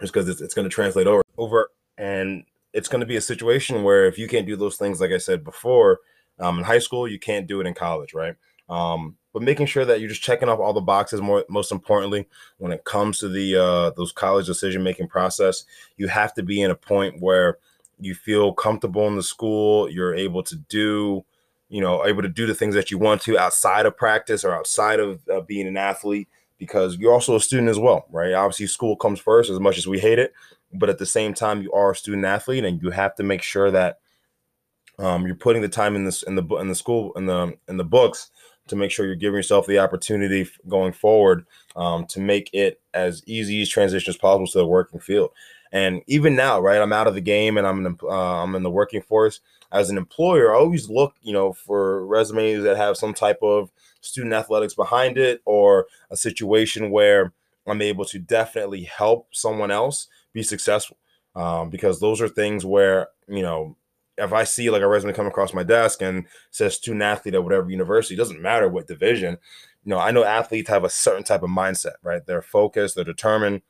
just 0.00 0.12
because 0.12 0.28
it's, 0.28 0.40
it's 0.40 0.54
going 0.54 0.68
to 0.68 0.74
translate 0.74 1.06
over 1.06 1.22
over 1.38 1.70
and 1.98 2.44
it's 2.76 2.88
going 2.88 3.00
to 3.00 3.06
be 3.06 3.16
a 3.16 3.22
situation 3.22 3.82
where 3.82 4.04
if 4.04 4.18
you 4.18 4.28
can't 4.28 4.46
do 4.46 4.54
those 4.54 4.76
things, 4.76 5.00
like 5.00 5.10
I 5.10 5.16
said 5.16 5.42
before, 5.42 6.00
um, 6.38 6.58
in 6.58 6.64
high 6.64 6.78
school, 6.78 7.08
you 7.08 7.18
can't 7.18 7.46
do 7.46 7.58
it 7.60 7.66
in 7.66 7.72
college, 7.72 8.12
right? 8.12 8.36
Um, 8.68 9.16
but 9.32 9.42
making 9.42 9.66
sure 9.66 9.86
that 9.86 9.98
you're 9.98 10.10
just 10.10 10.22
checking 10.22 10.50
off 10.50 10.58
all 10.58 10.74
the 10.74 10.82
boxes. 10.82 11.22
More, 11.22 11.46
most 11.48 11.72
importantly, 11.72 12.28
when 12.58 12.72
it 12.72 12.84
comes 12.84 13.18
to 13.20 13.28
the 13.28 13.56
uh, 13.56 13.90
those 13.96 14.12
college 14.12 14.44
decision 14.44 14.82
making 14.82 15.08
process, 15.08 15.64
you 15.96 16.08
have 16.08 16.34
to 16.34 16.42
be 16.42 16.60
in 16.60 16.70
a 16.70 16.74
point 16.74 17.20
where 17.20 17.56
you 17.98 18.14
feel 18.14 18.52
comfortable 18.52 19.06
in 19.08 19.16
the 19.16 19.22
school. 19.22 19.90
You're 19.90 20.14
able 20.14 20.42
to 20.42 20.56
do, 20.56 21.24
you 21.70 21.80
know, 21.80 22.04
able 22.04 22.22
to 22.22 22.28
do 22.28 22.46
the 22.46 22.54
things 22.54 22.74
that 22.74 22.90
you 22.90 22.98
want 22.98 23.22
to 23.22 23.38
outside 23.38 23.86
of 23.86 23.96
practice 23.96 24.44
or 24.44 24.52
outside 24.52 25.00
of 25.00 25.26
uh, 25.32 25.40
being 25.40 25.66
an 25.66 25.78
athlete, 25.78 26.28
because 26.58 26.98
you're 26.98 27.14
also 27.14 27.36
a 27.36 27.40
student 27.40 27.70
as 27.70 27.78
well, 27.78 28.04
right? 28.10 28.34
Obviously, 28.34 28.66
school 28.66 28.96
comes 28.96 29.18
first. 29.18 29.50
As 29.50 29.60
much 29.60 29.78
as 29.78 29.86
we 29.86 29.98
hate 29.98 30.18
it, 30.18 30.34
but 30.72 30.88
at 30.88 30.98
the 30.98 31.06
same 31.06 31.34
time 31.34 31.62
you 31.62 31.72
are 31.72 31.92
a 31.92 31.96
student 31.96 32.24
athlete 32.24 32.64
and 32.64 32.82
you 32.82 32.90
have 32.90 33.14
to 33.14 33.22
make 33.22 33.42
sure 33.42 33.70
that 33.70 33.98
um, 34.98 35.26
you're 35.26 35.36
putting 35.36 35.62
the 35.62 35.68
time 35.68 35.94
in 35.94 36.04
this 36.04 36.22
in 36.22 36.34
the 36.34 36.44
in 36.56 36.68
the 36.68 36.74
school 36.74 37.12
in 37.14 37.26
the 37.26 37.56
in 37.68 37.76
the 37.76 37.84
books 37.84 38.30
to 38.68 38.76
make 38.76 38.90
sure 38.90 39.06
you're 39.06 39.14
giving 39.14 39.36
yourself 39.36 39.66
the 39.66 39.78
opportunity 39.78 40.48
going 40.68 40.92
forward 40.92 41.46
um, 41.76 42.06
to 42.06 42.20
make 42.20 42.50
it 42.52 42.80
as 42.94 43.22
easy 43.26 43.62
as 43.62 43.68
transition 43.68 44.10
as 44.10 44.16
possible 44.16 44.46
to 44.46 44.58
the 44.58 44.66
working 44.66 45.00
field. 45.00 45.30
And 45.72 46.02
even 46.06 46.34
now, 46.34 46.60
right, 46.60 46.80
I'm 46.80 46.92
out 46.92 47.06
of 47.06 47.14
the 47.14 47.20
game 47.20 47.58
and 47.58 47.66
I'm 47.66 47.84
in, 47.84 47.98
uh, 48.02 48.42
I'm 48.42 48.54
in 48.54 48.62
the 48.62 48.70
working 48.70 49.02
force. 49.02 49.40
As 49.72 49.90
an 49.90 49.98
employer, 49.98 50.54
I 50.54 50.58
always 50.58 50.88
look, 50.88 51.14
you 51.22 51.32
know, 51.32 51.52
for 51.52 52.06
resumes 52.06 52.62
that 52.64 52.76
have 52.76 52.96
some 52.96 53.12
type 53.12 53.38
of 53.42 53.70
student 54.00 54.32
athletics 54.32 54.74
behind 54.74 55.18
it 55.18 55.42
or 55.44 55.86
a 56.10 56.16
situation 56.16 56.90
where 56.90 57.32
I'm 57.66 57.82
able 57.82 58.04
to 58.06 58.18
definitely 58.18 58.84
help 58.84 59.28
someone 59.32 59.72
else 59.72 60.06
be 60.36 60.42
successful. 60.44 60.98
Um, 61.34 61.70
because 61.70 61.98
those 61.98 62.20
are 62.20 62.28
things 62.28 62.64
where, 62.64 63.08
you 63.28 63.42
know, 63.42 63.76
if 64.16 64.32
I 64.32 64.44
see 64.44 64.70
like 64.70 64.82
a 64.82 64.88
resume 64.88 65.12
come 65.12 65.26
across 65.26 65.52
my 65.52 65.62
desk 65.62 66.00
and 66.00 66.26
says 66.50 66.74
student 66.74 67.02
athlete 67.02 67.34
at 67.34 67.42
whatever 67.42 67.68
university, 67.68 68.16
doesn't 68.16 68.40
matter 68.40 68.68
what 68.68 68.86
division, 68.86 69.36
you 69.84 69.90
know, 69.90 69.98
I 69.98 70.12
know 70.12 70.24
athletes 70.24 70.70
have 70.70 70.84
a 70.84 70.88
certain 70.88 71.24
type 71.24 71.42
of 71.42 71.50
mindset, 71.50 71.96
right? 72.02 72.24
They're 72.24 72.40
focused, 72.40 72.94
they're 72.94 73.04
determined, 73.04 73.62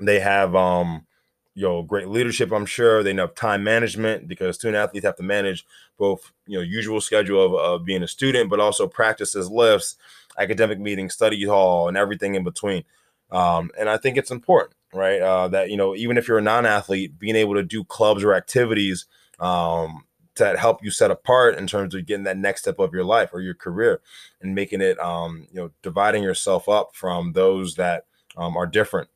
they 0.00 0.20
have 0.20 0.54
um 0.54 1.06
you 1.54 1.64
know 1.64 1.82
great 1.82 2.08
leadership 2.08 2.52
i'm 2.52 2.66
sure 2.66 3.02
they 3.02 3.12
know 3.12 3.26
time 3.26 3.64
management 3.64 4.28
because 4.28 4.54
student 4.54 4.76
athletes 4.76 5.04
have 5.04 5.16
to 5.16 5.24
manage 5.24 5.66
both 5.96 6.32
you 6.46 6.56
know 6.56 6.62
usual 6.62 7.00
schedule 7.00 7.44
of, 7.44 7.54
of 7.54 7.84
being 7.84 8.02
a 8.04 8.08
student 8.08 8.48
but 8.48 8.60
also 8.60 8.86
practices 8.86 9.50
lifts 9.50 9.96
academic 10.38 10.78
meetings 10.78 11.14
study 11.14 11.44
hall 11.44 11.88
and 11.88 11.96
everything 11.96 12.36
in 12.36 12.44
between 12.44 12.84
um, 13.32 13.70
and 13.76 13.88
i 13.88 13.96
think 13.96 14.16
it's 14.16 14.30
important 14.30 14.74
right? 14.92 15.20
Uh, 15.20 15.48
that 15.48 15.70
you 15.70 15.76
know, 15.76 15.94
even 15.94 16.16
if 16.16 16.28
you're 16.28 16.38
a 16.38 16.42
non-athlete, 16.42 17.18
being 17.18 17.36
able 17.36 17.54
to 17.54 17.62
do 17.62 17.84
clubs 17.84 18.24
or 18.24 18.34
activities 18.34 19.06
um, 19.40 20.04
that 20.36 20.58
help 20.58 20.82
you 20.82 20.90
set 20.90 21.10
apart 21.10 21.56
in 21.56 21.66
terms 21.66 21.94
of 21.94 22.06
getting 22.06 22.24
that 22.24 22.38
next 22.38 22.62
step 22.62 22.78
of 22.78 22.94
your 22.94 23.04
life 23.04 23.30
or 23.32 23.40
your 23.40 23.54
career, 23.54 24.00
and 24.40 24.54
making 24.54 24.80
it, 24.80 24.98
um, 25.00 25.46
you 25.50 25.60
know, 25.60 25.70
dividing 25.82 26.22
yourself 26.22 26.68
up 26.68 26.94
from 26.94 27.32
those 27.32 27.74
that 27.74 28.04
um, 28.36 28.56
are 28.56 28.66
different, 28.66 29.08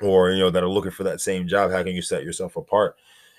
or 0.00 0.30
you 0.30 0.38
know, 0.38 0.50
that 0.50 0.62
are 0.62 0.68
looking 0.68 0.90
for 0.90 1.04
that 1.04 1.20
same 1.20 1.46
job. 1.46 1.70
How 1.70 1.82
can 1.82 1.94
you 1.94 2.02
set 2.02 2.24
yourself 2.24 2.56
apart? 2.56 2.96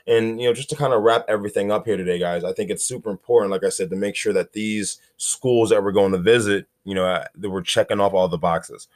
And 0.07 0.41
you 0.41 0.47
know, 0.47 0.53
just 0.53 0.69
to 0.69 0.75
kind 0.75 0.93
of 0.93 1.03
wrap 1.03 1.25
everything 1.27 1.71
up 1.71 1.85
here 1.85 1.97
today, 1.97 2.17
guys, 2.17 2.43
I 2.43 2.53
think 2.53 2.69
it's 2.69 2.83
super 2.85 3.09
important, 3.09 3.51
like 3.51 3.63
I 3.63 3.69
said, 3.69 3.89
to 3.91 3.95
make 3.95 4.15
sure 4.15 4.33
that 4.33 4.53
these 4.53 4.99
schools 5.17 5.69
that 5.69 5.83
we're 5.83 5.91
going 5.91 6.11
to 6.13 6.17
visit, 6.17 6.67
you 6.85 6.95
know, 6.95 7.05
uh, 7.05 7.25
that 7.35 7.49
we're 7.49 7.61
checking 7.61 7.99
off 7.99 8.13
all 8.13 8.27
the 8.27 8.37
boxes, 8.37 8.87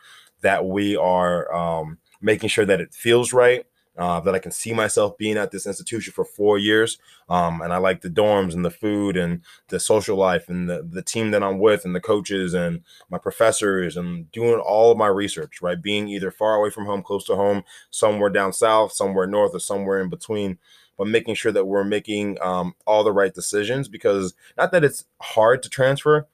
that 0.41 0.65
we 0.65 0.96
are 0.96 1.54
um, 1.54 2.00
making 2.26 2.50
sure 2.50 2.66
that 2.66 2.82
it 2.82 2.94
feels 2.94 3.32
right, 3.32 3.66
uh, 3.98 4.20
that 4.20 4.36
I 4.36 4.40
can 4.40 4.52
see 4.52 4.74
myself 4.74 5.18
being 5.18 5.38
at 5.38 5.52
this 5.52 5.66
institution 5.66 6.12
for 6.12 6.26
four 6.26 6.58
years. 6.58 6.98
Um, 7.30 7.62
and 7.62 7.72
I 7.72 7.78
like 7.78 8.02
the 8.02 8.10
dorms 8.10 8.54
and 8.54 8.66
the 8.66 8.72
food 8.72 9.16
and 9.16 9.42
the 9.70 9.80
social 9.80 10.18
life 10.18 10.50
and 10.50 10.70
the, 10.70 10.82
the 10.84 11.04
team 11.04 11.32
that 11.32 11.44
I'm 11.44 11.60
with 11.60 11.86
and 11.86 11.96
the 11.96 12.02
coaches 12.02 12.54
and 12.54 12.82
my 13.10 13.18
professors 13.18 13.96
and 13.96 14.30
doing 14.32 14.60
all 14.60 14.92
of 14.92 14.98
my 14.98 15.08
research, 15.08 15.62
right? 15.62 15.82
Being 15.82 16.10
either 16.10 16.32
far 16.32 16.56
away 16.56 16.72
from 16.72 16.86
home, 16.86 17.04
close 17.04 17.24
to 17.26 17.36
home, 17.36 17.64
somewhere 17.92 18.30
down 18.30 18.52
south, 18.52 18.92
somewhere 18.92 19.28
north, 19.28 19.54
or 19.54 19.60
somewhere 19.60 20.02
in 20.02 20.10
between. 20.10 20.58
But 20.98 21.08
making 21.08 21.36
sure 21.36 21.52
that 21.52 21.68
we're 21.68 21.84
making 21.84 22.38
um, 22.42 22.74
all 22.88 23.04
the 23.04 23.12
right 23.12 23.34
decisions 23.34 23.88
because 23.88 24.34
not 24.58 24.72
that 24.72 24.84
it's 24.84 25.06
hard 25.22 25.62
to 25.64 25.70
transfer, 25.70 26.28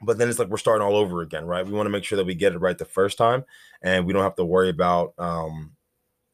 but 0.00 0.18
then 0.18 0.28
it's 0.28 0.38
like 0.38 0.48
we're 0.48 0.58
starting 0.58 0.86
all 0.86 0.96
over 0.96 1.22
again, 1.22 1.44
right? 1.44 1.66
We 1.66 1.72
want 1.72 1.86
to 1.86 1.90
make 1.90 2.04
sure 2.04 2.16
that 2.16 2.26
we 2.26 2.34
get 2.34 2.52
it 2.52 2.58
right 2.58 2.78
the 2.78 2.84
first 2.84 3.18
time, 3.18 3.44
and 3.82 4.06
we 4.06 4.12
don't 4.12 4.22
have 4.22 4.36
to 4.36 4.44
worry 4.44 4.68
about, 4.68 5.14
um, 5.18 5.72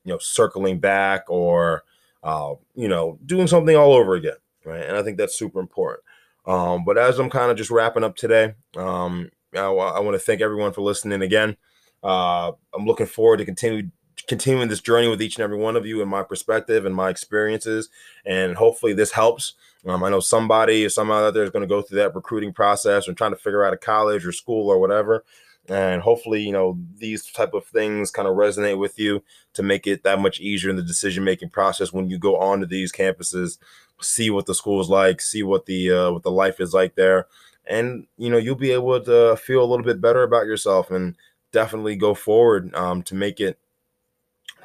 you 0.04 0.12
know, 0.12 0.18
circling 0.18 0.78
back 0.78 1.24
or, 1.28 1.84
uh, 2.22 2.54
you 2.74 2.88
know, 2.88 3.18
doing 3.24 3.46
something 3.46 3.76
all 3.76 3.92
over 3.92 4.14
again, 4.14 4.36
right? 4.64 4.84
And 4.84 4.96
I 4.96 5.02
think 5.02 5.18
that's 5.18 5.38
super 5.38 5.60
important. 5.60 6.00
Um, 6.46 6.84
but 6.84 6.98
as 6.98 7.18
I'm 7.18 7.30
kind 7.30 7.50
of 7.50 7.56
just 7.56 7.70
wrapping 7.70 8.04
up 8.04 8.16
today, 8.16 8.54
um, 8.76 9.30
I, 9.54 9.60
I 9.60 10.00
want 10.00 10.14
to 10.14 10.18
thank 10.18 10.40
everyone 10.40 10.72
for 10.72 10.82
listening 10.82 11.22
again. 11.22 11.56
Uh, 12.02 12.52
I'm 12.74 12.84
looking 12.86 13.06
forward 13.06 13.38
to 13.38 13.44
continue 13.44 13.90
continuing 14.28 14.68
this 14.68 14.80
journey 14.80 15.08
with 15.08 15.20
each 15.20 15.36
and 15.36 15.42
every 15.42 15.58
one 15.58 15.76
of 15.76 15.84
you 15.84 16.00
and 16.00 16.10
my 16.10 16.22
perspective 16.22 16.86
and 16.86 16.94
my 16.94 17.10
experiences. 17.10 17.88
And 18.24 18.56
hopefully 18.56 18.94
this 18.94 19.12
helps. 19.12 19.54
Um, 19.86 20.02
I 20.02 20.08
know 20.08 20.20
somebody 20.20 20.84
or 20.84 20.88
someone 20.88 21.22
out 21.22 21.34
there 21.34 21.44
is 21.44 21.50
going 21.50 21.62
to 21.62 21.68
go 21.68 21.82
through 21.82 21.98
that 21.98 22.14
recruiting 22.14 22.52
process 22.52 23.06
and 23.06 23.16
trying 23.16 23.32
to 23.32 23.36
figure 23.36 23.64
out 23.64 23.74
a 23.74 23.78
college 23.78 24.24
or 24.24 24.32
school 24.32 24.68
or 24.70 24.78
whatever. 24.78 25.24
And 25.68 26.02
hopefully, 26.02 26.42
you 26.42 26.52
know, 26.52 26.78
these 26.98 27.30
type 27.30 27.54
of 27.54 27.64
things 27.66 28.10
kind 28.10 28.28
of 28.28 28.36
resonate 28.36 28.78
with 28.78 28.98
you 28.98 29.22
to 29.54 29.62
make 29.62 29.86
it 29.86 30.02
that 30.02 30.18
much 30.18 30.40
easier 30.40 30.68
in 30.68 30.76
the 30.76 30.82
decision 30.82 31.24
making 31.24 31.50
process 31.50 31.92
when 31.92 32.10
you 32.10 32.18
go 32.18 32.36
on 32.36 32.60
to 32.60 32.66
these 32.66 32.92
campuses, 32.92 33.58
see 34.00 34.28
what 34.28 34.46
the 34.46 34.54
school 34.54 34.80
is 34.80 34.90
like, 34.90 35.20
see 35.22 35.42
what 35.42 35.64
the 35.64 35.90
uh, 35.90 36.12
what 36.12 36.22
the 36.22 36.30
life 36.30 36.60
is 36.60 36.74
like 36.74 36.94
there, 36.96 37.26
and 37.66 38.06
you 38.18 38.28
know, 38.28 38.36
you'll 38.36 38.56
be 38.56 38.72
able 38.72 39.00
to 39.00 39.36
feel 39.36 39.62
a 39.62 39.64
little 39.64 39.84
bit 39.84 40.00
better 40.00 40.22
about 40.22 40.46
yourself 40.46 40.90
and 40.90 41.16
definitely 41.50 41.96
go 41.96 42.12
forward 42.12 42.74
um, 42.74 43.02
to 43.02 43.14
make 43.14 43.40
it 43.40 43.58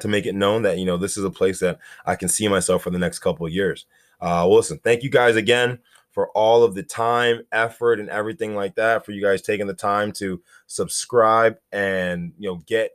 to 0.00 0.08
make 0.08 0.26
it 0.26 0.34
known 0.34 0.62
that 0.62 0.78
you 0.78 0.84
know 0.84 0.98
this 0.98 1.16
is 1.16 1.24
a 1.24 1.30
place 1.30 1.60
that 1.60 1.78
I 2.04 2.16
can 2.16 2.28
see 2.28 2.46
myself 2.48 2.82
for 2.82 2.90
the 2.90 2.98
next 2.98 3.20
couple 3.20 3.46
of 3.46 3.52
years. 3.52 3.86
Uh, 4.20 4.44
well, 4.46 4.56
listen, 4.56 4.78
thank 4.78 5.02
you 5.02 5.08
guys 5.08 5.36
again 5.36 5.78
for 6.10 6.28
all 6.30 6.62
of 6.62 6.74
the 6.74 6.82
time, 6.82 7.42
effort, 7.52 8.00
and 8.00 8.08
everything 8.08 8.54
like 8.54 8.74
that. 8.76 9.04
For 9.04 9.12
you 9.12 9.22
guys 9.22 9.42
taking 9.42 9.66
the 9.66 9.74
time 9.74 10.12
to 10.12 10.42
subscribe 10.66 11.58
and 11.72 12.32
you 12.38 12.48
know 12.48 12.56
get 12.66 12.92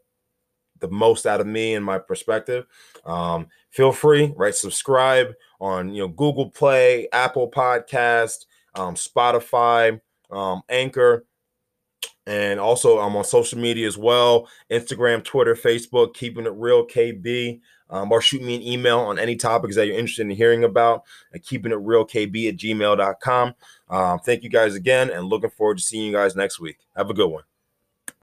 the 0.80 0.90
most 0.90 1.26
out 1.26 1.42
of 1.42 1.48
me 1.48 1.74
and 1.76 1.86
my 1.86 1.98
perspective. 1.98 2.66
Um, 3.06 3.48
feel 3.72 3.92
free, 3.92 4.34
right? 4.36 4.56
Subscribe 4.56 5.34
on 5.60 5.94
you 5.94 6.02
know 6.02 6.08
Google 6.08 6.50
Play, 6.50 7.08
Apple 7.12 7.50
Podcast, 7.50 8.46
um, 8.76 8.96
Spotify, 8.96 10.00
um, 10.32 10.62
Anchor 10.70 11.26
and 12.28 12.60
also 12.60 13.00
I'm 13.00 13.16
on 13.16 13.24
social 13.24 13.60
media 13.60 13.88
as 13.88 13.98
well 13.98 14.48
Instagram, 14.72 15.24
Twitter, 15.24 15.56
Facebook, 15.56 16.14
keeping 16.14 16.46
it 16.46 16.54
real 16.56 16.86
KB. 16.86 17.60
Um, 17.90 18.12
or 18.12 18.20
shoot 18.22 18.42
me 18.42 18.56
an 18.56 18.64
email 18.64 19.00
on 19.00 19.20
any 19.20 19.36
topics 19.36 19.76
that 19.76 19.86
you're 19.86 19.98
interested 19.98 20.24
in 20.24 20.32
hearing 20.32 20.64
about 20.64 21.04
at 21.34 21.44
keeping 21.44 21.72
it 21.72 21.76
real 21.76 22.06
KB 22.06 22.50
at 22.50 22.58
gmail.com. 22.58 23.54
Um, 23.90 24.20
thank 24.20 24.44
you 24.44 24.50
guys 24.50 24.76
again 24.76 25.12
and 25.12 25.28
looking 25.28 25.52
forward 25.52 25.78
to 25.78 25.84
seeing 25.84 26.08
you 26.08 26.12
guys 26.12 26.36
next 26.36 26.60
week. 26.60 26.80
Have 26.96 27.10
a 27.10 27.14
good 27.14 27.30
one. 27.30 27.44